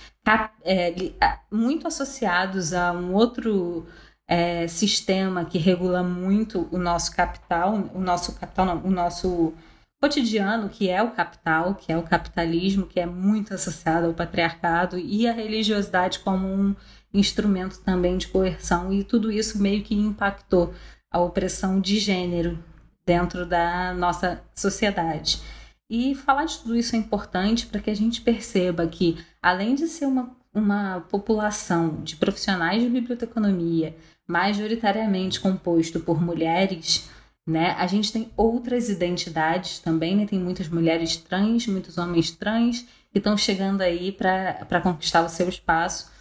é, 0.63 1.11
muito 1.51 1.87
associados 1.87 2.73
a 2.73 2.91
um 2.93 3.13
outro 3.13 3.85
é, 4.31 4.65
sistema 4.65 5.43
que 5.43 5.57
regula 5.57 6.01
muito 6.01 6.65
o 6.71 6.77
nosso 6.77 7.13
capital, 7.13 7.91
o 7.93 7.99
nosso 7.99 8.31
capital 8.35 8.65
não, 8.65 8.77
o 8.85 8.89
nosso 8.89 9.53
cotidiano, 10.01 10.69
que 10.69 10.87
é 10.87 11.03
o 11.03 11.11
capital, 11.11 11.75
que 11.75 11.91
é 11.91 11.97
o 11.97 12.03
capitalismo, 12.03 12.87
que 12.87 12.97
é 12.97 13.05
muito 13.05 13.53
associado 13.53 14.07
ao 14.07 14.13
patriarcado 14.13 14.97
e 14.97 15.27
a 15.27 15.33
religiosidade 15.33 16.19
como 16.19 16.47
um 16.47 16.73
instrumento 17.13 17.81
também 17.81 18.17
de 18.17 18.29
coerção 18.29 18.93
e 18.93 19.03
tudo 19.03 19.29
isso 19.29 19.61
meio 19.61 19.83
que 19.83 19.93
impactou 19.93 20.73
a 21.11 21.19
opressão 21.19 21.81
de 21.81 21.99
gênero 21.99 22.57
dentro 23.05 23.45
da 23.45 23.93
nossa 23.93 24.41
sociedade. 24.55 25.41
E 25.89 26.15
falar 26.15 26.45
de 26.45 26.57
tudo 26.59 26.77
isso 26.77 26.95
é 26.95 26.99
importante 26.99 27.67
para 27.67 27.81
que 27.81 27.89
a 27.89 27.95
gente 27.95 28.21
perceba 28.21 28.87
que, 28.87 29.17
além 29.41 29.75
de 29.75 29.87
ser 29.87 30.05
uma, 30.05 30.31
uma 30.53 31.01
população 31.09 32.01
de 32.03 32.15
profissionais 32.15 32.81
de 32.81 32.89
biblioteconomia 32.89 33.95
majoritariamente 34.27 35.39
composto 35.39 35.99
por 35.99 36.21
mulheres, 36.21 37.09
né? 37.47 37.71
A 37.71 37.87
gente 37.87 38.11
tem 38.13 38.31
outras 38.37 38.89
identidades 38.89 39.79
também, 39.79 40.15
né? 40.15 40.25
Tem 40.25 40.39
muitas 40.39 40.67
mulheres 40.67 41.17
trans, 41.17 41.67
muitos 41.67 41.97
homens 41.97 42.31
trans 42.31 42.85
que 43.11 43.17
estão 43.17 43.35
chegando 43.37 43.81
aí 43.81 44.11
para 44.11 44.81
conquistar 44.81 45.23
o 45.23 45.29
seu 45.29 45.49
espaço. 45.49 46.11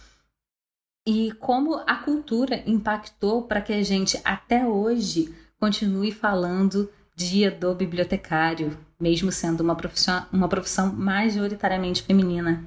E 1.07 1.31
como 1.39 1.75
a 1.87 1.95
cultura 1.95 2.61
impactou 2.65 3.43
para 3.43 3.61
que 3.61 3.73
a 3.73 3.83
gente 3.83 4.19
até 4.23 4.67
hoje 4.67 5.33
continue 5.59 6.11
falando 6.11 6.89
dia 7.15 7.49
do 7.49 7.73
bibliotecário, 7.73 8.77
mesmo 8.99 9.31
sendo 9.31 9.61
uma 9.61 9.75
profissão, 9.75 10.25
uma 10.31 10.47
profissão 10.47 10.91
majoritariamente 10.93 12.03
feminina, 12.03 12.63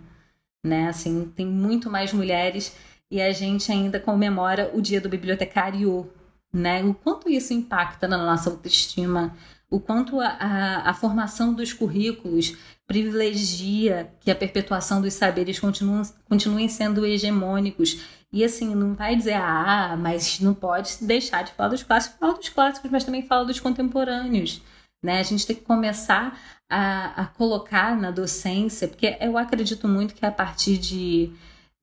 né? 0.65 0.89
Assim, 0.89 1.31
tem 1.37 1.47
muito 1.47 1.91
mais 1.91 2.13
mulheres 2.13 2.75
e 3.11 3.21
a 3.21 3.31
gente 3.33 3.71
ainda 3.71 4.01
comemora 4.01 4.71
o 4.73 4.81
dia 4.81 5.01
do 5.01 5.09
bibliotecário, 5.09 6.11
né? 6.53 6.83
O 6.83 6.95
quanto 6.95 7.29
isso 7.29 7.53
impacta 7.53 8.09
na 8.09 8.17
nossa 8.17 8.49
autoestima, 8.49 9.37
o 9.71 9.79
quanto 9.79 10.21
a, 10.21 10.29
a, 10.29 10.91
a, 10.91 10.95
formação 10.95 11.53
dos 11.53 11.73
currículos 11.73 12.57
privilegia 12.87 14.13
que 14.21 14.31
a 14.31 14.35
perpetuação 14.35 15.01
dos 15.01 15.15
saberes 15.15 15.59
continuem, 15.59 16.03
continuem 16.29 16.69
sendo 16.69 17.05
hegemônicos. 17.05 18.01
E 18.33 18.45
assim, 18.45 18.75
não 18.75 18.95
vai 18.95 19.17
dizer, 19.17 19.35
ah, 19.35 19.97
mas 19.99 20.41
não 20.41 20.55
pode 20.55 20.97
deixar 21.03 21.43
de 21.45 21.53
falar 21.53 21.69
dos 21.69 21.83
clássicos, 21.83 22.19
fala 22.19 22.35
dos 22.35 22.49
clássicos, 22.49 22.91
mas 22.91 23.05
também 23.05 23.23
fala 23.23 23.45
dos 23.45 23.61
contemporâneos. 23.61 24.61
Né? 25.03 25.21
A 25.21 25.23
gente 25.23 25.47
tem 25.47 25.55
que 25.55 25.63
começar 25.63 26.39
a, 26.71 27.23
a 27.23 27.27
colocar 27.27 27.97
na 27.97 28.11
docência, 28.11 28.89
porque 28.89 29.17
eu 29.21 29.39
acredito 29.39 29.87
muito 29.87 30.15
que 30.15 30.25
a 30.25 30.33
partir 30.33 30.79
de 30.79 31.33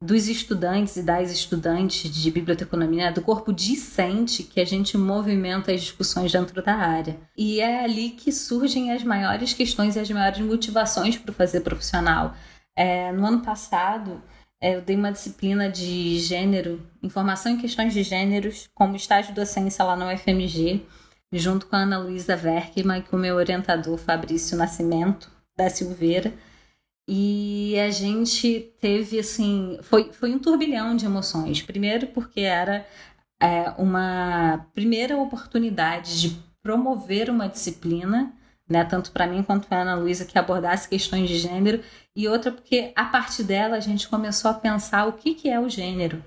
dos 0.03 0.27
estudantes 0.27 0.95
e 0.95 1.03
das 1.03 1.32
estudantes 1.32 2.09
de 2.09 2.32
biblioteconomia, 2.32 3.05
né, 3.05 3.11
do 3.11 3.21
corpo 3.21 3.53
discente, 3.53 4.41
que 4.41 4.59
a 4.59 4.65
gente 4.65 4.97
movimenta 4.97 5.71
as 5.71 5.82
discussões 5.82 6.32
dentro 6.32 6.63
da 6.63 6.73
área. 6.73 7.19
E 7.38 7.61
é 7.61 7.84
ali 7.84 8.09
que 8.09 8.32
surgem 8.32 8.91
as 8.91 9.03
maiores 9.03 9.53
questões 9.53 9.95
e 9.95 9.99
as 9.99 10.09
maiores 10.09 10.39
motivações 10.39 11.17
para 11.17 11.32
fazer 11.32 11.61
profissional. 11.61 12.34
É, 12.75 13.11
no 13.11 13.27
ano 13.27 13.41
passado, 13.41 14.19
é, 14.59 14.75
eu 14.75 14.82
dei 14.82 14.95
uma 14.95 15.11
disciplina 15.11 15.69
de 15.69 16.17
gênero, 16.17 16.82
informação 17.03 17.51
em 17.51 17.57
questões 17.57 17.93
de 17.93 18.01
gêneros, 18.01 18.67
como 18.73 18.95
estágio 18.95 19.36
docência 19.36 19.86
lá 19.86 19.95
no 19.95 20.11
UFMG, 20.11 20.84
junto 21.32 21.65
com 21.67 21.75
a 21.75 21.79
Ana 21.79 21.99
Luísa 21.99 22.36
Verkman 22.36 22.99
e 22.99 23.01
com 23.03 23.15
o 23.15 23.19
meu 23.19 23.36
orientador 23.36 23.97
Fabrício 23.97 24.57
Nascimento, 24.57 25.32
da 25.55 25.69
Silveira. 25.69 26.34
E 27.07 27.77
a 27.79 27.89
gente 27.89 28.73
teve, 28.79 29.19
assim, 29.19 29.79
foi, 29.82 30.11
foi 30.13 30.34
um 30.34 30.39
turbilhão 30.39 30.95
de 30.95 31.05
emoções. 31.05 31.61
Primeiro, 31.61 32.07
porque 32.07 32.41
era 32.41 32.86
é, 33.41 33.69
uma 33.77 34.67
primeira 34.73 35.17
oportunidade 35.17 36.21
de 36.21 36.51
promover 36.61 37.29
uma 37.29 37.49
disciplina, 37.49 38.32
né, 38.69 38.86
tanto 38.86 39.11
para 39.11 39.27
mim 39.27 39.43
quanto 39.43 39.67
para 39.67 39.79
a 39.79 39.82
Ana 39.82 39.95
Luísa, 39.95 40.25
que 40.25 40.38
abordasse 40.38 40.88
questões 40.88 41.27
de 41.27 41.38
gênero, 41.38 41.84
e 42.15 42.27
outra 42.27 42.51
porque 42.51 42.93
a 42.95 43.05
partir 43.05 43.43
dela 43.43 43.77
a 43.77 43.79
gente 43.79 44.07
começou 44.07 44.51
a 44.51 44.53
pensar 44.53 45.07
o 45.07 45.13
que, 45.13 45.34
que 45.34 45.49
é 45.49 45.59
o 45.59 45.69
gênero 45.69 46.23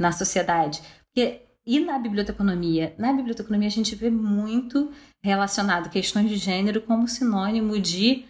na 0.00 0.10
sociedade. 0.10 0.80
Porque, 1.04 1.42
e 1.68 1.80
na 1.80 1.98
biblioteconomia? 1.98 2.94
Na 2.98 3.12
biblioteconomia 3.12 3.68
a 3.68 3.70
gente 3.70 3.94
vê 3.94 4.10
muito 4.10 4.90
relacionado 5.22 5.90
questões 5.90 6.28
de 6.28 6.36
gênero 6.36 6.80
como 6.80 7.06
sinônimo 7.06 7.78
de 7.78 8.24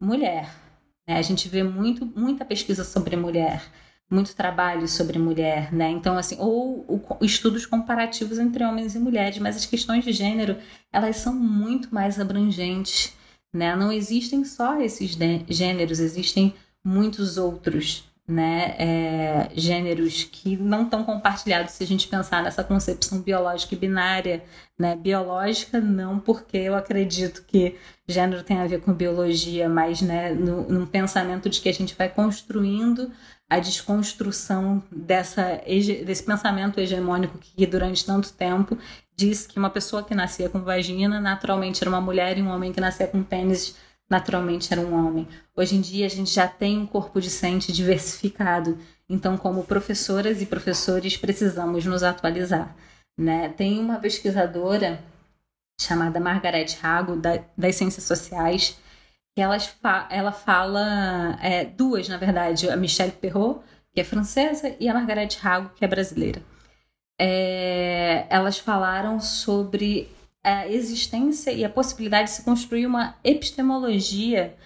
mulher 0.00 0.48
né? 1.08 1.16
A 1.16 1.22
gente 1.22 1.48
vê 1.48 1.62
muito, 1.62 2.04
muita 2.04 2.44
pesquisa 2.44 2.84
sobre 2.84 3.16
mulher, 3.16 3.62
muito 4.10 4.36
trabalho 4.36 4.86
sobre 4.86 5.18
mulher, 5.18 5.72
né? 5.72 5.88
Então, 5.88 6.18
assim, 6.18 6.36
ou, 6.38 6.84
ou, 6.86 7.18
estudos 7.22 7.64
comparativos 7.64 8.38
entre 8.38 8.62
homens 8.62 8.94
e 8.94 8.98
mulheres, 8.98 9.38
mas 9.38 9.56
as 9.56 9.64
questões 9.64 10.04
de 10.04 10.12
gênero, 10.12 10.58
elas 10.92 11.16
são 11.16 11.34
muito 11.34 11.92
mais 11.92 12.20
abrangentes, 12.20 13.14
né? 13.52 13.74
Não 13.74 13.90
existem 13.90 14.44
só 14.44 14.78
esses 14.80 15.16
gêneros, 15.48 15.98
existem 15.98 16.54
muitos 16.84 17.38
outros, 17.38 18.04
né, 18.28 18.74
é, 18.78 19.50
gêneros 19.54 20.24
que 20.24 20.54
não 20.54 20.82
estão 20.82 21.02
compartilhados 21.02 21.72
se 21.72 21.82
a 21.82 21.86
gente 21.86 22.06
pensar 22.06 22.42
nessa 22.42 22.62
concepção 22.62 23.22
biológica 23.22 23.74
e 23.74 23.78
binária, 23.78 24.44
né, 24.78 24.94
biológica 24.94 25.80
não 25.80 26.20
porque 26.20 26.58
eu 26.58 26.76
acredito 26.76 27.42
que 27.46 27.76
gênero 28.06 28.42
tem 28.42 28.58
a 28.58 28.66
ver 28.66 28.82
com 28.82 28.92
biologia, 28.92 29.66
mas 29.66 30.02
né, 30.02 30.34
no, 30.34 30.68
num 30.68 30.84
pensamento 30.84 31.48
de 31.48 31.58
que 31.58 31.70
a 31.70 31.72
gente 31.72 31.94
vai 31.94 32.10
construindo 32.10 33.10
a 33.48 33.58
desconstrução 33.58 34.82
dessa, 34.92 35.62
desse 36.04 36.22
pensamento 36.22 36.78
hegemônico 36.78 37.38
que 37.38 37.66
durante 37.66 38.04
tanto 38.04 38.30
tempo 38.34 38.76
disse 39.16 39.48
que 39.48 39.58
uma 39.58 39.70
pessoa 39.70 40.02
que 40.02 40.14
nascia 40.14 40.50
com 40.50 40.60
vagina 40.60 41.18
naturalmente 41.18 41.82
era 41.82 41.88
uma 41.88 42.00
mulher 42.00 42.36
e 42.36 42.42
um 42.42 42.50
homem 42.50 42.74
que 42.74 42.80
nascia 42.80 43.06
com 43.06 43.22
pênis 43.22 43.74
naturalmente 44.08 44.72
era 44.72 44.80
um 44.80 44.94
homem. 44.94 45.28
Hoje 45.54 45.76
em 45.76 45.80
dia 45.80 46.06
a 46.06 46.10
gente 46.10 46.30
já 46.30 46.46
tem 46.48 46.78
um 46.78 46.86
corpo 46.86 47.20
discente 47.20 47.72
diversificado, 47.72 48.78
então 49.08 49.36
como 49.36 49.64
professoras 49.64 50.40
e 50.40 50.46
professores 50.46 51.16
precisamos 51.16 51.84
nos 51.84 52.02
atualizar. 52.02 52.74
Né? 53.16 53.48
Tem 53.50 53.78
uma 53.80 53.98
pesquisadora 53.98 55.02
chamada 55.80 56.18
Margaret 56.18 56.66
Hago, 56.82 57.16
da, 57.16 57.42
das 57.56 57.76
Ciências 57.76 58.04
Sociais, 58.04 58.78
que 59.34 59.42
ela, 59.42 59.56
ela 60.10 60.32
fala, 60.32 61.38
é, 61.40 61.64
duas 61.64 62.08
na 62.08 62.16
verdade, 62.16 62.68
a 62.68 62.76
Michelle 62.76 63.12
Perrault, 63.12 63.60
que 63.92 64.00
é 64.00 64.04
francesa, 64.04 64.74
e 64.80 64.88
a 64.88 64.94
Margaret 64.94 65.28
Hago, 65.42 65.70
que 65.76 65.84
é 65.84 65.88
brasileira. 65.88 66.42
É, 67.20 68.26
elas 68.28 68.58
falaram 68.58 69.20
sobre 69.20 70.08
a 70.44 70.68
existência 70.68 71.50
e 71.52 71.64
a 71.64 71.68
possibilidade 71.68 72.30
de 72.30 72.36
se 72.36 72.42
construir 72.42 72.86
uma 72.86 73.16
epistemologia 73.24 74.56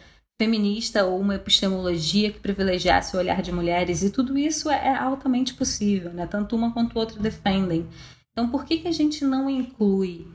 feminista 0.41 1.05
ou 1.05 1.21
uma 1.21 1.37
epistemologia 1.37 2.33
que 2.33 2.41
privilegiasse 2.41 3.15
o 3.15 3.19
olhar 3.19 3.41
de 3.43 3.53
mulheres, 3.53 4.03
e 4.03 4.11
tudo 4.11 4.37
isso 4.37 4.71
é, 4.71 4.89
é 4.89 4.97
altamente 4.97 5.55
possível, 5.55 6.13
né? 6.13 6.27
tanto 6.27 6.57
uma 6.57 6.73
quanto 6.73 6.99
outra 6.99 7.21
defendem. 7.21 7.87
Então, 8.33 8.49
por 8.49 8.65
que, 8.65 8.79
que 8.79 8.89
a 8.89 8.93
gente 8.93 9.25
não 9.25 9.49
inclui 9.49 10.27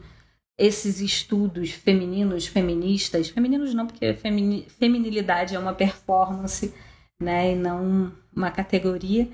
esses 0.58 1.02
estudos 1.02 1.72
femininos, 1.72 2.48
feministas? 2.48 3.30
Femininos 3.30 3.74
não, 3.74 3.86
porque 3.86 4.14
feminilidade 4.14 5.56
é 5.56 5.60
uma 5.60 5.74
performance 5.74 6.74
né? 7.22 7.52
e 7.52 7.56
não 7.56 8.14
uma 8.34 8.52
categoria 8.52 9.28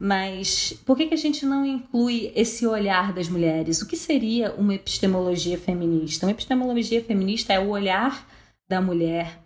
mas 0.00 0.72
por 0.86 0.96
que, 0.96 1.06
que 1.06 1.14
a 1.14 1.18
gente 1.18 1.44
não 1.44 1.66
inclui 1.66 2.32
esse 2.36 2.66
olhar 2.66 3.12
das 3.12 3.28
mulheres? 3.28 3.82
O 3.82 3.86
que 3.86 3.96
seria 3.96 4.52
uma 4.54 4.74
epistemologia 4.74 5.58
feminista? 5.58 6.24
Uma 6.24 6.32
epistemologia 6.32 7.02
feminista 7.02 7.52
é 7.52 7.58
o 7.58 7.70
olhar 7.70 8.26
da 8.68 8.80
mulher, 8.80 9.40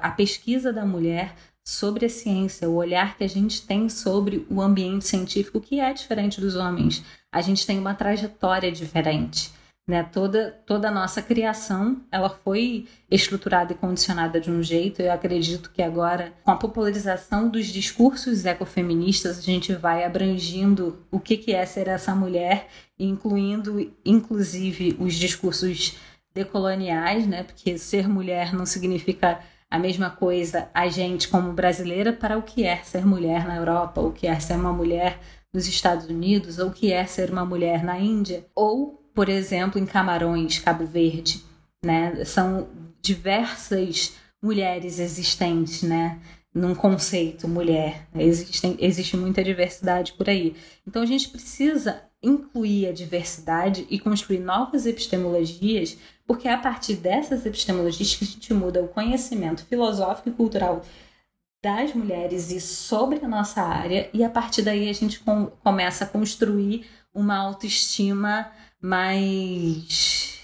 a 0.00 0.10
pesquisa 0.10 0.72
da 0.72 0.86
mulher 0.86 1.34
sobre 1.62 2.06
a 2.06 2.08
ciência, 2.08 2.70
o 2.70 2.76
olhar 2.76 3.18
que 3.18 3.24
a 3.24 3.28
gente 3.28 3.60
tem 3.66 3.90
sobre 3.90 4.46
o 4.48 4.62
ambiente 4.62 5.06
científico, 5.06 5.60
que 5.60 5.80
é 5.80 5.92
diferente 5.92 6.40
dos 6.40 6.54
homens. 6.54 7.04
A 7.30 7.42
gente 7.42 7.66
tem 7.66 7.78
uma 7.78 7.92
trajetória 7.92 8.72
diferente. 8.72 9.50
Né? 9.88 10.02
Toda, 10.02 10.50
toda 10.66 10.88
a 10.88 10.90
nossa 10.90 11.22
criação 11.22 12.04
ela 12.12 12.28
foi 12.28 12.86
estruturada 13.10 13.72
e 13.72 13.74
condicionada 13.74 14.38
de 14.38 14.50
um 14.50 14.62
jeito. 14.62 15.00
Eu 15.00 15.10
acredito 15.10 15.70
que 15.70 15.80
agora, 15.80 16.34
com 16.44 16.50
a 16.50 16.56
popularização 16.56 17.48
dos 17.48 17.68
discursos 17.68 18.44
ecofeministas, 18.44 19.38
a 19.38 19.40
gente 19.40 19.72
vai 19.72 20.04
abrangindo 20.04 21.06
o 21.10 21.18
que, 21.18 21.38
que 21.38 21.54
é 21.54 21.64
ser 21.64 21.88
essa 21.88 22.14
mulher, 22.14 22.68
incluindo 22.98 23.90
inclusive 24.04 24.94
os 25.00 25.14
discursos 25.14 25.96
decoloniais, 26.34 27.26
né? 27.26 27.42
porque 27.42 27.78
ser 27.78 28.06
mulher 28.06 28.52
não 28.52 28.66
significa 28.66 29.40
a 29.70 29.78
mesma 29.78 30.10
coisa 30.10 30.68
a 30.74 30.86
gente 30.88 31.28
como 31.28 31.54
brasileira 31.54 32.12
para 32.12 32.36
o 32.36 32.42
que 32.42 32.62
é 32.62 32.76
ser 32.76 33.06
mulher 33.06 33.46
na 33.46 33.56
Europa, 33.56 34.02
o 34.02 34.12
que 34.12 34.26
é 34.26 34.38
ser 34.38 34.56
uma 34.56 34.72
mulher 34.72 35.18
nos 35.50 35.66
Estados 35.66 36.06
Unidos, 36.06 36.58
ou 36.58 36.68
o 36.68 36.72
que 36.72 36.92
é 36.92 37.06
ser 37.06 37.30
uma 37.30 37.44
mulher 37.44 37.82
na 37.82 37.98
Índia, 37.98 38.46
ou 38.54 38.97
por 39.18 39.28
exemplo, 39.28 39.80
em 39.80 39.84
Camarões, 39.84 40.60
Cabo 40.60 40.86
Verde, 40.86 41.42
né? 41.84 42.24
São 42.24 42.68
diversas 43.02 44.14
mulheres 44.40 45.00
existentes, 45.00 45.82
né? 45.82 46.20
Num 46.54 46.72
conceito 46.72 47.48
mulher. 47.48 48.06
Existem, 48.14 48.76
existe 48.78 49.16
muita 49.16 49.42
diversidade 49.42 50.12
por 50.12 50.28
aí. 50.28 50.54
Então 50.86 51.02
a 51.02 51.06
gente 51.06 51.30
precisa 51.30 52.00
incluir 52.22 52.86
a 52.86 52.92
diversidade 52.92 53.88
e 53.90 53.98
construir 53.98 54.38
novas 54.38 54.86
epistemologias, 54.86 55.98
porque 56.24 56.46
é 56.46 56.52
a 56.52 56.58
partir 56.58 56.94
dessas 56.94 57.44
epistemologias 57.44 58.14
que 58.14 58.24
a 58.24 58.28
gente 58.28 58.54
muda 58.54 58.84
o 58.84 58.86
conhecimento 58.86 59.66
filosófico 59.66 60.28
e 60.28 60.32
cultural 60.32 60.84
das 61.60 61.92
mulheres 61.92 62.52
e 62.52 62.60
sobre 62.60 63.18
a 63.24 63.26
nossa 63.26 63.62
área, 63.62 64.08
e 64.14 64.22
a 64.22 64.30
partir 64.30 64.62
daí 64.62 64.88
a 64.88 64.92
gente 64.92 65.18
com, 65.18 65.46
começa 65.46 66.04
a 66.04 66.06
construir 66.06 66.86
uma 67.12 67.36
autoestima 67.36 68.48
mais, 68.80 70.40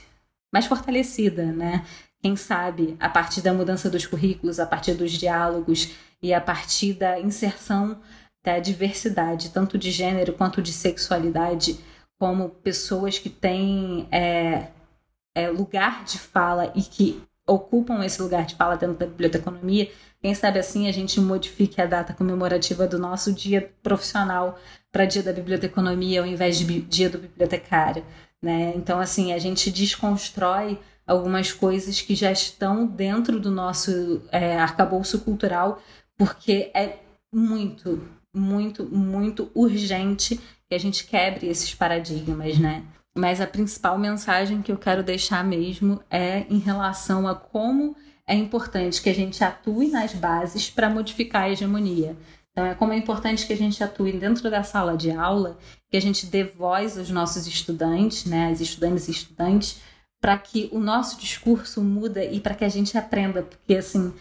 mais 0.53 0.67
fortalecida, 0.67 1.47
né? 1.47 1.85
Quem 2.21 2.37
sabe, 2.37 2.97
a 2.99 3.09
partir 3.09 3.43
da 3.43 3.53
mudança 3.53 3.91
dos 3.91 4.07
currículos, 4.07 4.59
a 4.59 4.67
partir 4.67 4.95
dos 4.95 5.13
diálogos 5.13 5.91
e 6.23 6.33
a 6.33 6.41
partir 6.41 6.95
da 6.95 7.21
inserção 7.21 8.01
da 8.43 8.59
diversidade, 8.59 9.51
tanto 9.51 9.79
de 9.79 9.91
gênero 9.91 10.33
quanto 10.33 10.63
de 10.63 10.73
sexualidade, 10.73 11.79
como 12.19 12.49
pessoas 12.49 13.19
que 13.19 13.29
têm 13.29 14.09
é, 14.11 14.69
é, 15.35 15.49
lugar 15.49 16.05
de 16.05 16.19
fala 16.19 16.73
e 16.75 16.83
que 16.83 17.23
ocupam 17.47 18.05
esse 18.05 18.21
lugar 18.23 18.47
de 18.47 18.55
fala 18.55 18.77
dentro 18.77 18.97
da 18.97 19.07
biblioteconomia, 19.07 19.91
quem 20.25 20.33
sabe 20.33 20.59
assim 20.59 20.89
a 20.89 20.93
gente 20.93 21.21
modifique 21.21 21.83
a 21.83 21.85
data 21.85 22.15
comemorativa 22.15 22.87
do 22.87 22.99
nosso 22.99 23.31
dia 23.31 23.71
profissional 23.83 24.59
para 24.91 25.05
dia 25.05 25.23
da 25.23 25.35
biblioteconomia 25.35 26.23
ao 26.23 26.27
invés 26.27 26.57
de 26.57 26.81
dia 26.81 27.11
do 27.11 27.19
bibliotecário, 27.19 28.03
né? 28.43 28.73
Então 28.75 28.99
assim 28.99 29.35
a 29.35 29.39
gente 29.39 29.71
desconstrói 29.71 30.81
algumas 31.07 31.53
coisas 31.53 32.01
que 32.01 32.15
já 32.15 32.33
estão 32.33 32.87
dentro 32.87 33.39
do 33.39 33.51
nosso 33.51 34.23
é, 34.33 34.57
arcabouço 34.57 35.21
cultural 35.21 35.83
porque 36.17 36.71
é 36.73 37.01
muito, 37.31 38.03
muito, 38.35 38.83
muito 38.87 39.51
urgente 39.55 40.41
que 40.67 40.75
a 40.75 40.81
gente 40.81 41.05
quebre 41.07 41.49
esses 41.49 41.75
paradigmas, 41.75 42.59
né? 42.59 42.83
Mas 43.15 43.43
a 43.43 43.47
principal 43.47 43.99
mensagem 43.99 44.63
que 44.63 44.73
eu 44.73 44.79
quero 44.79 45.03
deixar 45.03 45.45
mesmo 45.45 46.03
é 46.11 46.47
em 46.49 46.61
relação 46.61 47.29
a 47.29 47.35
como 47.35 47.95
é 48.27 48.35
importante 48.35 49.03
que 49.03 49.11
a 49.11 49.15
gente 49.15 49.43
atue 49.43 49.89
nas 49.89 50.15
bases 50.15 50.71
para 50.71 50.89
modificar 50.89 51.43
a 51.43 51.51
hegemonia. 51.51 52.17
Então, 52.51 52.65
é 52.65 52.75
como 52.75 52.93
é 52.93 52.97
importante 52.97 53.47
que 53.47 53.53
a 53.53 53.57
gente 53.57 53.83
atue 53.83 54.13
dentro 54.13 54.49
da 54.51 54.63
sala 54.63 54.97
de 54.97 55.11
aula, 55.11 55.59
que 55.91 55.97
a 55.97 56.01
gente 56.01 56.27
dê 56.27 56.45
voz 56.45 56.97
aos 56.97 57.11
nossos 57.11 57.47
estudantes, 57.47 58.25
né, 58.25 58.51
as 58.51 58.61
estudantes 58.61 59.09
e 59.09 59.11
estudantes, 59.11 59.81
para 60.21 60.39
que 60.39 60.71
o 60.73 60.79
nosso 60.79 61.19
discurso 61.21 61.83
muda 61.83 62.25
e 62.25 62.41
para 62.41 62.55
que 62.55 62.65
a 62.65 62.69
gente 62.69 62.97
aprenda, 62.97 63.43
porque 63.43 63.75
assim, 63.77 64.15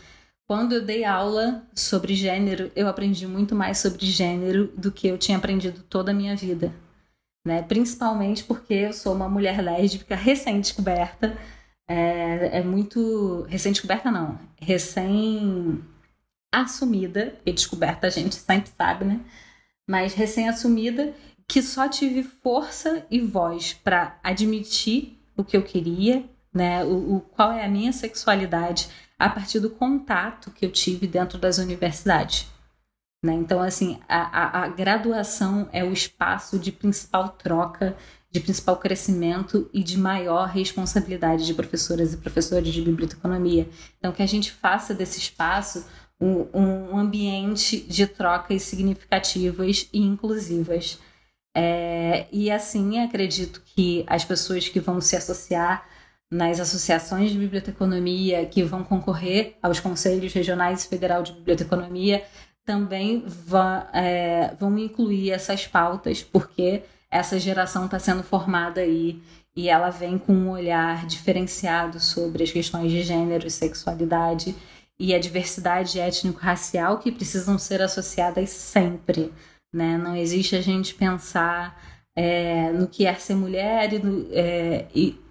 quando 0.45 0.73
eu 0.73 0.83
dei 0.83 1.05
aula 1.05 1.63
sobre 1.73 2.13
gênero, 2.13 2.71
eu 2.75 2.87
aprendi 2.87 3.25
muito 3.25 3.55
mais 3.55 3.77
sobre 3.77 4.05
gênero 4.05 4.67
do 4.75 4.91
que 4.91 5.07
eu 5.07 5.17
tinha 5.17 5.37
aprendido 5.37 5.81
toda 5.83 6.11
a 6.11 6.13
minha 6.13 6.35
vida. 6.35 6.73
Né? 7.45 7.61
Principalmente 7.61 8.43
porque 8.43 8.73
eu 8.73 8.93
sou 8.93 9.13
uma 9.13 9.29
mulher 9.29 9.61
lésbica 9.61 10.15
recém-descoberta. 10.15 11.37
É, 11.87 12.59
é 12.59 12.63
muito. 12.63 13.45
Recém-descoberta, 13.49 14.11
não. 14.11 14.39
Recém-assumida. 14.59 17.35
E 17.45 17.51
descoberta 17.51 18.07
a 18.07 18.09
gente 18.09 18.35
sempre 18.35 18.71
sabe, 18.75 19.05
né? 19.05 19.19
Mas 19.87 20.13
recém-assumida, 20.13 21.13
que 21.47 21.61
só 21.61 21.87
tive 21.89 22.23
força 22.23 23.05
e 23.11 23.19
voz 23.19 23.73
para 23.73 24.17
admitir 24.23 25.19
o 25.35 25.43
que 25.43 25.57
eu 25.57 25.63
queria, 25.63 26.23
né? 26.53 26.85
O, 26.85 27.15
o, 27.15 27.19
qual 27.19 27.51
é 27.51 27.65
a 27.65 27.69
minha 27.69 27.91
sexualidade 27.91 28.87
a 29.19 29.29
partir 29.29 29.59
do 29.59 29.69
contato 29.69 30.51
que 30.51 30.65
eu 30.65 30.71
tive 30.71 31.05
dentro 31.07 31.37
das 31.37 31.57
universidades. 31.57 32.47
Né? 33.23 33.33
Então, 33.33 33.61
assim, 33.61 34.01
a, 34.07 34.19
a, 34.19 34.63
a 34.63 34.67
graduação 34.67 35.69
é 35.71 35.81
o 35.81 35.93
espaço 35.93 36.59
de 36.59 36.73
principal 36.73 37.29
troca, 37.29 37.95
de 38.33 38.39
principal 38.39 38.77
crescimento 38.77 39.69
e 39.71 39.83
de 39.83 39.95
maior 39.95 40.47
responsabilidade 40.47 41.45
de 41.45 41.53
professoras 41.53 42.13
e 42.13 42.17
professores 42.17 42.73
de 42.73 42.81
biblioteconomia. 42.81 43.69
Então, 43.99 44.11
que 44.11 44.23
a 44.23 44.27
gente 44.27 44.51
faça 44.51 44.91
desse 44.91 45.19
espaço 45.19 45.85
um, 46.19 46.47
um 46.51 46.97
ambiente 46.97 47.79
de 47.81 48.07
trocas 48.07 48.63
significativas 48.63 49.87
e 49.93 50.01
inclusivas. 50.01 50.99
É, 51.55 52.25
e 52.31 52.49
assim, 52.49 52.99
acredito 52.99 53.61
que 53.63 54.03
as 54.07 54.25
pessoas 54.25 54.67
que 54.67 54.79
vão 54.79 54.99
se 54.99 55.15
associar 55.15 55.87
nas 56.31 56.59
associações 56.59 57.29
de 57.29 57.37
biblioteconomia 57.37 58.47
que 58.47 58.63
vão 58.63 58.83
concorrer 58.83 59.55
aos 59.61 59.79
conselhos 59.79 60.33
regionais 60.33 60.83
e 60.83 60.87
federal 60.87 61.21
de 61.21 61.33
biblioteconomia 61.33 62.23
também 62.65 63.23
vá, 63.27 63.87
é, 63.93 64.55
vão 64.59 64.75
incluir 64.79 65.29
essas 65.29 65.67
pautas, 65.67 66.23
porque 66.23 66.81
essa 67.13 67.39
geração 67.39 67.85
está 67.85 67.99
sendo 67.99 68.23
formada 68.23 68.81
aí 68.81 69.21
e 69.55 69.69
ela 69.69 69.91
vem 69.91 70.17
com 70.17 70.33
um 70.33 70.49
olhar 70.49 71.05
diferenciado 71.05 71.99
sobre 71.99 72.43
as 72.43 72.51
questões 72.51 72.91
de 72.91 73.03
gênero 73.03 73.45
e 73.45 73.51
sexualidade 73.51 74.55
e 74.99 75.13
a 75.13 75.19
diversidade 75.19 75.99
étnico-racial 75.99 76.97
que 76.97 77.11
precisam 77.11 77.59
ser 77.59 77.83
associadas 77.83 78.49
sempre. 78.49 79.31
Né? 79.71 79.95
Não 79.95 80.15
existe 80.15 80.55
a 80.55 80.61
gente 80.61 80.95
pensar 80.95 81.79
é, 82.15 82.71
no 82.71 82.87
que 82.87 83.05
é 83.05 83.13
ser 83.13 83.35
mulher 83.35 83.93
e, 83.93 83.99
no, 83.99 84.27
é, 84.31 84.87
e 84.93 85.21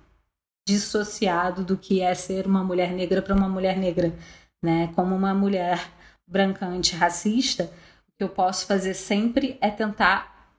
dissociado 0.66 1.64
do 1.64 1.76
que 1.76 2.00
é 2.00 2.14
ser 2.14 2.46
uma 2.46 2.62
mulher 2.62 2.92
negra 2.92 3.20
para 3.20 3.34
uma 3.34 3.48
mulher 3.48 3.76
negra, 3.76 4.14
né? 4.62 4.92
Como 4.94 5.14
uma 5.14 5.34
mulher 5.34 5.84
branca 6.26 6.64
antirracista, 6.64 7.64
o 7.64 8.12
que 8.16 8.22
eu 8.22 8.28
posso 8.28 8.66
fazer 8.66 8.94
sempre 8.94 9.58
é 9.60 9.70
tentar 9.70 10.52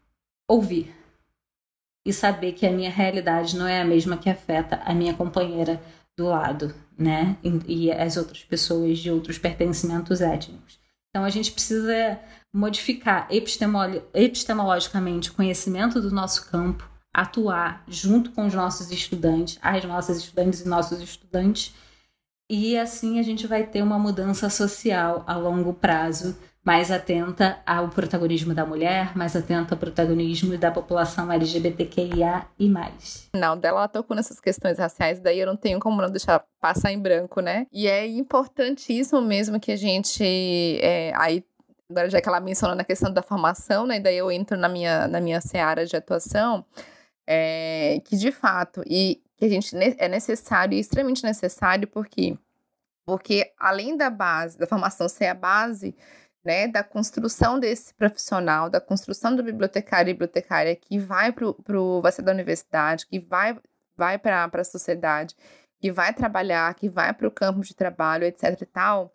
ouvir 0.49 1.02
e 2.05 2.11
saber 2.11 2.53
que 2.53 2.65
a 2.65 2.71
minha 2.71 2.89
realidade 2.89 3.57
não 3.57 3.67
é 3.67 3.81
a 3.81 3.85
mesma 3.85 4.17
que 4.17 4.29
afeta 4.29 4.81
a 4.83 4.93
minha 4.93 5.13
companheira 5.13 5.81
do 6.17 6.25
lado, 6.25 6.73
né? 6.97 7.37
E, 7.67 7.91
as 7.91 8.17
outras 8.17 8.43
pessoas 8.43 8.99
de 8.99 9.09
outros 9.09 9.37
pertencimentos 9.37 10.21
étnicos. 10.21 10.79
Então 11.09 11.23
a 11.23 11.29
gente 11.29 11.51
precisa 11.51 12.19
modificar 12.53 13.27
epistemologicamente 14.13 15.29
o 15.29 15.33
conhecimento 15.33 16.01
do 16.01 16.11
nosso 16.11 16.49
campo, 16.49 16.89
atuar 17.13 17.83
junto 17.87 18.31
com 18.31 18.45
os 18.47 18.53
nossos 18.53 18.91
estudantes, 18.91 19.59
as 19.61 19.83
nossas 19.85 20.17
estudantes 20.17 20.61
e 20.61 20.67
nossos 20.67 20.99
estudantes, 21.01 21.73
e 22.49 22.77
assim 22.77 23.19
a 23.19 23.23
gente 23.23 23.47
vai 23.47 23.65
ter 23.65 23.81
uma 23.81 23.97
mudança 23.97 24.49
social 24.49 25.23
a 25.25 25.35
longo 25.35 25.73
prazo, 25.73 26.37
mais 26.63 26.89
atenta 26.89 27.59
ao 27.65 27.89
protagonismo 27.89 28.53
da 28.53 28.65
mulher, 28.65 29.15
mais 29.17 29.35
atenta 29.35 29.75
ao 29.75 29.79
protagonismo 29.79 30.57
da 30.57 30.71
população 30.71 31.31
LGBTQIA 31.31 32.45
e 32.57 32.69
mais. 32.69 33.29
Não, 33.35 33.57
dela 33.57 33.79
ela 33.79 33.87
tocou 33.87 34.15
nessas 34.15 34.39
questões 34.39 34.79
raciais, 34.79 35.19
daí 35.19 35.39
eu 35.39 35.47
não 35.47 35.57
tenho 35.57 35.79
como 35.79 36.01
não 36.01 36.09
deixar 36.09 36.43
passar 36.61 36.91
em 36.91 36.99
branco, 36.99 37.41
né? 37.41 37.67
E 37.71 37.87
é 37.87 38.07
importantíssimo 38.07 39.21
mesmo 39.21 39.59
que 39.59 39.71
a 39.73 39.75
gente 39.75 40.23
é, 40.81 41.11
aí 41.15 41.43
agora 41.89 42.09
já 42.09 42.21
que 42.21 42.29
ela 42.29 42.39
mencionou 42.39 42.75
na 42.75 42.83
questão 42.83 43.11
da 43.11 43.21
formação, 43.21 43.85
né? 43.85 43.99
Daí 43.99 44.17
eu 44.17 44.31
entro 44.31 44.57
na 44.57 44.69
minha, 44.69 45.07
na 45.07 45.19
minha 45.19 45.41
seara 45.41 45.85
de 45.85 45.95
atuação, 45.95 46.65
é, 47.27 48.01
que 48.05 48.15
de 48.15 48.31
fato, 48.31 48.81
e 48.87 49.21
que 49.35 49.45
a 49.45 49.49
gente 49.49 49.75
é 49.75 50.07
necessário, 50.07 50.77
extremamente 50.77 51.23
necessário, 51.23 51.87
porque 51.87 52.37
porque 53.05 53.51
além 53.59 53.97
da 53.97 54.09
base, 54.09 54.57
da 54.57 54.65
formação 54.65 55.09
ser 55.09 55.25
a 55.25 55.33
base, 55.33 55.93
né, 56.43 56.67
da 56.67 56.83
construção 56.83 57.59
desse 57.59 57.93
profissional, 57.93 58.69
da 58.69 58.81
construção 58.81 59.35
do 59.35 59.43
bibliotecário 59.43 60.09
e 60.09 60.13
bibliotecária 60.13 60.75
que 60.75 60.99
vai 60.99 61.31
para 61.31 61.47
vai 62.01 62.11
ser 62.11 62.21
da 62.21 62.31
universidade, 62.31 63.05
que 63.07 63.19
vai 63.19 63.57
vai 63.95 64.17
para 64.17 64.49
a 64.51 64.63
sociedade, 64.63 65.35
que 65.79 65.91
vai 65.91 66.13
trabalhar, 66.13 66.73
que 66.73 66.89
vai 66.89 67.13
para 67.13 67.27
o 67.27 67.31
campo 67.31 67.61
de 67.61 67.75
trabalho, 67.75 68.25
etc 68.25 68.61
e 68.61 68.65
tal, 68.65 69.13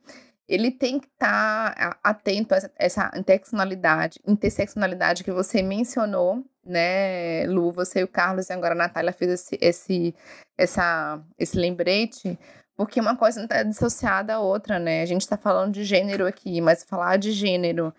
ele 0.49 0.71
tem 0.71 0.99
que 0.99 1.07
estar 1.07 1.75
tá 1.75 1.99
atento 2.03 2.55
a 2.55 2.59
essa 2.77 3.11
interseccionalidade, 3.15 4.19
interseccionalidade 4.27 5.23
que 5.23 5.31
você 5.31 5.61
mencionou, 5.63 6.43
né, 6.65 7.47
Lu, 7.47 7.71
você 7.71 8.01
e 8.01 8.05
o 8.05 8.09
Carlos, 8.09 8.49
e 8.49 8.53
agora 8.53 8.75
a 8.75 8.79
Natália 8.79 9.13
fez 9.13 9.33
esse, 9.33 9.59
esse, 9.61 10.15
essa, 10.57 11.23
esse 11.39 11.57
lembrete, 11.59 12.39
porque 12.79 13.01
uma 13.01 13.17
coisa 13.17 13.41
não 13.41 13.47
está 13.47 13.65
dissociada 13.65 14.35
à 14.37 14.41
outra, 14.41 14.79
né? 14.79 15.03
A 15.03 15.07
gente 15.07 15.23
está 15.23 15.37
falando 15.37 15.73
de 15.75 15.83
gênero 15.85 16.25
aqui, 16.27 16.61
mas 16.61 16.85
falar 16.85 17.17
de 17.19 17.33
gênero 17.33 17.93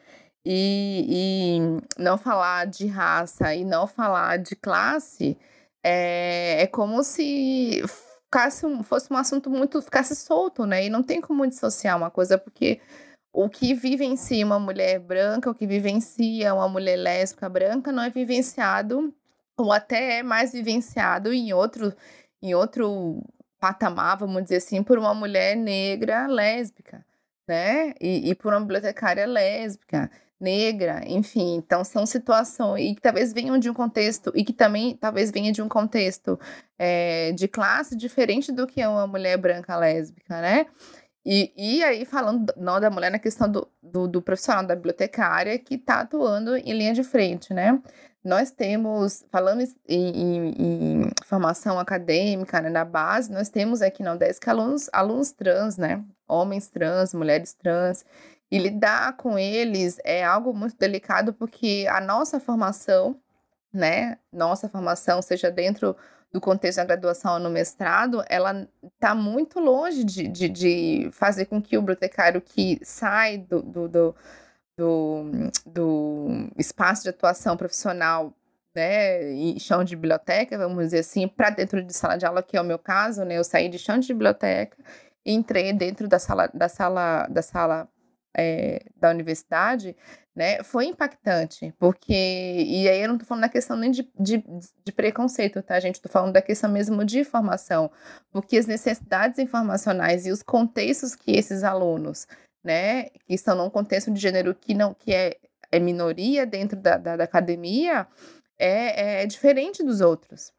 e, 0.45 1.59
e 1.97 2.01
não 2.01 2.17
falar 2.17 2.65
de 2.65 2.87
raça 2.87 3.53
e 3.53 3.65
não 3.65 3.85
falar 3.85 4.37
de 4.37 4.55
classe 4.55 5.37
é, 5.83 6.63
é 6.63 6.67
como 6.67 7.03
se 7.03 7.83
ficasse 8.25 8.65
um, 8.65 8.81
fosse 8.83 9.11
um 9.11 9.17
assunto 9.17 9.49
muito 9.49 9.81
ficasse 9.81 10.15
solto, 10.15 10.65
né? 10.65 10.85
E 10.85 10.89
não 10.89 11.03
tem 11.03 11.19
como 11.21 11.45
dissociar 11.45 11.97
uma 11.97 12.09
coisa 12.09 12.37
porque 12.37 12.79
o 13.33 13.49
que 13.49 13.73
vivencia 13.73 14.45
uma 14.45 14.59
mulher 14.59 14.99
branca, 14.99 15.51
o 15.51 15.55
que 15.55 15.67
vivencia 15.67 16.53
uma 16.53 16.69
mulher 16.69 16.95
lésbica 16.97 17.49
branca 17.49 17.91
não 17.91 18.03
é 18.03 18.09
vivenciado 18.09 19.13
ou 19.57 19.73
até 19.73 20.19
é 20.19 20.23
mais 20.23 20.53
vivenciado 20.53 21.33
em 21.33 21.53
outro 21.53 21.93
em 22.41 22.55
outro 22.55 23.21
patamar, 23.59 24.17
vamos 24.17 24.43
dizer 24.43 24.57
assim, 24.57 24.83
por 24.83 24.97
uma 24.97 25.13
mulher 25.13 25.55
negra 25.55 26.27
lésbica, 26.27 27.05
né? 27.47 27.93
E, 27.99 28.29
e 28.29 28.35
por 28.35 28.53
uma 28.53 28.61
bibliotecária 28.61 29.25
lésbica. 29.25 30.09
negra, 30.39 31.01
enfim, 31.05 31.55
então 31.57 31.83
são 31.83 32.05
situações 32.05 32.91
e 32.91 32.95
que 32.95 33.01
talvez 33.01 33.33
venham 33.33 33.57
de 33.57 33.69
um 33.69 33.73
contexto 33.73 34.31
e 34.33 34.43
que 34.43 34.53
também 34.53 34.95
talvez 34.95 35.31
venha 35.31 35.51
de 35.51 35.61
um 35.61 35.67
contexto 35.67 36.39
é, 36.77 37.33
de 37.33 37.47
classe 37.47 37.95
diferente 37.95 38.51
do 38.51 38.65
que 38.65 38.81
é 38.81 38.87
uma 38.87 39.05
mulher 39.05 39.37
branca 39.37 39.75
lésbica, 39.77 40.39
né? 40.41 40.65
E, 41.25 41.51
e 41.57 41.83
aí, 41.83 42.05
falando 42.05 42.53
não 42.57 42.79
da 42.79 42.89
mulher 42.89 43.11
na 43.11 43.19
questão 43.19 43.51
do, 43.51 43.67
do, 43.83 44.07
do 44.07 44.21
profissional 44.21 44.65
da 44.65 44.75
bibliotecária 44.75 45.59
que 45.59 45.75
está 45.75 46.01
atuando 46.01 46.55
em 46.55 46.73
linha 46.73 46.93
de 46.93 47.03
frente, 47.03 47.53
né? 47.53 47.79
Nós 48.23 48.51
temos, 48.51 49.23
falando 49.31 49.61
em, 49.61 49.69
em, 49.87 50.49
em 50.57 51.11
formação 51.25 51.79
acadêmica, 51.79 52.59
né, 52.59 52.69
na 52.69 52.83
base, 52.83 53.31
nós 53.31 53.49
temos 53.49 53.81
aqui 53.81 54.03
na 54.03 54.13
UDESC 54.13 54.49
alunos, 54.49 54.89
alunos 54.91 55.31
trans, 55.31 55.77
né? 55.77 56.03
Homens 56.27 56.67
trans, 56.67 57.13
mulheres 57.13 57.53
trans. 57.53 58.05
E 58.51 58.57
lidar 58.57 59.15
com 59.15 59.37
eles 59.37 59.99
é 60.03 60.23
algo 60.23 60.53
muito 60.53 60.77
delicado 60.77 61.33
porque 61.33 61.87
a 61.89 62.01
nossa 62.01 62.39
formação, 62.39 63.15
né? 63.71 64.17
Nossa 64.33 64.67
formação, 64.67 65.21
seja 65.21 65.49
dentro 65.49 65.95
do 66.31 66.41
contexto 66.41 66.77
da 66.77 66.85
graduação 66.85 67.33
ou 67.35 67.39
no 67.39 67.49
mestrado, 67.49 68.23
ela 68.27 68.67
está 68.83 69.15
muito 69.15 69.59
longe 69.59 70.03
de, 70.03 70.27
de, 70.27 70.49
de, 70.49 71.09
fazer 71.11 71.45
com 71.45 71.61
que 71.61 71.77
o 71.77 71.81
bibliotecário 71.81 72.41
que 72.41 72.79
sai 72.83 73.37
do, 73.37 73.61
do, 73.61 73.87
do, 73.87 74.15
do, 74.79 75.51
do 75.65 76.49
espaço 76.57 77.03
de 77.03 77.09
atuação 77.09 77.57
profissional 77.57 78.33
né, 78.73 79.33
e 79.33 79.59
chão 79.59 79.83
de 79.83 79.95
biblioteca, 79.95 80.57
vamos 80.57 80.85
dizer 80.85 80.99
assim, 80.99 81.27
para 81.27 81.49
dentro 81.49 81.83
de 81.83 81.93
sala 81.93 82.17
de 82.17 82.25
aula, 82.25 82.41
que 82.41 82.55
é 82.55 82.61
o 82.61 82.65
meu 82.65 82.79
caso, 82.79 83.25
né, 83.25 83.37
eu 83.37 83.43
saí 83.43 83.67
de 83.67 83.77
chão 83.77 83.99
de 83.99 84.07
biblioteca 84.07 84.77
e 85.25 85.33
entrei 85.33 85.73
dentro 85.73 86.07
da 86.07 86.17
sala 86.17 86.49
da 86.53 86.69
sala 86.69 87.27
da 87.27 87.41
sala 87.41 87.89
é, 88.37 88.85
da 88.95 89.09
universidade, 89.09 89.95
né, 90.35 90.63
foi 90.63 90.85
impactante, 90.85 91.73
porque, 91.77 92.13
e 92.13 92.87
aí 92.87 93.01
eu 93.01 93.07
não 93.07 93.15
estou 93.15 93.27
falando 93.27 93.41
da 93.41 93.49
questão 93.49 93.75
nem 93.75 93.91
de, 93.91 94.09
de, 94.17 94.43
de 94.85 94.91
preconceito, 94.93 95.61
tá, 95.61 95.79
gente, 95.79 95.95
estou 95.95 96.11
falando 96.11 96.33
da 96.33 96.41
questão 96.41 96.71
mesmo 96.71 97.03
de 97.03 97.23
formação, 97.23 97.91
porque 98.31 98.57
as 98.57 98.67
necessidades 98.67 99.39
informacionais 99.39 100.25
e 100.25 100.31
os 100.31 100.43
contextos 100.43 101.15
que 101.15 101.31
esses 101.31 101.63
alunos, 101.63 102.27
né, 102.63 103.09
que 103.25 103.33
estão 103.33 103.55
num 103.55 103.69
contexto 103.69 104.11
de 104.11 104.19
gênero 104.19 104.53
que 104.53 104.73
não, 104.73 104.93
que 104.93 105.13
é, 105.13 105.37
é 105.71 105.79
minoria 105.79 106.45
dentro 106.45 106.79
da, 106.79 106.97
da, 106.97 107.15
da 107.17 107.23
academia, 107.23 108.07
é, 108.57 109.21
é 109.21 109.25
diferente 109.25 109.83
dos 109.83 110.01
outros, 110.01 110.51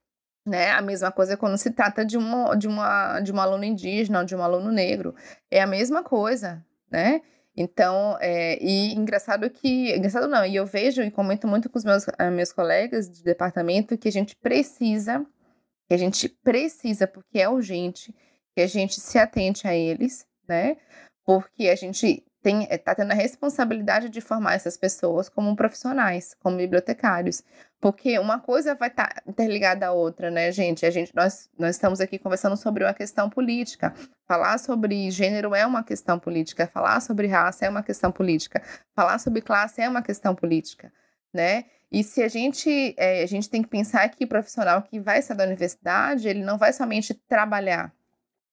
né? 0.47 0.71
A 0.71 0.81
mesma 0.81 1.13
coisa 1.13 1.37
quando 1.37 1.59
se 1.59 1.71
trata 1.71 2.05
de, 2.05 2.17
uma, 2.17 2.55
de, 2.55 2.67
uma, 2.67 3.21
de 3.21 3.33
um 3.33 3.39
aluno 3.39 3.65
indígena 3.65 4.21
ou 4.21 4.25
de 4.25 4.35
um 4.35 4.43
aluno 4.43 4.73
negro. 4.73 5.15
É 5.51 5.61
a 5.61 5.67
mesma 5.67 6.03
coisa, 6.03 6.65
né? 6.91 7.21
Então, 7.57 8.17
é, 8.21 8.59
e 8.63 8.95
engraçado 8.95 9.51
que, 9.51 9.95
engraçado 9.95 10.29
não, 10.29 10.47
e 10.47 10.57
eu 10.57 10.65
vejo 10.65 11.03
e 11.03 11.11
comento 11.11 11.47
muito 11.47 11.69
com 11.69 11.79
os 11.79 11.85
meus, 11.85 12.07
uh, 12.07 12.31
meus 12.33 12.53
colegas 12.53 13.11
de 13.11 13.23
departamento 13.23 13.99
que 13.99 14.09
a 14.09 14.13
gente 14.13 14.35
precisa, 14.37 15.27
que 15.87 15.95
a 15.95 15.97
gente 15.97 16.29
precisa, 16.29 17.07
porque 17.07 17.41
é 17.41 17.49
urgente, 17.49 18.15
que 18.55 18.63
a 18.63 18.67
gente 18.67 19.01
se 19.01 19.19
atente 19.19 19.67
a 19.67 19.75
eles, 19.75 20.25
né? 20.49 20.77
Porque 21.25 21.69
a 21.69 21.77
gente 21.77 22.25
tem, 22.43 22.67
eh, 22.71 22.79
tá 22.79 22.95
tendo 22.95 23.11
a 23.13 23.15
responsabilidade 23.15 24.09
de 24.09 24.21
formar 24.21 24.55
essas 24.55 24.77
pessoas 24.77 25.29
como 25.29 25.55
profissionais, 25.55 26.35
como 26.41 26.57
bibliotecários. 26.57 27.43
Porque 27.81 28.19
uma 28.19 28.39
coisa 28.41 28.75
vai 28.75 28.89
estar 28.89 29.09
tá 29.09 29.23
interligada 29.27 29.87
à 29.87 29.93
outra, 29.93 30.31
né, 30.31 30.51
gente? 30.53 30.85
A 30.87 30.91
gente 30.91 31.15
nós, 31.15 31.49
nós 31.59 31.77
estamos 31.77 32.01
aqui 32.01 32.19
conversando 32.19 32.57
sobre 32.57 32.85
uma 32.85 32.95
questão 32.95 33.29
política. 33.29 33.95
Falar 34.27 34.59
sobre 34.59 35.11
gênero 35.11 35.55
é 35.55 35.67
uma 35.67 35.83
questão 35.85 36.19
política, 36.19 36.67
falar 36.67 37.01
sobre 37.01 37.27
raça 37.27 37.67
é 37.67 37.69
uma 37.69 37.83
questão 37.83 38.11
política, 38.13 38.63
falar 38.95 39.19
sobre 39.19 39.43
classe 39.43 39.81
é 39.83 39.89
uma 39.89 40.03
questão 40.03 40.35
política, 40.35 40.93
né? 41.33 41.65
E 41.93 42.05
se 42.05 42.23
a 42.23 42.29
gente, 42.29 42.95
é, 42.97 43.23
a 43.23 43.27
gente 43.27 43.51
tem 43.51 43.63
que 43.63 43.69
pensar 43.69 44.09
que 44.11 44.25
o 44.25 44.29
profissional 44.29 44.81
que 44.83 45.01
vai 45.01 45.21
sair 45.21 45.37
da 45.37 45.45
universidade, 45.45 46.29
ele 46.29 46.45
não 46.45 46.57
vai 46.57 46.73
somente 46.73 47.13
trabalhar, 47.13 47.93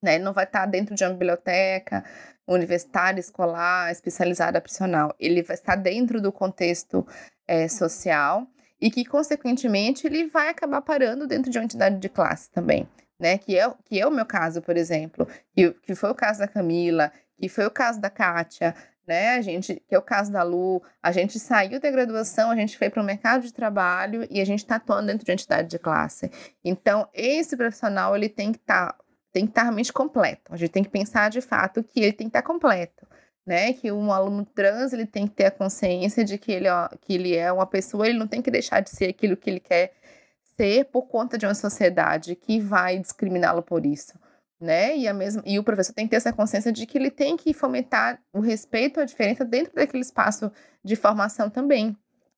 né? 0.01 0.15
Ele 0.15 0.23
não 0.23 0.33
vai 0.33 0.45
estar 0.45 0.65
dentro 0.65 0.95
de 0.95 1.03
uma 1.03 1.11
biblioteca, 1.11 2.03
universitária, 2.47 3.19
escolar, 3.19 3.91
especializada, 3.91 4.61
profissional. 4.61 5.13
Ele 5.19 5.43
vai 5.43 5.55
estar 5.55 5.75
dentro 5.75 6.21
do 6.21 6.31
contexto 6.31 7.05
é, 7.47 7.67
social 7.67 8.47
e 8.79 8.89
que, 8.89 9.03
consequentemente, 9.03 10.07
ele 10.07 10.27
vai 10.27 10.49
acabar 10.49 10.81
parando 10.81 11.27
dentro 11.27 11.51
de 11.51 11.57
uma 11.57 11.65
entidade 11.65 11.97
de 11.97 12.09
classe 12.09 12.49
também, 12.51 12.87
né? 13.19 13.37
Que 13.37 13.57
é, 13.57 13.73
que 13.85 13.99
é 13.99 14.07
o 14.07 14.11
meu 14.11 14.25
caso, 14.25 14.61
por 14.61 14.77
exemplo, 14.77 15.27
que, 15.53 15.71
que 15.71 15.95
foi 15.95 16.11
o 16.11 16.15
caso 16.15 16.39
da 16.39 16.47
Camila, 16.47 17.11
que 17.39 17.49
foi 17.49 17.65
o 17.65 17.71
caso 17.71 17.99
da 17.99 18.09
Kátia, 18.09 18.75
né? 19.07 19.35
A 19.35 19.41
gente, 19.41 19.81
que 19.87 19.95
é 19.95 19.97
o 19.97 20.01
caso 20.01 20.31
da 20.31 20.43
Lu, 20.43 20.81
a 21.01 21.11
gente 21.11 21.39
saiu 21.39 21.79
da 21.79 21.89
graduação, 21.89 22.51
a 22.51 22.55
gente 22.55 22.77
foi 22.77 22.89
para 22.89 23.01
o 23.01 23.05
mercado 23.05 23.43
de 23.43 23.53
trabalho 23.53 24.27
e 24.29 24.39
a 24.41 24.45
gente 24.45 24.59
está 24.59 24.75
atuando 24.75 25.07
dentro 25.07 25.25
de 25.25 25.31
uma 25.31 25.35
entidade 25.35 25.69
de 25.69 25.79
classe. 25.79 26.29
Então, 26.63 27.07
esse 27.13 27.55
profissional 27.55 28.15
ele 28.15 28.29
tem 28.29 28.51
que 28.51 28.59
estar 28.59 28.93
tá 28.93 28.97
tem 29.37 29.45
que 29.45 29.51
estar 29.51 29.61
realmente 29.61 29.93
completo. 29.93 30.51
A 30.51 30.57
gente 30.57 30.71
tem 30.71 30.83
que 30.83 30.89
pensar 30.89 31.29
de 31.29 31.41
fato 31.41 31.83
que 31.83 31.99
ele 31.99 32.11
tem 32.11 32.27
que 32.27 32.29
estar 32.29 32.41
completo, 32.41 33.05
né? 33.45 33.71
Que 33.71 33.91
um 33.91 34.11
aluno 34.11 34.43
trans 34.43 34.93
ele 34.93 35.05
tem 35.05 35.27
que 35.27 35.35
ter 35.35 35.45
a 35.45 35.51
consciência 35.51 36.23
de 36.25 36.39
que 36.39 36.51
ele, 36.51 36.67
ó, 36.67 36.89
que 37.01 37.13
ele 37.13 37.35
é 37.35 37.51
uma 37.51 37.67
pessoa, 37.67 38.07
ele 38.07 38.17
não 38.17 38.27
tem 38.27 38.41
que 38.41 38.49
deixar 38.49 38.79
de 38.81 38.89
ser 38.89 39.09
aquilo 39.09 39.37
que 39.37 39.47
ele 39.47 39.59
quer 39.59 39.93
ser 40.55 40.85
por 40.85 41.03
conta 41.03 41.37
de 41.37 41.45
uma 41.45 41.53
sociedade 41.53 42.35
que 42.35 42.59
vai 42.59 42.97
discriminá-lo 42.97 43.61
por 43.61 43.85
isso. 43.85 44.13
Né? 44.59 44.97
E, 44.97 45.07
a 45.07 45.13
mesma, 45.13 45.43
e 45.45 45.59
o 45.59 45.63
professor 45.63 45.93
tem 45.93 46.07
que 46.07 46.09
ter 46.09 46.15
essa 46.15 46.33
consciência 46.33 46.71
de 46.71 46.87
que 46.87 46.97
ele 46.97 47.11
tem 47.11 47.37
que 47.37 47.53
fomentar 47.53 48.19
o 48.33 48.39
respeito 48.39 48.99
à 48.99 49.05
diferença 49.05 49.45
dentro 49.45 49.75
daquele 49.75 50.01
espaço 50.01 50.51
de 50.83 50.95
formação 50.95 51.47
também, 51.47 51.95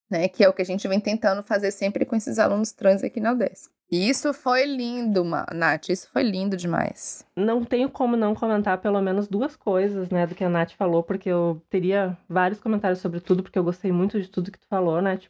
né? 0.10 0.28
Que 0.28 0.43
é 0.43 0.50
o 0.50 0.54
que 0.54 0.62
a 0.62 0.66
gente 0.66 0.86
vem 0.86 1.00
tentando 1.00 1.41
fazer 1.41 1.72
sempre 1.72 2.04
com 2.06 2.18
esses 2.18 2.38
alunos 2.38 2.74
trans 2.74 3.06
aqui 3.06 3.22
na 3.22 3.32
UDESC. 3.32 3.79
Isso 3.92 4.34
foi 4.34 4.66
lindo, 4.66 5.24
Nath. 5.24 5.90
Isso 5.90 6.10
foi 6.12 6.22
lindo 6.22 6.56
demais. 6.56 7.26
Não 7.36 7.66
tenho 7.66 7.90
como 7.90 8.16
não 8.16 8.36
comentar 8.36 8.78
pelo 8.78 9.02
menos 9.02 9.28
duas 9.28 9.56
coisas, 9.56 10.12
né, 10.12 10.28
do 10.28 10.36
que 10.36 10.44
a 10.44 10.50
Nath 10.50 10.74
falou, 10.74 11.02
porque 11.02 11.30
eu 11.30 11.62
teria 11.70 12.16
vários 12.28 12.62
comentários 12.62 13.00
sobre 13.00 13.20
tudo, 13.20 13.42
porque 13.42 13.58
eu 13.58 13.64
gostei 13.64 13.92
muito 13.92 14.22
de 14.22 14.30
tudo 14.30 14.52
que 14.52 14.60
tu 14.60 14.68
falou, 14.68 15.02
Nath. 15.02 15.24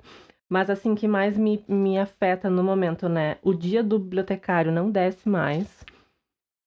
Mas 0.49 0.69
assim, 0.69 0.95
que 0.95 1.07
mais 1.07 1.37
me, 1.37 1.63
me 1.67 1.97
afeta 1.97 2.49
no 2.49 2.63
momento, 2.63 3.07
né? 3.07 3.37
O 3.43 3.53
dia 3.53 3.83
do 3.83 3.99
bibliotecário 3.99 4.71
não 4.71 4.89
desce 4.91 5.29
mais. 5.29 5.67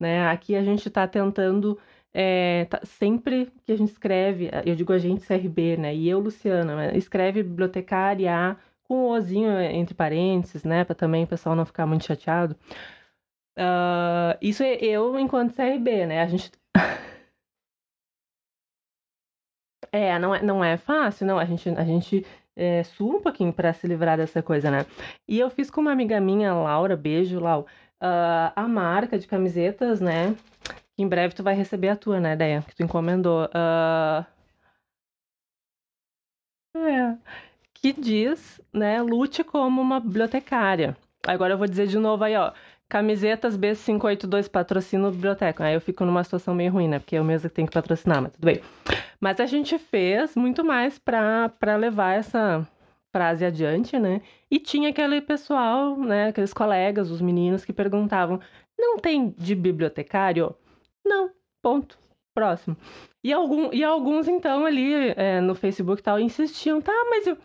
Né? 0.00 0.26
Aqui 0.28 0.54
a 0.54 0.62
gente 0.62 0.88
está 0.88 1.06
tentando. 1.06 1.78
É, 2.14 2.66
tá, 2.66 2.80
sempre 2.84 3.50
que 3.64 3.72
a 3.72 3.76
gente 3.76 3.90
escreve, 3.90 4.50
eu 4.66 4.76
digo 4.76 4.92
a 4.92 4.98
gente 4.98 5.26
CRB, 5.26 5.78
né? 5.78 5.94
E 5.94 6.08
eu, 6.08 6.20
Luciana, 6.20 6.96
escreve 6.96 7.42
bibliotecária 7.42 8.56
com 8.92 9.06
o 9.06 9.08
ozinho 9.08 9.58
entre 9.58 9.94
parênteses, 9.94 10.64
né? 10.64 10.84
Para 10.84 10.94
também 10.94 11.24
o 11.24 11.26
pessoal 11.26 11.56
não 11.56 11.64
ficar 11.64 11.86
muito 11.86 12.04
chateado. 12.04 12.54
Uh, 13.58 14.36
isso 14.42 14.62
é 14.62 14.74
eu 14.74 15.18
enquanto 15.18 15.54
CRB, 15.54 16.04
né? 16.04 16.20
A 16.20 16.26
gente. 16.26 16.52
é, 19.90 20.18
não 20.18 20.34
é, 20.34 20.42
não 20.42 20.62
é 20.62 20.76
fácil, 20.76 21.26
não. 21.26 21.38
A 21.38 21.46
gente, 21.46 21.70
a 21.70 21.84
gente 21.84 22.26
é, 22.54 22.82
sua 22.82 23.16
um 23.16 23.22
pouquinho 23.22 23.50
para 23.50 23.72
se 23.72 23.86
livrar 23.86 24.18
dessa 24.18 24.42
coisa, 24.42 24.70
né? 24.70 24.84
E 25.26 25.40
eu 25.40 25.48
fiz 25.48 25.70
com 25.70 25.80
uma 25.80 25.92
amiga 25.92 26.20
minha, 26.20 26.52
Laura, 26.52 26.94
beijo, 26.94 27.40
Lau, 27.40 27.62
uh, 27.62 28.52
a 28.54 28.68
marca 28.68 29.18
de 29.18 29.26
camisetas, 29.26 30.02
né? 30.02 30.36
Que 30.94 31.02
em 31.02 31.08
breve 31.08 31.34
tu 31.34 31.42
vai 31.42 31.54
receber 31.54 31.88
a 31.88 31.96
tua, 31.96 32.20
né, 32.20 32.34
ideia 32.34 32.60
Que 32.60 32.74
tu 32.74 32.82
encomendou. 32.82 33.46
Uh... 33.46 34.26
É 36.76 37.16
que 37.82 37.92
diz, 37.92 38.60
né, 38.72 39.02
lute 39.02 39.42
como 39.42 39.80
uma 39.80 39.98
bibliotecária. 39.98 40.96
Agora 41.26 41.54
eu 41.54 41.58
vou 41.58 41.66
dizer 41.66 41.88
de 41.88 41.98
novo 41.98 42.22
aí, 42.22 42.36
ó, 42.36 42.52
camisetas 42.88 43.58
B582 43.58 44.48
patrocina 44.48 45.10
biblioteca. 45.10 45.64
Aí 45.64 45.74
eu 45.74 45.80
fico 45.80 46.04
numa 46.04 46.22
situação 46.22 46.54
meio 46.54 46.70
ruim, 46.72 46.88
né, 46.88 47.00
porque 47.00 47.16
eu 47.16 47.24
mesmo 47.24 47.50
tenho 47.50 47.66
que 47.66 47.74
patrocinar, 47.74 48.22
mas 48.22 48.32
tudo 48.32 48.44
bem. 48.44 48.60
Mas 49.20 49.40
a 49.40 49.46
gente 49.46 49.78
fez 49.78 50.36
muito 50.36 50.64
mais 50.64 50.98
para 50.98 51.76
levar 51.76 52.14
essa 52.14 52.66
frase 53.14 53.44
adiante, 53.44 53.98
né? 53.98 54.22
E 54.50 54.58
tinha 54.58 54.88
aquele 54.88 55.20
pessoal, 55.20 55.96
né, 55.96 56.28
aqueles 56.28 56.52
colegas, 56.52 57.10
os 57.10 57.20
meninos 57.20 57.64
que 57.64 57.72
perguntavam: 57.72 58.40
"Não 58.78 58.96
tem 58.98 59.34
de 59.36 59.54
bibliotecário?" 59.54 60.54
Não, 61.04 61.30
ponto. 61.62 61.98
Próximo. 62.34 62.76
E, 63.22 63.30
algum, 63.32 63.70
e 63.72 63.84
alguns, 63.84 64.26
então, 64.26 64.64
ali 64.64 65.10
é, 65.16 65.40
no 65.40 65.54
Facebook 65.54 66.00
e 66.00 66.02
tal, 66.02 66.18
insistiam, 66.18 66.80
tá, 66.80 66.92
mas 67.10 67.26
eu, 67.26 67.36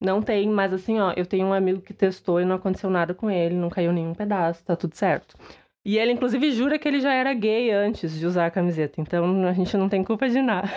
não 0.00 0.22
tem, 0.22 0.48
mas 0.48 0.72
assim, 0.72 1.00
ó, 1.00 1.12
eu 1.16 1.26
tenho 1.26 1.46
um 1.46 1.52
amigo 1.52 1.80
que 1.80 1.94
testou 1.94 2.40
e 2.40 2.44
não 2.44 2.56
aconteceu 2.56 2.90
nada 2.90 3.14
com 3.14 3.30
ele, 3.30 3.54
não 3.54 3.70
caiu 3.70 3.92
nenhum 3.92 4.14
pedaço, 4.14 4.64
tá 4.64 4.76
tudo 4.76 4.94
certo. 4.94 5.36
E 5.84 5.98
ele, 5.98 6.12
inclusive, 6.12 6.50
jura 6.52 6.78
que 6.78 6.88
ele 6.88 7.00
já 7.00 7.12
era 7.12 7.32
gay 7.34 7.70
antes 7.70 8.18
de 8.18 8.26
usar 8.26 8.46
a 8.46 8.50
camiseta, 8.50 9.00
então 9.00 9.46
a 9.46 9.52
gente 9.52 9.76
não 9.76 9.88
tem 9.88 10.02
culpa 10.02 10.28
de 10.28 10.40
nada. 10.40 10.68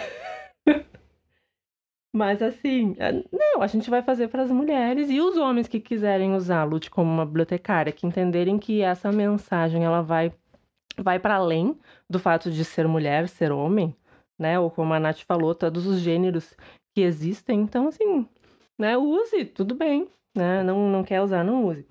Mas 2.14 2.42
assim, 2.42 2.96
é, 2.98 3.12
não, 3.32 3.62
a 3.62 3.68
gente 3.68 3.90
vai 3.90 4.02
fazer 4.02 4.28
para 4.30 4.42
as 4.42 4.50
mulheres 4.50 5.10
e 5.10 5.22
os 5.22 5.38
homens 5.38 5.68
que 5.68 5.80
quiserem 5.80 6.34
usar 6.34 6.64
Lute 6.64 6.90
como 6.90 7.12
uma 7.12 7.26
bibliotecária, 7.26 7.94
que 7.94 8.08
entenderem 8.08 8.58
que 8.58 8.82
essa 8.82 9.12
mensagem 9.12 9.84
ela 9.84 10.02
vai 10.02 10.34
vai 10.98 11.20
para 11.20 11.36
além 11.36 11.78
do 12.10 12.20
fato 12.20 12.50
de 12.52 12.66
ser 12.66 12.88
mulher, 12.88 13.28
ser 13.30 13.52
homem, 13.52 13.96
né? 14.38 14.60
Ou 14.60 14.72
como 14.72 14.94
a 14.94 15.00
Nath 15.00 15.22
falou, 15.28 15.54
todos 15.54 15.86
os 15.86 16.00
gêneros 16.00 16.56
que 16.96 17.02
existem. 17.02 17.62
Então, 17.62 17.88
assim, 17.88 18.28
né, 18.78 18.98
use, 18.98 19.46
tudo 19.46 19.76
bem. 19.76 20.08
Né? 20.36 20.64
Não, 20.64 20.90
não 20.90 21.04
quer 21.04 21.22
usar, 21.22 21.44
não 21.44 21.66
use. 21.66 21.86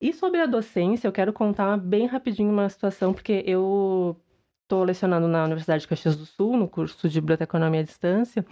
E 0.00 0.12
sobre 0.12 0.40
a 0.40 0.46
docência, 0.46 1.06
eu 1.06 1.12
quero 1.12 1.32
contar 1.32 1.76
bem 1.76 2.06
rapidinho 2.06 2.50
uma 2.50 2.68
situação, 2.68 3.12
porque 3.12 3.42
eu 3.46 4.16
estou 4.62 4.84
lecionando 4.84 5.26
na 5.26 5.44
Universidade 5.44 5.82
de 5.82 5.88
Caxias 5.88 6.16
do 6.16 6.24
Sul, 6.24 6.56
no 6.56 6.68
curso 6.68 7.08
de 7.08 7.20
Biblioteconomia 7.20 7.80
à 7.80 7.82
Distância, 7.82 8.46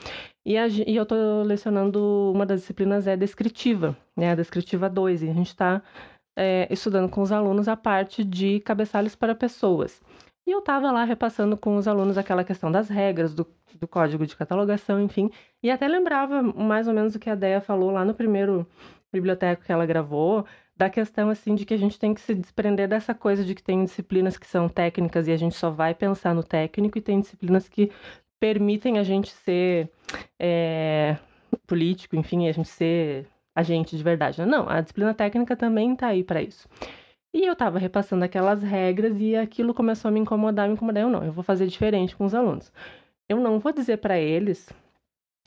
e, 0.44 0.58
a, 0.58 0.66
e 0.66 0.96
eu 0.96 1.04
estou 1.04 1.42
lecionando, 1.44 2.32
uma 2.34 2.44
das 2.44 2.60
disciplinas 2.60 3.06
é 3.06 3.16
descritiva, 3.16 3.96
né, 4.16 4.32
a 4.32 4.34
descritiva 4.34 4.90
2, 4.90 5.22
e 5.22 5.30
a 5.30 5.32
gente 5.32 5.46
está 5.46 5.80
é, 6.36 6.66
estudando 6.70 7.08
com 7.08 7.22
os 7.22 7.32
alunos 7.32 7.68
a 7.68 7.76
parte 7.76 8.24
de 8.24 8.60
cabeçalhos 8.60 9.14
para 9.14 9.34
pessoas. 9.34 10.02
E 10.48 10.50
eu 10.50 10.60
estava 10.60 10.90
lá 10.90 11.04
repassando 11.04 11.58
com 11.58 11.76
os 11.76 11.86
alunos 11.86 12.16
aquela 12.16 12.42
questão 12.42 12.72
das 12.72 12.88
regras, 12.88 13.34
do, 13.34 13.46
do 13.78 13.86
código 13.86 14.26
de 14.26 14.34
catalogação, 14.34 14.98
enfim, 14.98 15.30
e 15.62 15.70
até 15.70 15.86
lembrava 15.86 16.42
mais 16.42 16.88
ou 16.88 16.94
menos 16.94 17.14
o 17.14 17.18
que 17.18 17.28
a 17.28 17.34
Deia 17.34 17.60
falou 17.60 17.90
lá 17.90 18.02
no 18.02 18.14
primeiro 18.14 18.66
biblioteca 19.12 19.62
que 19.62 19.70
ela 19.70 19.84
gravou, 19.84 20.46
da 20.74 20.88
questão 20.88 21.28
assim 21.28 21.54
de 21.54 21.66
que 21.66 21.74
a 21.74 21.76
gente 21.76 21.98
tem 21.98 22.14
que 22.14 22.22
se 22.22 22.34
desprender 22.34 22.88
dessa 22.88 23.12
coisa 23.12 23.44
de 23.44 23.54
que 23.54 23.62
tem 23.62 23.84
disciplinas 23.84 24.38
que 24.38 24.46
são 24.46 24.70
técnicas 24.70 25.28
e 25.28 25.32
a 25.32 25.36
gente 25.36 25.54
só 25.54 25.68
vai 25.68 25.94
pensar 25.94 26.34
no 26.34 26.42
técnico 26.42 26.96
e 26.96 27.02
tem 27.02 27.20
disciplinas 27.20 27.68
que 27.68 27.92
permitem 28.40 28.98
a 28.98 29.02
gente 29.02 29.30
ser 29.30 29.90
é, 30.38 31.18
político, 31.66 32.16
enfim, 32.16 32.48
a 32.48 32.52
gente 32.52 32.70
ser 32.70 33.26
agente 33.54 33.98
de 33.98 34.02
verdade. 34.02 34.46
Não, 34.46 34.66
a 34.66 34.80
disciplina 34.80 35.12
técnica 35.12 35.54
também 35.54 35.92
está 35.92 36.06
aí 36.06 36.24
para 36.24 36.40
isso. 36.40 36.66
E 37.38 37.46
eu 37.46 37.52
estava 37.52 37.78
repassando 37.78 38.24
aquelas 38.24 38.64
regras 38.64 39.20
e 39.20 39.36
aquilo 39.36 39.72
começou 39.72 40.08
a 40.08 40.10
me 40.10 40.18
incomodar, 40.18 40.66
me 40.66 40.74
incomodar. 40.74 41.04
Eu 41.04 41.08
não, 41.08 41.22
eu 41.22 41.30
vou 41.30 41.44
fazer 41.44 41.68
diferente 41.68 42.16
com 42.16 42.24
os 42.24 42.34
alunos. 42.34 42.72
Eu 43.28 43.38
não 43.38 43.60
vou 43.60 43.72
dizer 43.72 43.98
para 43.98 44.18
eles 44.18 44.68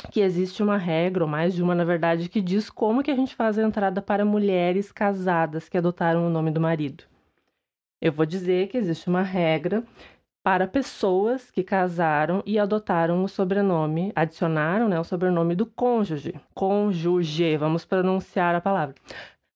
que 0.09 0.21
existe 0.21 0.63
uma 0.63 0.77
regra, 0.77 1.25
ou 1.25 1.29
mais 1.29 1.53
de 1.53 1.61
uma, 1.61 1.75
na 1.75 1.83
verdade, 1.83 2.29
que 2.29 2.39
diz 2.39 2.69
como 2.69 3.03
que 3.03 3.11
a 3.11 3.15
gente 3.15 3.35
faz 3.35 3.59
a 3.59 3.63
entrada 3.63 4.01
para 4.01 4.23
mulheres 4.23 4.89
casadas 4.89 5.67
que 5.67 5.77
adotaram 5.77 6.25
o 6.25 6.29
nome 6.29 6.49
do 6.49 6.61
marido. 6.61 7.03
Eu 7.99 8.13
vou 8.13 8.25
dizer 8.25 8.69
que 8.69 8.77
existe 8.77 9.09
uma 9.09 9.21
regra 9.21 9.83
para 10.41 10.67
pessoas 10.67 11.51
que 11.51 11.61
casaram 11.61 12.41
e 12.45 12.57
adotaram 12.57 13.21
o 13.21 13.27
sobrenome, 13.27 14.13
adicionaram 14.15 14.87
né, 14.87 14.97
o 14.97 15.03
sobrenome 15.03 15.55
do 15.55 15.65
cônjuge. 15.65 16.35
Cônjuge, 16.53 17.57
vamos 17.57 17.83
pronunciar 17.83 18.55
a 18.55 18.61
palavra. 18.61 18.95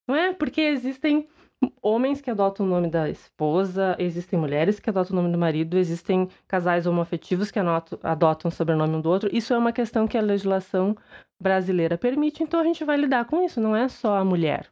Não 0.06 0.14
é? 0.14 0.34
Porque 0.34 0.60
existem 0.60 1.26
homens 1.82 2.20
que 2.20 2.30
adotam 2.30 2.66
o 2.66 2.68
nome 2.68 2.88
da 2.88 3.08
esposa, 3.08 3.96
existem 3.98 4.38
mulheres 4.38 4.80
que 4.80 4.90
adotam 4.90 5.12
o 5.12 5.22
nome 5.22 5.32
do 5.32 5.38
marido, 5.38 5.78
existem 5.78 6.28
casais 6.46 6.86
homoafetivos 6.86 7.50
que 7.50 7.58
adotam 8.02 8.48
o 8.48 8.52
sobrenome 8.52 8.96
um 8.96 9.00
do 9.00 9.08
outro. 9.08 9.30
Isso 9.32 9.54
é 9.54 9.58
uma 9.58 9.72
questão 9.72 10.06
que 10.06 10.18
a 10.18 10.22
legislação 10.22 10.96
brasileira 11.40 11.96
permite, 11.96 12.42
então 12.42 12.60
a 12.60 12.64
gente 12.64 12.84
vai 12.84 12.96
lidar 12.96 13.24
com 13.26 13.42
isso, 13.44 13.60
não 13.60 13.74
é 13.74 13.88
só 13.88 14.16
a 14.16 14.24
mulher. 14.24 14.68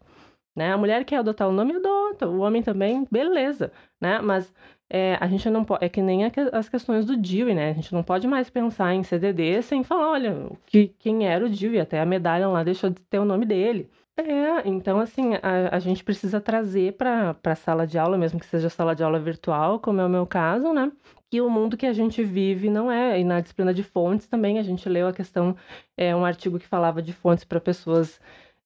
Né? 0.56 0.72
A 0.72 0.78
mulher 0.78 1.04
quer 1.04 1.16
adotar 1.16 1.48
o 1.48 1.52
nome, 1.52 1.74
adota. 1.74 2.28
O 2.28 2.38
homem 2.38 2.62
também, 2.62 3.06
beleza, 3.10 3.72
né? 4.00 4.20
Mas 4.20 4.52
é, 4.88 5.16
a 5.20 5.26
gente 5.26 5.50
não 5.50 5.64
pode. 5.64 5.84
É 5.84 5.88
que 5.88 6.00
nem 6.00 6.20
as 6.52 6.68
questões 6.68 7.04
do 7.04 7.16
Dewey, 7.16 7.54
né? 7.54 7.70
A 7.70 7.72
gente 7.72 7.92
não 7.92 8.04
pode 8.04 8.28
mais 8.28 8.48
pensar 8.48 8.94
em 8.94 9.02
CDD 9.02 9.60
sem 9.62 9.82
falar, 9.82 10.12
olha, 10.12 10.50
que, 10.66 10.88
quem 10.98 11.26
era 11.26 11.44
o 11.44 11.48
Dewey, 11.50 11.80
até 11.80 12.00
a 12.00 12.06
medalha 12.06 12.46
lá 12.46 12.62
deixou 12.62 12.88
de 12.90 13.02
ter 13.02 13.18
o 13.18 13.24
nome 13.24 13.44
dele. 13.44 13.90
É, 14.16 14.68
então 14.68 15.00
assim, 15.00 15.34
a, 15.42 15.74
a 15.76 15.78
gente 15.80 16.04
precisa 16.04 16.40
trazer 16.40 16.92
para 16.96 17.36
a 17.44 17.54
sala 17.56 17.84
de 17.86 17.98
aula, 17.98 18.16
mesmo 18.16 18.38
que 18.38 18.46
seja 18.46 18.68
sala 18.70 18.94
de 18.94 19.02
aula 19.02 19.18
virtual, 19.18 19.80
como 19.80 20.00
é 20.00 20.06
o 20.06 20.08
meu 20.08 20.24
caso, 20.26 20.72
né? 20.72 20.92
Que 21.30 21.40
o 21.40 21.50
mundo 21.50 21.76
que 21.76 21.84
a 21.86 21.92
gente 21.92 22.22
vive 22.22 22.70
não 22.70 22.90
é. 22.90 23.18
E 23.20 23.24
na 23.24 23.40
disciplina 23.40 23.74
de 23.74 23.82
fontes 23.82 24.28
também 24.28 24.58
a 24.58 24.62
gente 24.62 24.88
leu 24.88 25.08
a 25.08 25.12
questão, 25.12 25.56
é 25.96 26.14
um 26.14 26.24
artigo 26.24 26.60
que 26.60 26.66
falava 26.66 27.02
de 27.02 27.12
fontes 27.12 27.44
para 27.44 27.60
pessoas 27.60 28.20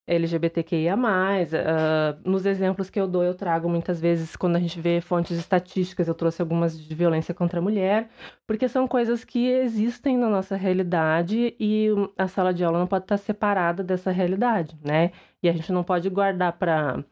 LGBTQIA+. 0.08 0.96
Uh, 0.96 2.28
nos 2.28 2.46
exemplos 2.46 2.88
que 2.88 2.98
eu 2.98 3.06
dou, 3.06 3.22
eu 3.22 3.34
trago 3.34 3.68
muitas 3.68 4.00
vezes, 4.00 4.34
quando 4.34 4.56
a 4.56 4.58
gente 4.58 4.80
vê 4.80 5.00
fontes 5.00 5.38
estatísticas, 5.38 6.08
eu 6.08 6.14
trouxe 6.14 6.40
algumas 6.40 6.80
de 6.80 6.94
violência 6.94 7.34
contra 7.34 7.60
a 7.60 7.62
mulher, 7.62 8.08
porque 8.46 8.66
são 8.68 8.88
coisas 8.88 9.24
que 9.24 9.48
existem 9.48 10.16
na 10.16 10.28
nossa 10.28 10.56
realidade 10.56 11.54
e 11.60 11.88
a 12.16 12.26
sala 12.26 12.52
de 12.54 12.64
aula 12.64 12.78
não 12.78 12.86
pode 12.86 13.04
estar 13.04 13.18
separada 13.18 13.84
dessa 13.84 14.10
realidade, 14.10 14.76
né? 14.82 15.12
E 15.42 15.48
a 15.48 15.52
gente 15.52 15.70
não 15.70 15.84
pode 15.84 16.08
guardar 16.08 16.54
para 16.54 17.04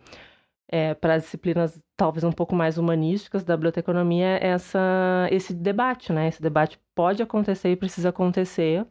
é, 0.69 0.95
para 0.95 1.15
as 1.15 1.25
disciplinas 1.25 1.79
talvez 1.97 2.25
um 2.25 2.33
pouco 2.33 2.55
mais 2.55 2.79
humanísticas 2.79 3.45
da 3.45 3.57
biblioteconomia 3.57 4.39
essa, 4.43 5.29
esse 5.31 5.55
debate, 5.55 6.13
né? 6.13 6.29
Esse 6.29 6.43
debate 6.43 6.79
pode 6.95 7.23
acontecer 7.23 7.71
e 7.71 7.77
precisa 7.77 8.09
acontecer, 8.11 8.85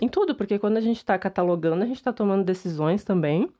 em 0.00 0.08
tudo, 0.08 0.34
porque 0.34 0.58
quando 0.58 0.76
a 0.76 0.80
gente 0.80 0.98
está 0.98 1.18
catalogando, 1.18 1.82
a 1.82 1.86
gente 1.86 1.96
está 1.96 2.12
tomando 2.12 2.44
decisões 2.44 3.04
também 3.04 3.50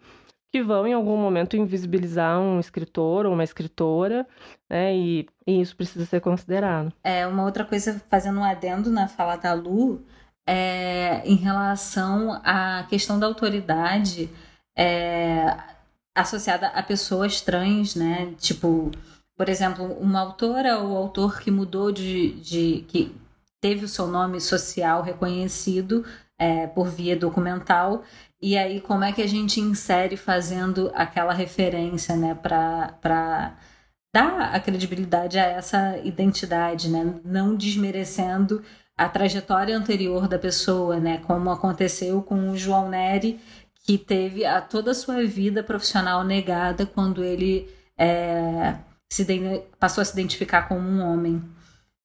que 0.52 0.62
vão, 0.62 0.86
em 0.86 0.92
algum 0.92 1.16
momento, 1.16 1.56
invisibilizar 1.56 2.40
um 2.40 2.58
escritor 2.58 3.24
ou 3.24 3.32
uma 3.32 3.44
escritora, 3.44 4.26
né? 4.68 4.96
E, 4.96 5.26
e 5.46 5.60
isso 5.60 5.76
precisa 5.76 6.04
ser 6.04 6.20
considerado. 6.20 6.92
É, 7.04 7.26
uma 7.26 7.44
outra 7.44 7.64
coisa, 7.64 8.02
fazendo 8.10 8.40
um 8.40 8.44
adendo 8.44 8.90
na 8.90 9.06
fala 9.06 9.36
da 9.36 9.52
Lu, 9.52 10.04
é, 10.44 11.22
em 11.24 11.36
relação 11.36 12.40
à 12.44 12.84
questão 12.88 13.18
da 13.18 13.26
autoridade 13.26 14.28
é, 14.76 15.56
associada 16.14 16.66
a 16.68 16.82
pessoas 16.82 17.40
trans, 17.40 17.94
né? 17.94 18.34
Tipo, 18.38 18.90
por 19.36 19.48
exemplo, 19.48 19.84
uma 20.00 20.20
autora 20.20 20.78
ou 20.78 20.96
autor 20.96 21.40
que 21.40 21.50
mudou 21.50 21.92
de, 21.92 22.32
de 22.40 22.84
que 22.88 23.14
teve 23.60 23.84
o 23.84 23.88
seu 23.88 24.06
nome 24.06 24.40
social 24.40 25.02
reconhecido 25.02 26.04
é, 26.38 26.66
por 26.66 26.88
via 26.88 27.16
documental. 27.16 28.02
E 28.40 28.56
aí, 28.56 28.80
como 28.80 29.04
é 29.04 29.12
que 29.12 29.22
a 29.22 29.26
gente 29.26 29.60
insere 29.60 30.16
fazendo 30.16 30.90
aquela 30.94 31.34
referência, 31.34 32.16
né, 32.16 32.34
para 32.34 33.56
dar 34.14 34.54
a 34.54 34.58
credibilidade 34.58 35.38
a 35.38 35.44
essa 35.44 35.98
identidade, 35.98 36.88
né, 36.88 37.20
não 37.24 37.54
desmerecendo 37.54 38.62
a 38.96 39.08
trajetória 39.08 39.76
anterior 39.76 40.26
da 40.26 40.38
pessoa, 40.38 40.98
né, 40.98 41.18
como 41.18 41.50
aconteceu 41.50 42.22
com 42.22 42.50
o 42.50 42.56
João 42.56 42.88
Neri, 42.88 43.40
que 43.84 43.98
teve 43.98 44.44
a 44.44 44.60
toda 44.60 44.90
a 44.92 44.94
sua 44.94 45.24
vida 45.24 45.62
profissional 45.62 46.24
negada 46.24 46.86
quando 46.86 47.24
ele 47.24 47.68
é, 47.98 48.76
se 49.10 49.26
passou 49.78 50.02
a 50.02 50.04
se 50.04 50.12
identificar 50.12 50.68
como 50.68 50.88
um 50.88 51.02
homem. 51.02 51.42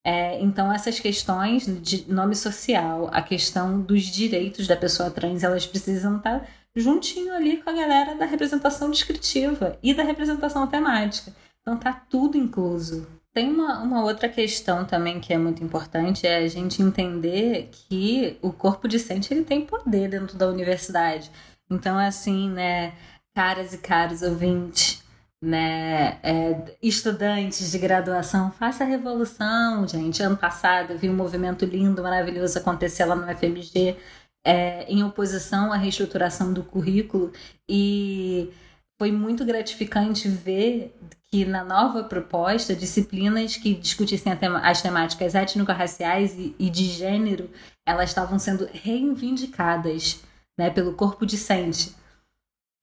É, 0.05 0.39
então, 0.39 0.71
essas 0.71 0.99
questões 0.99 1.65
de 1.81 2.05
nome 2.07 2.35
social, 2.35 3.09
a 3.11 3.23
questão 3.23 3.81
dos 3.81 4.03
direitos 4.03 4.67
da 4.67 4.77
pessoa 4.77 5.09
trans, 5.09 5.43
elas 5.43 5.65
precisam 5.65 6.17
estar 6.17 6.47
juntinho 6.75 7.33
ali 7.33 7.57
com 7.57 7.71
a 7.71 7.73
galera 7.73 8.13
da 8.13 8.25
representação 8.25 8.91
descritiva 8.91 9.79
e 9.81 9.95
da 9.95 10.03
representação 10.03 10.67
temática. 10.67 11.33
Então, 11.59 11.75
tá 11.75 11.91
tudo 11.91 12.37
incluso. 12.37 13.07
Tem 13.33 13.51
uma, 13.51 13.79
uma 13.79 14.03
outra 14.03 14.29
questão 14.29 14.85
também 14.85 15.19
que 15.19 15.33
é 15.33 15.39
muito 15.39 15.63
importante, 15.63 16.27
é 16.27 16.37
a 16.37 16.47
gente 16.47 16.83
entender 16.83 17.71
que 17.71 18.37
o 18.43 18.53
corpo 18.53 18.87
discente 18.87 19.33
ele 19.33 19.43
tem 19.43 19.65
poder 19.65 20.07
dentro 20.07 20.37
da 20.37 20.47
universidade. 20.47 21.31
Então, 21.67 21.97
assim, 21.97 22.51
né, 22.51 22.93
caras 23.33 23.73
e 23.73 23.79
caros 23.79 24.21
ouvintes, 24.21 25.03
né, 25.45 26.17
é, 26.23 26.75
estudantes 26.81 27.71
de 27.71 27.77
graduação, 27.77 28.51
faça 28.51 28.83
a 28.83 28.87
revolução, 28.87 29.87
gente. 29.87 30.23
Ano 30.23 30.35
passado 30.35 30.93
eu 30.93 30.97
vi 30.97 31.07
um 31.07 31.15
movimento 31.15 31.65
lindo, 31.65 32.01
maravilhoso 32.01 32.57
acontecer 32.57 33.05
lá 33.05 33.15
no 33.15 33.27
FMG, 33.27 33.95
é, 34.43 34.91
em 34.91 35.03
oposição 35.03 35.71
à 35.71 35.77
reestruturação 35.77 36.51
do 36.51 36.63
currículo, 36.63 37.31
e 37.69 38.51
foi 38.97 39.11
muito 39.11 39.45
gratificante 39.45 40.27
ver 40.27 40.95
que 41.29 41.45
na 41.45 41.63
nova 41.63 42.03
proposta, 42.03 42.75
disciplinas 42.75 43.55
que 43.55 43.75
discutissem 43.75 44.33
as 44.63 44.81
temáticas 44.81 45.35
étnico-raciais 45.35 46.33
e, 46.39 46.55
e 46.57 46.71
de 46.71 46.85
gênero, 46.85 47.51
elas 47.85 48.09
estavam 48.09 48.39
sendo 48.39 48.67
reivindicadas 48.73 50.23
né, 50.57 50.71
pelo 50.71 50.93
corpo 50.93 51.23
discente 51.23 51.93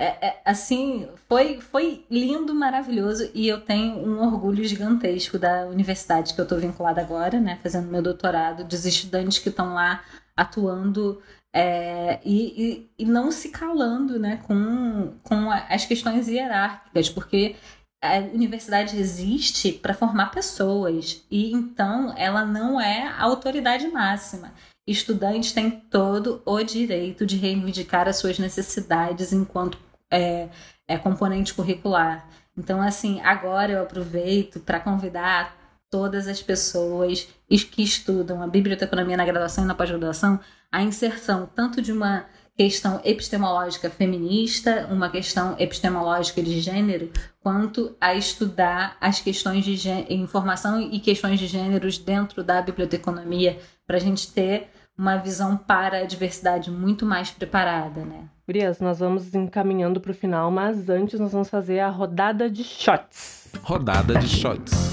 é, 0.02 0.26
é, 0.26 0.40
assim, 0.44 1.08
foi, 1.28 1.60
foi 1.60 2.04
lindo, 2.10 2.52
maravilhoso 2.52 3.30
e 3.32 3.46
eu 3.46 3.60
tenho 3.60 3.98
um 3.98 4.20
orgulho 4.20 4.64
gigantesco 4.64 5.38
da 5.38 5.66
universidade 5.66 6.34
que 6.34 6.40
eu 6.40 6.42
estou 6.42 6.58
vinculada 6.58 7.00
agora, 7.00 7.38
né, 7.38 7.60
fazendo 7.62 7.86
meu 7.86 8.02
doutorado, 8.02 8.64
dos 8.64 8.84
estudantes 8.84 9.38
que 9.38 9.48
estão 9.48 9.74
lá 9.74 10.02
atuando 10.36 11.22
é, 11.54 12.18
e, 12.24 12.90
e, 12.98 13.04
e, 13.04 13.04
não 13.04 13.30
se 13.30 13.50
calando 13.50 14.18
né, 14.18 14.40
com, 14.44 15.14
com 15.22 15.52
as 15.52 15.84
questões 15.84 16.26
hierárquicas, 16.26 17.08
porque 17.08 17.54
a 18.02 18.18
universidade 18.18 18.98
existe 18.98 19.70
para 19.70 19.94
formar 19.94 20.32
pessoas 20.32 21.24
e 21.30 21.52
então 21.52 22.12
ela 22.16 22.44
não 22.44 22.80
é 22.80 23.06
a 23.06 23.22
autoridade 23.22 23.86
máxima. 23.86 24.52
Estudantes 24.84 25.52
têm 25.52 25.70
todo 25.70 26.42
o 26.44 26.60
direito 26.60 27.24
de 27.24 27.36
reivindicar 27.36 28.08
as 28.08 28.16
suas 28.16 28.36
necessidades 28.40 29.32
enquanto 29.32 29.78
é, 30.12 30.48
é 30.86 30.98
componente 30.98 31.54
curricular. 31.54 32.28
Então, 32.56 32.80
assim, 32.80 33.20
agora 33.22 33.72
eu 33.72 33.82
aproveito 33.82 34.60
para 34.60 34.78
convidar 34.78 35.56
todas 35.90 36.28
as 36.28 36.42
pessoas 36.42 37.28
que 37.48 37.82
estudam 37.82 38.42
a 38.42 38.46
biblioteconomia 38.46 39.16
na 39.16 39.24
graduação 39.24 39.64
e 39.64 39.66
na 39.66 39.74
pós-graduação 39.74 40.38
a 40.70 40.82
inserção 40.82 41.48
tanto 41.54 41.82
de 41.82 41.92
uma 41.92 42.24
questão 42.56 43.00
epistemológica 43.04 43.90
feminista, 43.90 44.86
uma 44.90 45.08
questão 45.10 45.56
epistemológica 45.58 46.42
de 46.42 46.60
gênero, 46.60 47.10
quanto 47.40 47.96
a 48.00 48.14
estudar 48.14 48.96
as 49.00 49.20
questões 49.20 49.64
de 49.64 49.88
informação 50.10 50.80
e 50.80 51.00
questões 51.00 51.38
de 51.38 51.46
gêneros 51.46 51.98
dentro 51.98 52.44
da 52.44 52.60
biblioteconomia, 52.60 53.58
para 53.86 53.96
a 53.96 54.00
gente 54.00 54.30
ter 54.32 54.70
uma 54.96 55.16
visão 55.16 55.56
para 55.56 55.98
a 55.98 56.06
diversidade 56.06 56.70
muito 56.70 57.06
mais 57.06 57.30
preparada, 57.30 58.04
né? 58.04 58.28
Gurias, 58.52 58.80
nós 58.80 58.98
vamos 58.98 59.34
encaminhando 59.34 59.98
para 59.98 60.10
o 60.10 60.14
final, 60.14 60.50
mas 60.50 60.90
antes 60.90 61.18
nós 61.18 61.32
vamos 61.32 61.48
fazer 61.48 61.78
a 61.78 61.88
rodada 61.88 62.50
de 62.50 62.62
shots. 62.62 63.50
Rodada 63.62 64.18
de 64.18 64.28
shots. 64.28 64.90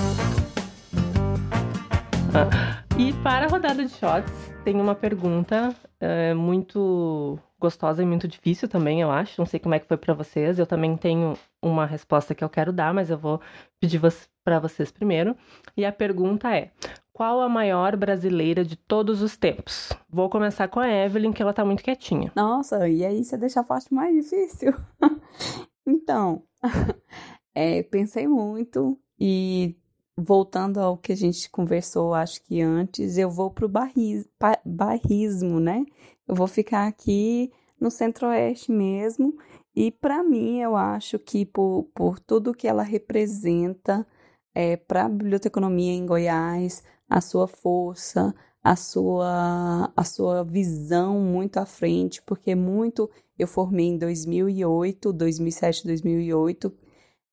e 2.98 3.12
para 3.22 3.48
a 3.48 3.50
rodada 3.50 3.84
de 3.84 3.92
shots, 3.92 4.32
tem 4.64 4.80
uma 4.80 4.96
pergunta 4.96 5.76
é, 6.00 6.34
muito 6.34 7.38
gostosa 7.60 8.02
e 8.02 8.06
muito 8.06 8.30
difícil 8.30 8.70
também, 8.70 9.02
eu 9.02 9.12
acho. 9.12 9.36
Não 9.38 9.46
sei 9.46 9.60
como 9.60 9.76
é 9.76 9.80
que 9.80 9.88
foi 9.88 9.98
para 9.98 10.14
vocês. 10.14 10.58
Eu 10.58 10.66
também 10.66 10.96
tenho 10.96 11.34
uma 11.62 11.86
resposta 11.86 12.34
que 12.34 12.46
eu 12.46 12.50
quero 12.50 12.72
dar, 12.72 12.94
mas 12.94 13.10
eu 13.10 13.18
vou 13.18 13.42
pedir 13.78 14.00
para 14.42 14.58
vocês 14.58 14.90
primeiro. 14.90 15.36
E 15.76 15.86
a 15.86 15.92
pergunta 15.92 16.56
é: 16.56 16.72
qual 17.20 17.42
a 17.42 17.50
maior 17.50 17.98
brasileira 17.98 18.64
de 18.64 18.78
todos 18.78 19.22
os 19.22 19.36
tempos? 19.36 19.90
Vou 20.10 20.30
começar 20.30 20.70
com 20.70 20.80
a 20.80 20.88
Evelyn, 20.88 21.34
que 21.34 21.42
ela 21.42 21.52
tá 21.52 21.66
muito 21.66 21.84
quietinha. 21.84 22.32
Nossa, 22.34 22.88
e 22.88 23.04
aí 23.04 23.26
você 23.26 23.36
deixa 23.36 23.60
a 23.60 23.64
parte 23.64 23.94
mais 23.94 24.16
difícil. 24.16 24.74
então, 25.86 26.44
é, 27.54 27.84
pensei 27.84 28.26
muito 28.26 28.98
e 29.20 29.76
voltando 30.16 30.80
ao 30.80 30.98
que 30.98 31.12
a 31.12 31.16
gente 31.16 31.50
conversou, 31.50 32.14
acho 32.14 32.42
que 32.42 32.62
antes, 32.62 33.18
eu 33.18 33.30
vou 33.30 33.52
pro 33.52 33.68
barris, 33.68 34.26
barrismo, 34.66 35.60
né? 35.60 35.86
Eu 36.26 36.36
vou 36.36 36.48
ficar 36.48 36.88
aqui 36.88 37.52
no 37.78 37.92
centro-oeste 37.92 38.72
mesmo. 38.72 39.38
E 39.76 39.92
para 39.92 40.24
mim, 40.24 40.62
eu 40.62 40.74
acho 40.74 41.20
que 41.20 41.46
por, 41.46 41.84
por 41.94 42.18
tudo 42.18 42.54
que 42.54 42.66
ela 42.66 42.82
representa 42.82 44.08
é, 44.56 44.78
para 44.78 45.04
a 45.04 45.10
biblioteconomia 45.10 45.92
em 45.92 46.06
Goiás, 46.06 46.82
a 47.10 47.22
sua 47.22 47.48
força, 47.48 48.34
a 48.64 48.76
sua, 48.76 49.92
a 49.96 50.04
sua 50.04 50.44
visão 50.44 51.20
muito 51.20 51.58
à 51.58 51.66
frente, 51.66 52.22
porque 52.22 52.56
muito 52.56 53.10
eu 53.38 53.48
formei 53.48 53.88
em 53.88 53.98
2008, 53.98 55.14
2007, 55.14 55.86
2008, 55.86 56.72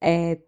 é, 0.01 0.39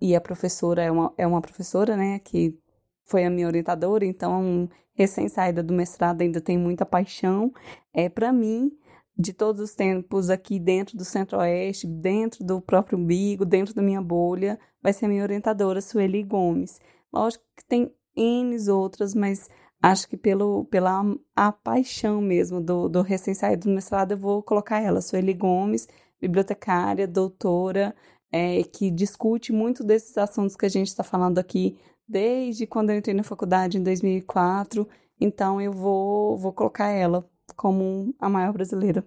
e 0.00 0.14
a 0.14 0.20
professora 0.20 0.82
é 0.82 0.90
uma, 0.90 1.12
é 1.16 1.26
uma 1.26 1.40
professora, 1.40 1.96
né, 1.96 2.18
que 2.20 2.56
foi 3.04 3.24
a 3.24 3.30
minha 3.30 3.46
orientadora, 3.46 4.04
então, 4.04 4.68
recém-saída 4.94 5.62
do 5.62 5.72
mestrado, 5.72 6.22
ainda 6.22 6.40
tem 6.40 6.58
muita 6.58 6.84
paixão. 6.84 7.52
É, 7.92 8.08
para 8.08 8.32
mim, 8.32 8.70
de 9.16 9.32
todos 9.32 9.60
os 9.60 9.74
tempos 9.74 10.30
aqui 10.30 10.60
dentro 10.60 10.96
do 10.96 11.04
Centro-Oeste, 11.04 11.86
dentro 11.86 12.44
do 12.44 12.60
próprio 12.60 12.98
umbigo, 12.98 13.44
dentro 13.44 13.74
da 13.74 13.82
minha 13.82 14.00
bolha, 14.00 14.58
vai 14.82 14.92
ser 14.92 15.08
minha 15.08 15.22
orientadora, 15.22 15.80
Sueli 15.80 16.22
Gomes. 16.22 16.80
Lógico 17.12 17.44
que 17.56 17.64
tem 17.64 17.92
N 18.18 18.70
outras, 18.70 19.14
mas 19.14 19.48
acho 19.82 20.08
que 20.08 20.16
pelo, 20.16 20.64
pela 20.64 21.02
a 21.34 21.52
paixão 21.52 22.20
mesmo 22.20 22.60
do, 22.60 22.88
do 22.88 23.02
recém-saído 23.02 23.68
do 23.68 23.74
mestrado, 23.74 24.12
eu 24.12 24.18
vou 24.18 24.42
colocar 24.42 24.80
ela, 24.80 25.00
Sueli 25.00 25.34
Gomes, 25.34 25.88
bibliotecária, 26.20 27.06
doutora, 27.06 27.94
é, 28.30 28.62
que 28.64 28.90
discute 28.90 29.52
muito 29.52 29.84
desses 29.84 30.18
assuntos 30.18 30.56
que 30.56 30.66
a 30.66 30.68
gente 30.68 30.88
está 30.88 31.04
falando 31.04 31.38
aqui 31.38 31.78
desde 32.06 32.66
quando 32.66 32.90
eu 32.90 32.96
entrei 32.96 33.14
na 33.14 33.22
faculdade 33.22 33.78
em 33.78 33.82
2004. 33.82 34.88
Então 35.20 35.60
eu 35.60 35.72
vou, 35.72 36.36
vou 36.36 36.52
colocar 36.52 36.88
ela 36.88 37.28
como 37.56 38.14
a 38.18 38.28
maior 38.28 38.52
brasileira. 38.52 39.04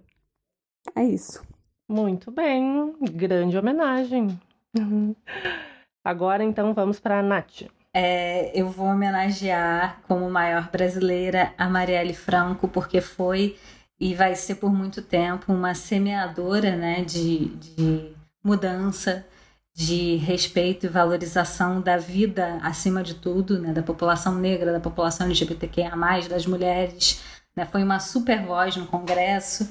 É 0.94 1.04
isso. 1.04 1.42
Muito 1.88 2.30
bem, 2.30 2.94
grande 3.12 3.56
homenagem. 3.56 4.28
Agora 6.04 6.42
então 6.42 6.72
vamos 6.72 6.98
para 6.98 7.18
a 7.18 7.22
Nath. 7.22 7.62
É, 7.94 8.50
eu 8.58 8.70
vou 8.70 8.86
homenagear 8.86 10.00
como 10.08 10.30
maior 10.30 10.70
brasileira 10.70 11.52
a 11.58 11.68
Marielle 11.68 12.14
Franco, 12.14 12.66
porque 12.66 13.00
foi 13.00 13.58
e 14.00 14.14
vai 14.14 14.34
ser 14.34 14.56
por 14.56 14.72
muito 14.72 15.02
tempo 15.02 15.52
uma 15.52 15.74
semeadora 15.74 16.74
né, 16.74 17.02
de, 17.04 17.46
de 17.56 18.12
mudança, 18.42 19.26
de 19.74 20.16
respeito 20.16 20.86
e 20.86 20.88
valorização 20.88 21.80
da 21.80 21.96
vida 21.96 22.58
acima 22.62 23.02
de 23.02 23.14
tudo, 23.14 23.58
né, 23.60 23.72
da 23.72 23.82
população 23.82 24.34
negra, 24.34 24.72
da 24.72 24.80
população 24.80 25.26
LGBTQIA+, 25.26 25.92
das 26.28 26.46
mulheres. 26.46 27.22
Né, 27.54 27.66
foi 27.66 27.82
uma 27.84 28.00
super 28.00 28.42
voz 28.42 28.76
no 28.76 28.86
Congresso 28.86 29.68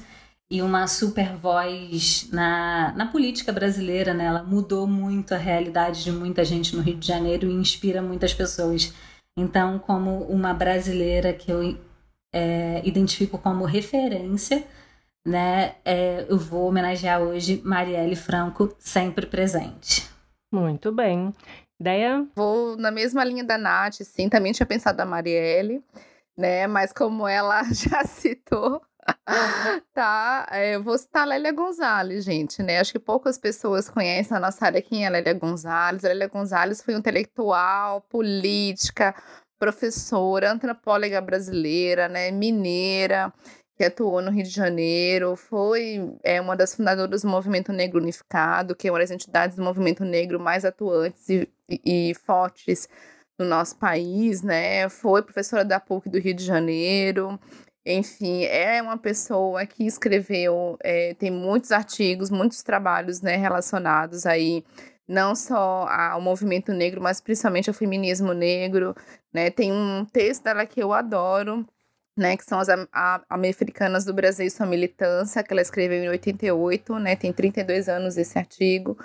e 0.52 0.60
uma 0.60 0.86
super 0.86 1.34
voz 1.34 2.28
na, 2.30 2.92
na 2.94 3.06
política 3.06 3.50
brasileira. 3.50 4.12
Né? 4.12 4.26
Ela 4.26 4.42
mudou 4.42 4.86
muito 4.86 5.34
a 5.34 5.38
realidade 5.38 6.04
de 6.04 6.12
muita 6.12 6.44
gente 6.44 6.76
no 6.76 6.82
Rio 6.82 6.98
de 6.98 7.06
Janeiro 7.06 7.48
e 7.48 7.54
inspira 7.54 8.02
muitas 8.02 8.34
pessoas. 8.34 8.92
Então, 9.34 9.78
como 9.78 10.24
uma 10.24 10.52
brasileira 10.52 11.32
que 11.32 11.50
eu 11.50 11.78
é, 12.34 12.82
identifico 12.84 13.38
como 13.38 13.64
referência, 13.64 14.62
né? 15.26 15.76
É, 15.86 16.26
eu 16.28 16.38
vou 16.38 16.68
homenagear 16.68 17.22
hoje 17.22 17.62
Marielle 17.64 18.14
Franco, 18.14 18.76
sempre 18.78 19.24
presente. 19.24 20.06
Muito 20.52 20.92
bem. 20.92 21.32
Ideia? 21.80 22.28
Vou 22.36 22.76
na 22.76 22.90
mesma 22.90 23.24
linha 23.24 23.42
da 23.42 23.56
Nath, 23.56 24.02
sim. 24.02 24.28
Também 24.28 24.52
tinha 24.52 24.66
pensado 24.66 25.00
a 25.00 25.06
Marielle, 25.06 25.82
né? 26.36 26.66
Mas 26.66 26.92
como 26.92 27.26
ela 27.26 27.62
já 27.72 28.04
citou, 28.04 28.82
tá, 29.94 30.46
é, 30.50 30.76
eu 30.76 30.82
vou 30.82 30.96
citar 30.96 31.22
a 31.22 31.26
Lélia 31.26 31.52
Gonzalez, 31.52 32.24
gente, 32.24 32.62
né? 32.62 32.78
Acho 32.78 32.92
que 32.92 32.98
poucas 32.98 33.38
pessoas 33.38 33.88
conhecem 33.88 34.36
a 34.36 34.40
nossa 34.40 34.66
área 34.66 34.82
quem 34.82 35.04
é 35.04 35.08
a 35.08 35.10
Lélia 35.10 35.34
Gonzalez. 35.34 36.04
A 36.04 36.08
Lélia 36.08 36.28
Gonzalez 36.28 36.82
foi 36.82 36.94
intelectual, 36.94 38.00
política, 38.02 39.14
professora, 39.58 40.52
antropóloga 40.52 41.20
brasileira, 41.20 42.08
né? 42.08 42.30
Mineira 42.30 43.32
que 43.76 43.84
atuou 43.84 44.20
no 44.20 44.30
Rio 44.30 44.44
de 44.44 44.50
Janeiro, 44.50 45.34
foi 45.34 46.16
é, 46.22 46.40
uma 46.40 46.56
das 46.56 46.74
fundadoras 46.74 47.22
do 47.22 47.28
Movimento 47.28 47.72
Negro 47.72 48.00
Unificado, 48.00 48.76
que 48.76 48.86
é 48.86 48.92
uma 48.92 48.98
das 48.98 49.10
entidades 49.10 49.56
do 49.56 49.62
movimento 49.62 50.04
negro 50.04 50.38
mais 50.38 50.64
atuantes 50.64 51.28
e, 51.28 51.48
e, 51.68 52.10
e 52.10 52.14
fortes 52.14 52.88
no 53.38 53.44
nosso 53.44 53.76
país, 53.76 54.42
né? 54.42 54.88
Foi 54.88 55.22
professora 55.22 55.64
da 55.64 55.80
PUC 55.80 56.08
do 56.08 56.18
Rio 56.18 56.34
de 56.34 56.44
Janeiro. 56.44 57.40
Enfim, 57.84 58.44
é 58.44 58.80
uma 58.80 58.96
pessoa 58.96 59.66
que 59.66 59.84
escreveu, 59.84 60.76
é, 60.84 61.14
tem 61.14 61.30
muitos 61.30 61.72
artigos, 61.72 62.30
muitos 62.30 62.62
trabalhos 62.62 63.20
né, 63.20 63.36
relacionados 63.36 64.24
aí 64.24 64.64
não 65.06 65.34
só 65.34 65.86
ao 65.88 66.20
movimento 66.20 66.72
negro, 66.72 67.02
mas 67.02 67.20
principalmente 67.20 67.68
ao 67.68 67.74
feminismo 67.74 68.32
negro, 68.32 68.94
né? 69.32 69.50
Tem 69.50 69.72
um 69.72 70.04
texto 70.04 70.44
dela 70.44 70.64
que 70.64 70.82
eu 70.82 70.92
adoro, 70.92 71.66
né, 72.16 72.36
que 72.36 72.44
são 72.44 72.58
as 72.60 72.68
americanas 73.28 74.04
do 74.04 74.14
Brasil 74.14 74.46
e 74.46 74.50
sua 74.50 74.66
militância, 74.66 75.42
que 75.42 75.52
ela 75.52 75.62
escreveu 75.62 76.02
em 76.04 76.08
88, 76.08 76.98
né, 76.98 77.16
tem 77.16 77.32
32 77.32 77.88
anos 77.88 78.16
esse 78.16 78.38
artigo. 78.38 78.96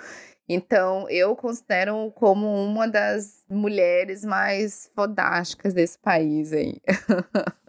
Então, 0.48 1.08
eu 1.10 1.36
considero 1.36 2.10
como 2.12 2.46
uma 2.64 2.88
das 2.88 3.44
mulheres 3.50 4.24
mais 4.24 4.90
fodásticas 4.94 5.74
desse 5.74 5.98
país 5.98 6.52
aí. 6.52 6.80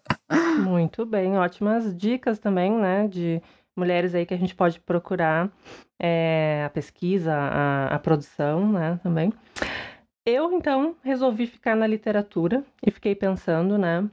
Muito 0.63 1.05
bem, 1.05 1.37
ótimas 1.37 1.95
dicas 1.95 2.39
também, 2.39 2.71
né, 2.71 3.07
de 3.07 3.41
mulheres 3.75 4.13
aí 4.13 4.25
que 4.25 4.33
a 4.33 4.37
gente 4.37 4.55
pode 4.55 4.79
procurar 4.79 5.49
é, 5.99 6.63
a 6.65 6.69
pesquisa, 6.69 7.33
a, 7.33 7.95
a 7.95 7.99
produção, 7.99 8.71
né, 8.71 8.99
também. 9.01 9.33
Eu, 10.25 10.51
então, 10.51 10.95
resolvi 11.03 11.47
ficar 11.47 11.75
na 11.75 11.87
literatura 11.87 12.63
e 12.85 12.91
fiquei 12.91 13.15
pensando, 13.15 13.77
né, 13.77 14.07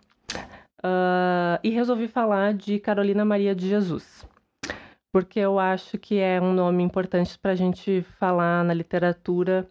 Uh, 0.86 1.58
e 1.64 1.70
resolvi 1.70 2.06
falar 2.06 2.52
de 2.54 2.78
Carolina 2.78 3.24
Maria 3.24 3.54
de 3.54 3.66
Jesus, 3.66 4.28
porque 5.10 5.40
eu 5.40 5.58
acho 5.58 5.98
que 5.98 6.18
é 6.18 6.40
um 6.40 6.52
nome 6.52 6.82
importante 6.82 7.36
para 7.38 7.52
a 7.52 7.54
gente 7.56 8.02
falar 8.20 8.62
na 8.62 8.74
literatura, 8.74 9.68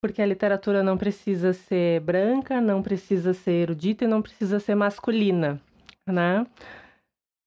porque 0.00 0.22
a 0.22 0.26
literatura 0.26 0.82
não 0.82 0.96
precisa 0.96 1.52
ser 1.52 2.00
branca, 2.00 2.60
não 2.60 2.82
precisa 2.82 3.34
ser 3.34 3.52
erudita 3.52 4.04
e 4.04 4.08
não 4.08 4.22
precisa 4.22 4.60
ser 4.60 4.74
masculina, 4.74 5.60
né? 6.06 6.46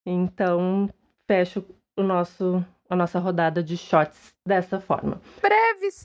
Então, 0.05 0.89
fecho 1.27 1.63
o 1.97 2.03
nosso, 2.03 2.65
a 2.89 2.95
nossa 2.95 3.19
rodada 3.19 3.63
de 3.63 3.77
shots 3.77 4.33
dessa 4.45 4.79
forma. 4.79 5.21
Breves! 5.41 6.03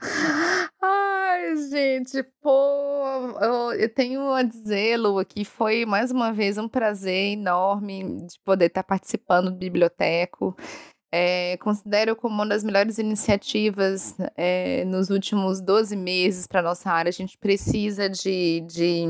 Ai, 0.82 1.56
gente, 1.70 2.22
pô, 2.40 3.04
eu, 3.40 3.72
eu 3.74 3.94
tenho 3.94 4.32
a 4.32 4.42
dizer-lo 4.42 5.24
que 5.24 5.44
foi 5.44 5.84
mais 5.84 6.10
uma 6.10 6.32
vez 6.32 6.58
um 6.58 6.68
prazer 6.68 7.32
enorme 7.32 8.26
de 8.26 8.38
poder 8.44 8.66
estar 8.66 8.82
participando 8.82 9.50
do 9.50 9.56
Biblioteco. 9.56 10.56
É, 11.12 11.56
considero 11.56 12.14
como 12.14 12.34
uma 12.34 12.46
das 12.46 12.62
melhores 12.62 12.98
iniciativas 12.98 14.14
é, 14.36 14.84
nos 14.84 15.10
últimos 15.10 15.60
12 15.60 15.96
meses 15.96 16.46
para 16.46 16.62
nossa 16.62 16.90
área. 16.90 17.08
A 17.08 17.12
gente 17.12 17.36
precisa 17.36 18.08
de, 18.08 18.60
de 18.60 19.04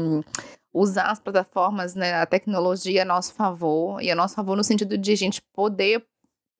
usar 0.72 1.10
as 1.10 1.20
plataformas, 1.20 1.94
né, 1.94 2.14
a 2.14 2.26
tecnologia 2.26 3.02
a 3.02 3.04
nosso 3.04 3.34
favor, 3.34 4.02
e 4.02 4.10
a 4.10 4.14
nosso 4.14 4.34
favor 4.34 4.56
no 4.56 4.64
sentido 4.64 4.96
de 4.96 5.12
a 5.12 5.16
gente 5.16 5.42
poder 5.54 6.04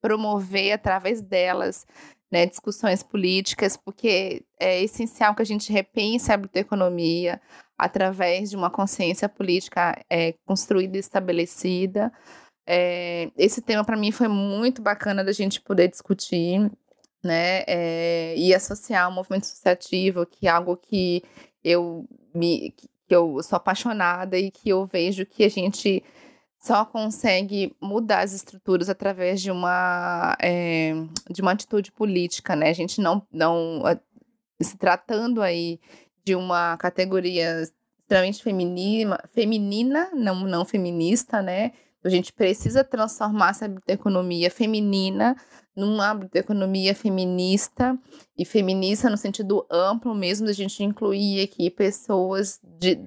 promover 0.01 0.73
através 0.73 1.21
delas 1.21 1.85
né, 2.31 2.45
discussões 2.45 3.03
políticas, 3.03 3.75
porque 3.75 4.43
é 4.59 4.81
essencial 4.81 5.35
que 5.35 5.41
a 5.41 5.45
gente 5.45 5.71
repense 5.71 6.31
a 6.31 6.37
biblioteconomia 6.37 7.41
através 7.77 8.49
de 8.51 8.55
uma 8.55 8.69
consciência 8.69 9.27
política 9.27 9.99
é, 10.09 10.33
construída 10.45 10.97
e 10.97 10.99
estabelecida. 10.99 12.11
É, 12.65 13.31
esse 13.37 13.61
tema 13.61 13.83
para 13.83 13.97
mim 13.97 14.11
foi 14.11 14.27
muito 14.27 14.81
bacana 14.81 15.23
da 15.23 15.31
gente 15.31 15.59
poder 15.61 15.87
discutir, 15.87 16.71
né, 17.23 17.63
é, 17.67 18.35
e 18.35 18.53
associar 18.53 19.07
o 19.07 19.11
movimento 19.11 19.43
associativo, 19.43 20.25
que 20.25 20.47
é 20.47 20.49
algo 20.49 20.75
que 20.75 21.23
eu 21.63 22.07
me 22.33 22.73
que 23.07 23.15
eu 23.15 23.43
sou 23.43 23.57
apaixonada 23.57 24.37
e 24.37 24.49
que 24.49 24.69
eu 24.69 24.85
vejo 24.85 25.25
que 25.25 25.43
a 25.43 25.49
gente 25.49 26.01
só 26.57 26.85
consegue 26.85 27.75
mudar 27.81 28.21
as 28.21 28.31
estruturas 28.31 28.87
através 28.87 29.41
de 29.41 29.51
uma, 29.51 30.37
é, 30.39 30.93
de 31.29 31.41
uma 31.41 31.51
atitude 31.51 31.91
política, 31.91 32.55
né? 32.55 32.69
A 32.69 32.73
gente 32.73 33.01
não, 33.01 33.25
não 33.29 33.81
se 34.61 34.77
tratando 34.77 35.41
aí 35.41 35.79
de 36.23 36.35
uma 36.35 36.77
categoria 36.77 37.63
extremamente 37.63 38.43
feminina, 38.43 39.19
feminina 39.33 40.09
não, 40.13 40.41
não 40.41 40.63
feminista, 40.63 41.41
né? 41.41 41.73
A 42.03 42.09
gente 42.09 42.33
precisa 42.33 42.83
transformar 42.83 43.51
essa 43.51 43.73
economia 43.87 44.49
feminina 44.49 45.35
num 45.75 46.01
âmbito 46.01 46.33
de 46.33 46.39
economia 46.39 46.93
feminista 46.95 47.97
e 48.37 48.43
feminista 48.43 49.09
no 49.09 49.17
sentido 49.17 49.65
amplo 49.69 50.13
mesmo, 50.13 50.47
da 50.47 50.53
gente 50.53 50.83
incluir 50.83 51.43
aqui 51.43 51.69
pessoas 51.69 52.59
de, 52.63 52.99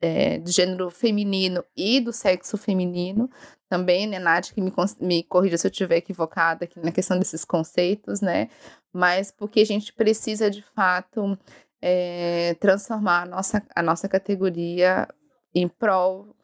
é, 0.00 0.38
de 0.38 0.50
gênero 0.50 0.90
feminino 0.90 1.64
e 1.76 2.00
do 2.00 2.12
sexo 2.12 2.56
feminino 2.56 3.28
também, 3.68 4.06
né, 4.06 4.18
Nath, 4.18 4.52
que 4.52 4.60
me, 4.60 4.72
me 5.00 5.22
corrija 5.22 5.56
se 5.56 5.66
eu 5.66 5.70
estiver 5.70 5.98
equivocada 5.98 6.64
aqui 6.64 6.80
na 6.80 6.90
questão 6.90 7.16
desses 7.18 7.44
conceitos, 7.44 8.20
né, 8.20 8.48
mas 8.92 9.30
porque 9.30 9.60
a 9.60 9.66
gente 9.66 9.92
precisa, 9.92 10.50
de 10.50 10.62
fato, 10.74 11.38
é, 11.80 12.54
transformar 12.58 13.22
a 13.22 13.26
nossa, 13.26 13.62
a 13.74 13.82
nossa 13.82 14.08
categoria 14.08 15.06
em 15.54 15.68
prol 15.68 16.34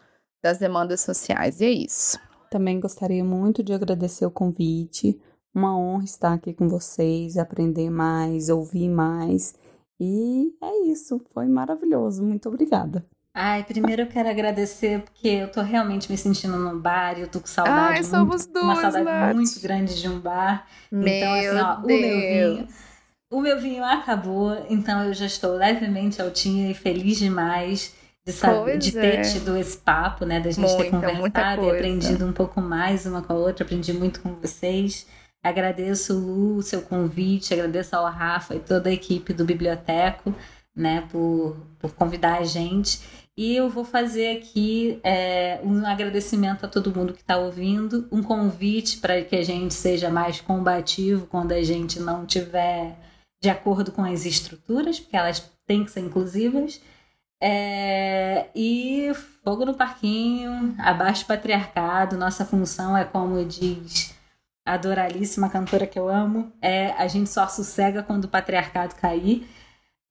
das 0.47 0.59
demandas 0.59 1.01
sociais, 1.01 1.61
e 1.61 1.65
é 1.65 1.71
isso. 1.71 2.19
Também 2.49 2.79
gostaria 2.79 3.25
muito 3.25 3.65
de 3.65 3.73
agradecer 3.73 4.25
o 4.25 4.31
convite, 4.31 5.21
uma 5.53 5.77
honra 5.77 6.05
estar 6.05 6.35
aqui 6.35 6.55
com 6.55 6.69
vocês, 6.69 7.37
aprender 7.37 7.91
mais, 7.91 8.49
ouvir 8.49 8.89
mais. 8.89 9.55
E 9.99 10.53
é 10.63 10.87
isso, 10.89 11.21
foi 11.35 11.49
maravilhoso. 11.49 12.23
Muito 12.23 12.49
obrigada. 12.49 13.05
Ai, 13.35 13.65
primeiro 13.65 14.03
eu 14.03 14.07
quero 14.07 14.29
agradecer 14.29 15.03
porque 15.03 15.29
eu 15.29 15.51
tô 15.51 15.63
realmente 15.63 16.11
me 16.11 16.17
sentindo 16.17 16.57
no 16.57 16.79
bar 16.79 17.19
e 17.19 17.23
eu 17.23 17.29
tô 17.29 17.41
com 17.41 17.47
saudade. 17.49 17.99
Ai, 17.99 18.05
somos 18.05 18.47
muito, 18.47 18.53
duas, 18.53 18.65
Uma 18.79 18.91
saudade 18.93 19.05
Nath. 19.05 19.35
muito 19.35 19.61
grande 19.61 20.01
de 20.01 20.09
um 20.09 20.21
bar. 20.21 20.67
Meu 20.93 21.09
então, 21.09 21.35
assim, 21.35 21.59
ó, 21.59 21.75
Deus. 21.75 21.83
o 21.83 22.01
meu 22.01 22.21
vinho. 22.21 22.69
O 23.29 23.41
meu 23.41 23.61
vinho 23.61 23.85
acabou, 23.85 24.65
então 24.71 25.03
eu 25.03 25.13
já 25.13 25.27
estou 25.27 25.57
levemente 25.57 26.23
altinha 26.23 26.71
e 26.71 26.75
feliz 26.75 27.19
demais 27.19 27.96
de, 28.27 28.33
saber, 28.33 28.79
de 28.79 28.93
ter 28.93 29.19
é. 29.19 29.23
tido 29.23 29.57
esse 29.57 29.79
papo, 29.79 30.25
né? 30.25 30.41
Da 30.41 30.51
gente 30.51 30.61
muita, 30.61 30.83
ter 30.83 30.91
conversado 30.91 31.65
e 31.65 31.71
aprendido 31.71 32.27
um 32.27 32.33
pouco 32.33 32.61
mais 32.61 33.07
uma 33.07 33.23
com 33.23 33.33
a 33.33 33.37
outra. 33.37 33.65
Aprendi 33.65 33.93
muito 33.93 34.21
com 34.21 34.35
vocês. 34.35 35.07
Agradeço, 35.43 36.13
Lu, 36.19 36.57
o 36.57 36.63
seu 36.63 36.83
convite, 36.83 37.55
agradeço 37.55 37.95
ao 37.95 38.11
Rafa 38.11 38.57
e 38.57 38.59
toda 38.59 38.91
a 38.91 38.93
equipe 38.93 39.33
do 39.33 39.45
Biblioteco, 39.45 40.35
né, 40.75 41.07
por, 41.09 41.57
por 41.79 41.95
convidar 41.95 42.41
a 42.41 42.45
gente. 42.45 43.01
E 43.39 43.55
eu 43.55 43.69
vou 43.69 43.85
fazer 43.85 44.39
aqui 44.39 44.99
é, 45.05 45.61
um 45.63 45.87
agradecimento 45.87 46.67
a 46.67 46.69
todo 46.69 46.93
mundo 46.93 47.13
que 47.13 47.21
está 47.21 47.37
ouvindo, 47.37 48.09
um 48.11 48.25
convite 48.25 48.97
para 48.97 49.23
que 49.23 49.37
a 49.37 49.45
gente 49.45 49.75
seja 49.75 50.11
mais 50.11 50.41
combativo 50.41 51.27
quando 51.27 51.53
a 51.53 51.63
gente 51.63 52.01
não 52.01 52.27
tiver 52.27 52.97
de 53.41 53.49
acordo 53.49 53.93
com 53.93 54.03
as 54.03 54.25
estruturas, 54.25 54.99
porque 54.99 55.17
elas 55.17 55.49
têm 55.67 55.85
que 55.85 55.93
ser 55.93 56.01
inclusivas. 56.01 56.81
É, 57.41 58.49
e 58.55 59.13
fogo 59.45 59.65
no 59.65 59.75
parquinho, 59.75 60.75
abaixo 60.79 61.27
patriarcado, 61.27 62.17
nossa 62.17 62.45
função 62.45 62.97
é 62.97 63.05
como 63.05 63.45
diz 63.45 64.15
adoralíssima 64.65 65.49
cantora 65.49 65.87
que 65.87 65.99
eu 65.99 66.09
amo. 66.09 66.53
É, 66.61 66.91
a 66.93 67.07
gente 67.07 67.31
só 67.31 67.47
sossega 67.47 68.03
quando 68.03 68.25
o 68.25 68.29
patriarcado 68.29 68.95
cair. 68.97 69.49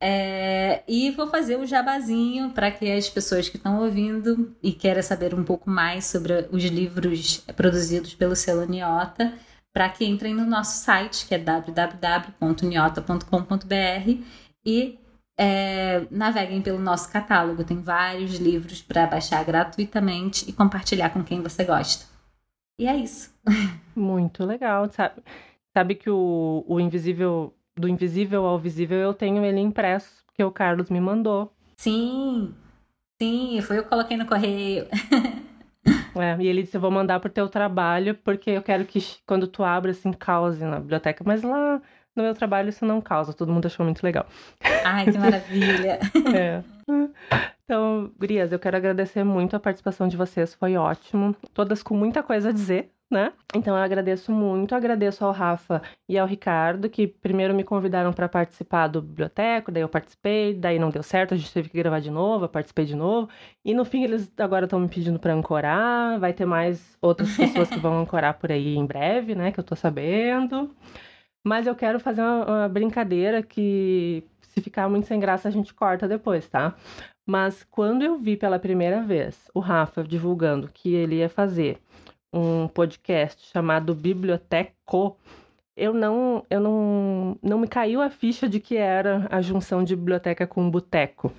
É, 0.01 0.83
e 0.87 1.11
vou 1.11 1.27
fazer 1.27 1.57
o 1.57 1.65
jabazinho 1.65 2.51
para 2.51 2.71
que 2.71 2.89
as 2.91 3.09
pessoas 3.09 3.49
que 3.49 3.57
estão 3.57 3.81
ouvindo 3.81 4.55
e 4.61 4.71
querem 4.71 5.01
saber 5.01 5.33
um 5.33 5.43
pouco 5.43 5.69
mais 5.69 6.05
sobre 6.05 6.47
os 6.51 6.63
livros 6.63 7.39
produzidos 7.55 8.13
pelo 8.13 8.35
selo 8.35 8.65
Niota, 8.65 9.33
para 9.73 9.89
que 9.89 10.05
entrem 10.05 10.33
no 10.33 10.45
nosso 10.45 10.83
site, 10.83 11.25
que 11.27 11.35
é 11.35 11.37
www.niota.com.br 11.37 14.23
e 14.65 14.99
é, 15.37 16.05
naveguem 16.09 16.61
pelo 16.61 16.79
nosso 16.79 17.11
catálogo. 17.11 17.63
Tem 17.63 17.79
vários 17.81 18.35
livros 18.35 18.81
para 18.81 19.07
baixar 19.07 19.43
gratuitamente 19.43 20.49
e 20.49 20.53
compartilhar 20.53 21.09
com 21.09 21.23
quem 21.23 21.41
você 21.41 21.63
gosta. 21.63 22.05
E 22.79 22.87
é 22.87 22.95
isso. 22.95 23.33
Muito 23.95 24.45
legal, 24.45 24.89
sabe? 24.91 25.21
Sabe 25.73 25.95
que 25.95 26.09
o, 26.09 26.63
o 26.67 26.79
invisível, 26.79 27.53
do 27.75 27.87
invisível 27.87 28.45
ao 28.45 28.59
visível, 28.59 28.97
eu 28.97 29.13
tenho 29.13 29.43
ele 29.43 29.59
impresso, 29.59 30.23
que 30.33 30.43
o 30.43 30.51
Carlos 30.51 30.89
me 30.89 30.99
mandou. 30.99 31.53
Sim, 31.77 32.53
sim, 33.21 33.61
foi 33.61 33.79
eu 33.79 33.83
que 33.83 33.89
coloquei 33.89 34.17
no 34.17 34.25
correio. 34.25 34.87
É, 36.17 36.41
e 36.41 36.47
ele 36.47 36.63
disse: 36.63 36.77
Eu 36.77 36.81
vou 36.81 36.89
mandar 36.89 37.19
pro 37.19 37.29
teu 37.29 37.49
trabalho, 37.49 38.15
porque 38.15 38.49
eu 38.49 38.63
quero 38.63 38.85
que 38.85 38.99
quando 39.27 39.47
tu 39.47 39.63
abra, 39.63 39.91
assim, 39.91 40.11
cause 40.13 40.63
na 40.63 40.79
biblioteca. 40.79 41.23
Mas 41.25 41.43
lá 41.43 41.81
no 42.15 42.23
meu 42.23 42.33
trabalho 42.33 42.69
isso 42.69 42.85
não 42.85 43.01
causa, 43.01 43.33
todo 43.33 43.51
mundo 43.51 43.65
achou 43.65 43.85
muito 43.85 44.03
legal. 44.03 44.25
Ai, 44.83 45.05
que 45.05 45.17
maravilha! 45.17 45.99
é. 46.35 46.63
Então, 47.63 48.11
Gurias, 48.19 48.51
eu 48.51 48.59
quero 48.59 48.77
agradecer 48.77 49.23
muito 49.23 49.55
a 49.55 49.59
participação 49.59 50.07
de 50.07 50.15
vocês, 50.15 50.53
foi 50.53 50.77
ótimo. 50.77 51.35
Todas 51.53 51.81
com 51.81 51.95
muita 51.95 52.21
coisa 52.21 52.49
a 52.49 52.51
dizer, 52.51 52.91
né? 53.09 53.33
Então 53.53 53.75
eu 53.75 53.83
agradeço 53.83 54.31
muito, 54.31 54.75
agradeço 54.75 55.23
ao 55.23 55.31
Rafa 55.31 55.81
e 56.07 56.17
ao 56.17 56.27
Ricardo, 56.27 56.89
que 56.89 57.07
primeiro 57.07 57.53
me 57.53 57.63
convidaram 57.63 58.11
para 58.11 58.27
participar 58.27 58.87
do 58.87 59.01
biblioteco, 59.01 59.71
daí 59.71 59.81
eu 59.83 59.89
participei, 59.89 60.53
daí 60.53 60.79
não 60.79 60.89
deu 60.89 61.03
certo, 61.03 61.33
a 61.33 61.37
gente 61.37 61.53
teve 61.53 61.69
que 61.69 61.77
gravar 61.77 61.99
de 61.99 62.11
novo, 62.11 62.45
eu 62.45 62.49
participei 62.49 62.85
de 62.85 62.95
novo. 62.95 63.29
E 63.63 63.73
no 63.73 63.85
fim 63.85 64.03
eles 64.03 64.31
agora 64.37 64.65
estão 64.65 64.79
me 64.79 64.87
pedindo 64.87 65.19
para 65.19 65.33
ancorar, 65.33 66.19
vai 66.19 66.33
ter 66.33 66.45
mais 66.45 66.97
outras 67.01 67.35
pessoas 67.35 67.69
que 67.69 67.79
vão 67.79 67.99
ancorar 67.99 68.35
por 68.39 68.51
aí 68.51 68.75
em 68.75 68.85
breve, 68.85 69.35
né, 69.35 69.51
que 69.51 69.59
eu 69.59 69.63
tô 69.63 69.75
sabendo. 69.75 70.69
Mas 71.45 71.67
eu 71.67 71.75
quero 71.75 71.99
fazer 71.99 72.21
uma, 72.21 72.45
uma 72.45 72.69
brincadeira 72.69 73.43
que 73.43 74.23
se 74.41 74.61
ficar 74.61 74.89
muito 74.89 75.05
sem 75.05 75.19
graça 75.19 75.47
a 75.47 75.51
gente 75.51 75.73
corta 75.73 76.07
depois, 76.07 76.49
tá? 76.49 76.73
Mas 77.27 77.63
quando 77.63 78.03
eu 78.03 78.17
vi 78.17 78.35
pela 78.35 78.57
primeira 78.57 79.01
vez 79.01 79.49
o 79.53 79.59
Rafa 79.59 80.03
divulgando 80.03 80.69
que 80.73 80.93
ele 80.93 81.17
ia 81.17 81.29
fazer 81.29 81.77
um 82.33 82.67
podcast 82.67 83.47
chamado 83.51 83.93
Biblioteco, 83.93 85.17
eu 85.77 85.93
não, 85.93 86.43
eu 86.49 86.59
não, 86.59 87.37
não 87.43 87.59
me 87.59 87.67
caiu 87.67 88.01
a 88.01 88.09
ficha 88.09 88.47
de 88.47 88.59
que 88.59 88.77
era 88.77 89.27
a 89.29 89.41
junção 89.41 89.83
de 89.83 89.95
biblioteca 89.95 90.47
com 90.47 90.69
boteco. 90.69 91.31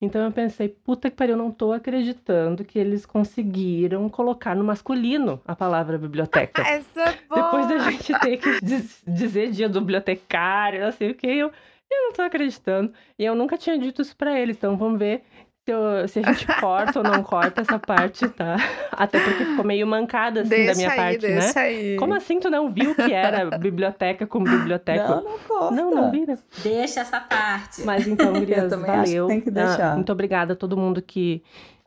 Então 0.00 0.22
eu 0.22 0.30
pensei, 0.30 0.68
puta 0.68 1.08
que 1.08 1.16
pariu, 1.16 1.34
eu 1.34 1.38
não 1.38 1.50
tô 1.50 1.72
acreditando 1.72 2.64
que 2.64 2.78
eles 2.78 3.06
conseguiram 3.06 4.08
colocar 4.10 4.54
no 4.54 4.62
masculino 4.62 5.40
a 5.46 5.56
palavra 5.56 5.96
biblioteca. 5.96 6.60
Essa 6.68 7.00
é 7.00 7.18
boa. 7.28 7.42
Depois 7.42 7.68
da 7.68 7.78
gente 7.90 8.18
ter 8.20 8.36
que 8.36 8.60
diz, 8.62 9.02
dizer 9.06 9.50
dia 9.52 9.68
do 9.68 9.80
bibliotecário, 9.80 10.82
não 10.84 10.92
sei 10.92 11.10
o 11.10 11.14
que, 11.14 11.26
eu, 11.26 11.50
eu 11.90 12.02
não 12.04 12.12
tô 12.12 12.20
acreditando. 12.20 12.92
E 13.18 13.24
eu 13.24 13.34
nunca 13.34 13.56
tinha 13.56 13.78
dito 13.78 14.02
isso 14.02 14.14
pra 14.14 14.38
ele, 14.38 14.52
então 14.52 14.76
vamos 14.76 14.98
ver 14.98 15.24
eu, 15.70 16.06
se 16.08 16.20
a 16.20 16.32
gente 16.32 16.46
corta 16.60 16.98
ou 16.98 17.04
não 17.04 17.22
corta 17.22 17.62
essa 17.62 17.78
parte, 17.78 18.28
tá? 18.28 18.56
Até 18.92 19.18
porque 19.20 19.44
ficou 19.44 19.64
meio 19.64 19.86
mancada, 19.86 20.40
assim, 20.40 20.50
deixa 20.50 20.72
da 20.72 20.76
minha 20.76 20.90
aí, 20.90 20.96
parte, 20.96 21.28
né? 21.28 21.52
Aí. 21.56 21.96
Como 21.96 22.14
assim 22.14 22.40
tu 22.40 22.50
não 22.50 22.68
viu 22.70 22.94
que 22.94 23.12
era 23.12 23.50
biblioteca 23.58 24.26
como 24.26 24.44
biblioteca? 24.44 25.08
Não, 25.08 25.24
não 25.24 25.38
corta. 25.38 25.74
Não, 25.74 25.90
não 25.90 26.10
vira. 26.10 26.38
Deixa 26.62 27.00
essa 27.00 27.20
parte. 27.20 27.82
Mas 27.84 28.06
então, 28.06 28.32
Gurias, 28.38 28.70
valeu. 28.72 29.26
tem 29.26 29.40
que 29.40 29.50
deixar. 29.50 29.92
Ah, 29.92 29.94
muito 29.94 30.12
obrigada 30.12 30.52
a 30.52 30.56
todo 30.56 30.76
mundo 30.76 31.02
que, 31.02 31.42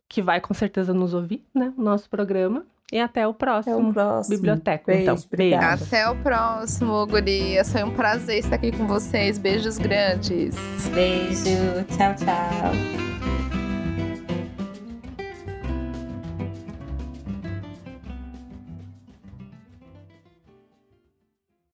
que 0.07 0.21
vai 0.21 0.39
com 0.41 0.53
certeza 0.53 0.93
nos 0.93 1.13
ouvir, 1.13 1.43
né? 1.53 1.73
O 1.77 1.81
nosso 1.81 2.09
programa. 2.09 2.65
E 2.91 2.99
até 2.99 3.27
o 3.27 3.33
próximo. 3.33 3.75
Até 3.75 3.87
o 3.87 3.93
próximo. 3.93 4.35
Biblioteca, 4.35 4.83
Beijo, 4.87 5.03
então. 5.03 5.15
obrigada. 5.15 5.77
Beijo. 5.77 5.83
Até 5.85 6.09
o 6.09 6.15
próximo, 6.15 7.07
gurias. 7.07 7.71
Foi 7.71 7.83
um 7.83 7.91
prazer 7.91 8.39
estar 8.39 8.55
aqui 8.55 8.71
com 8.71 8.87
vocês. 8.87 9.37
Beijos 9.37 9.77
grandes. 9.77 10.55
Beijo. 10.93 11.85
Tchau, 11.95 12.15
tchau. 12.15 13.08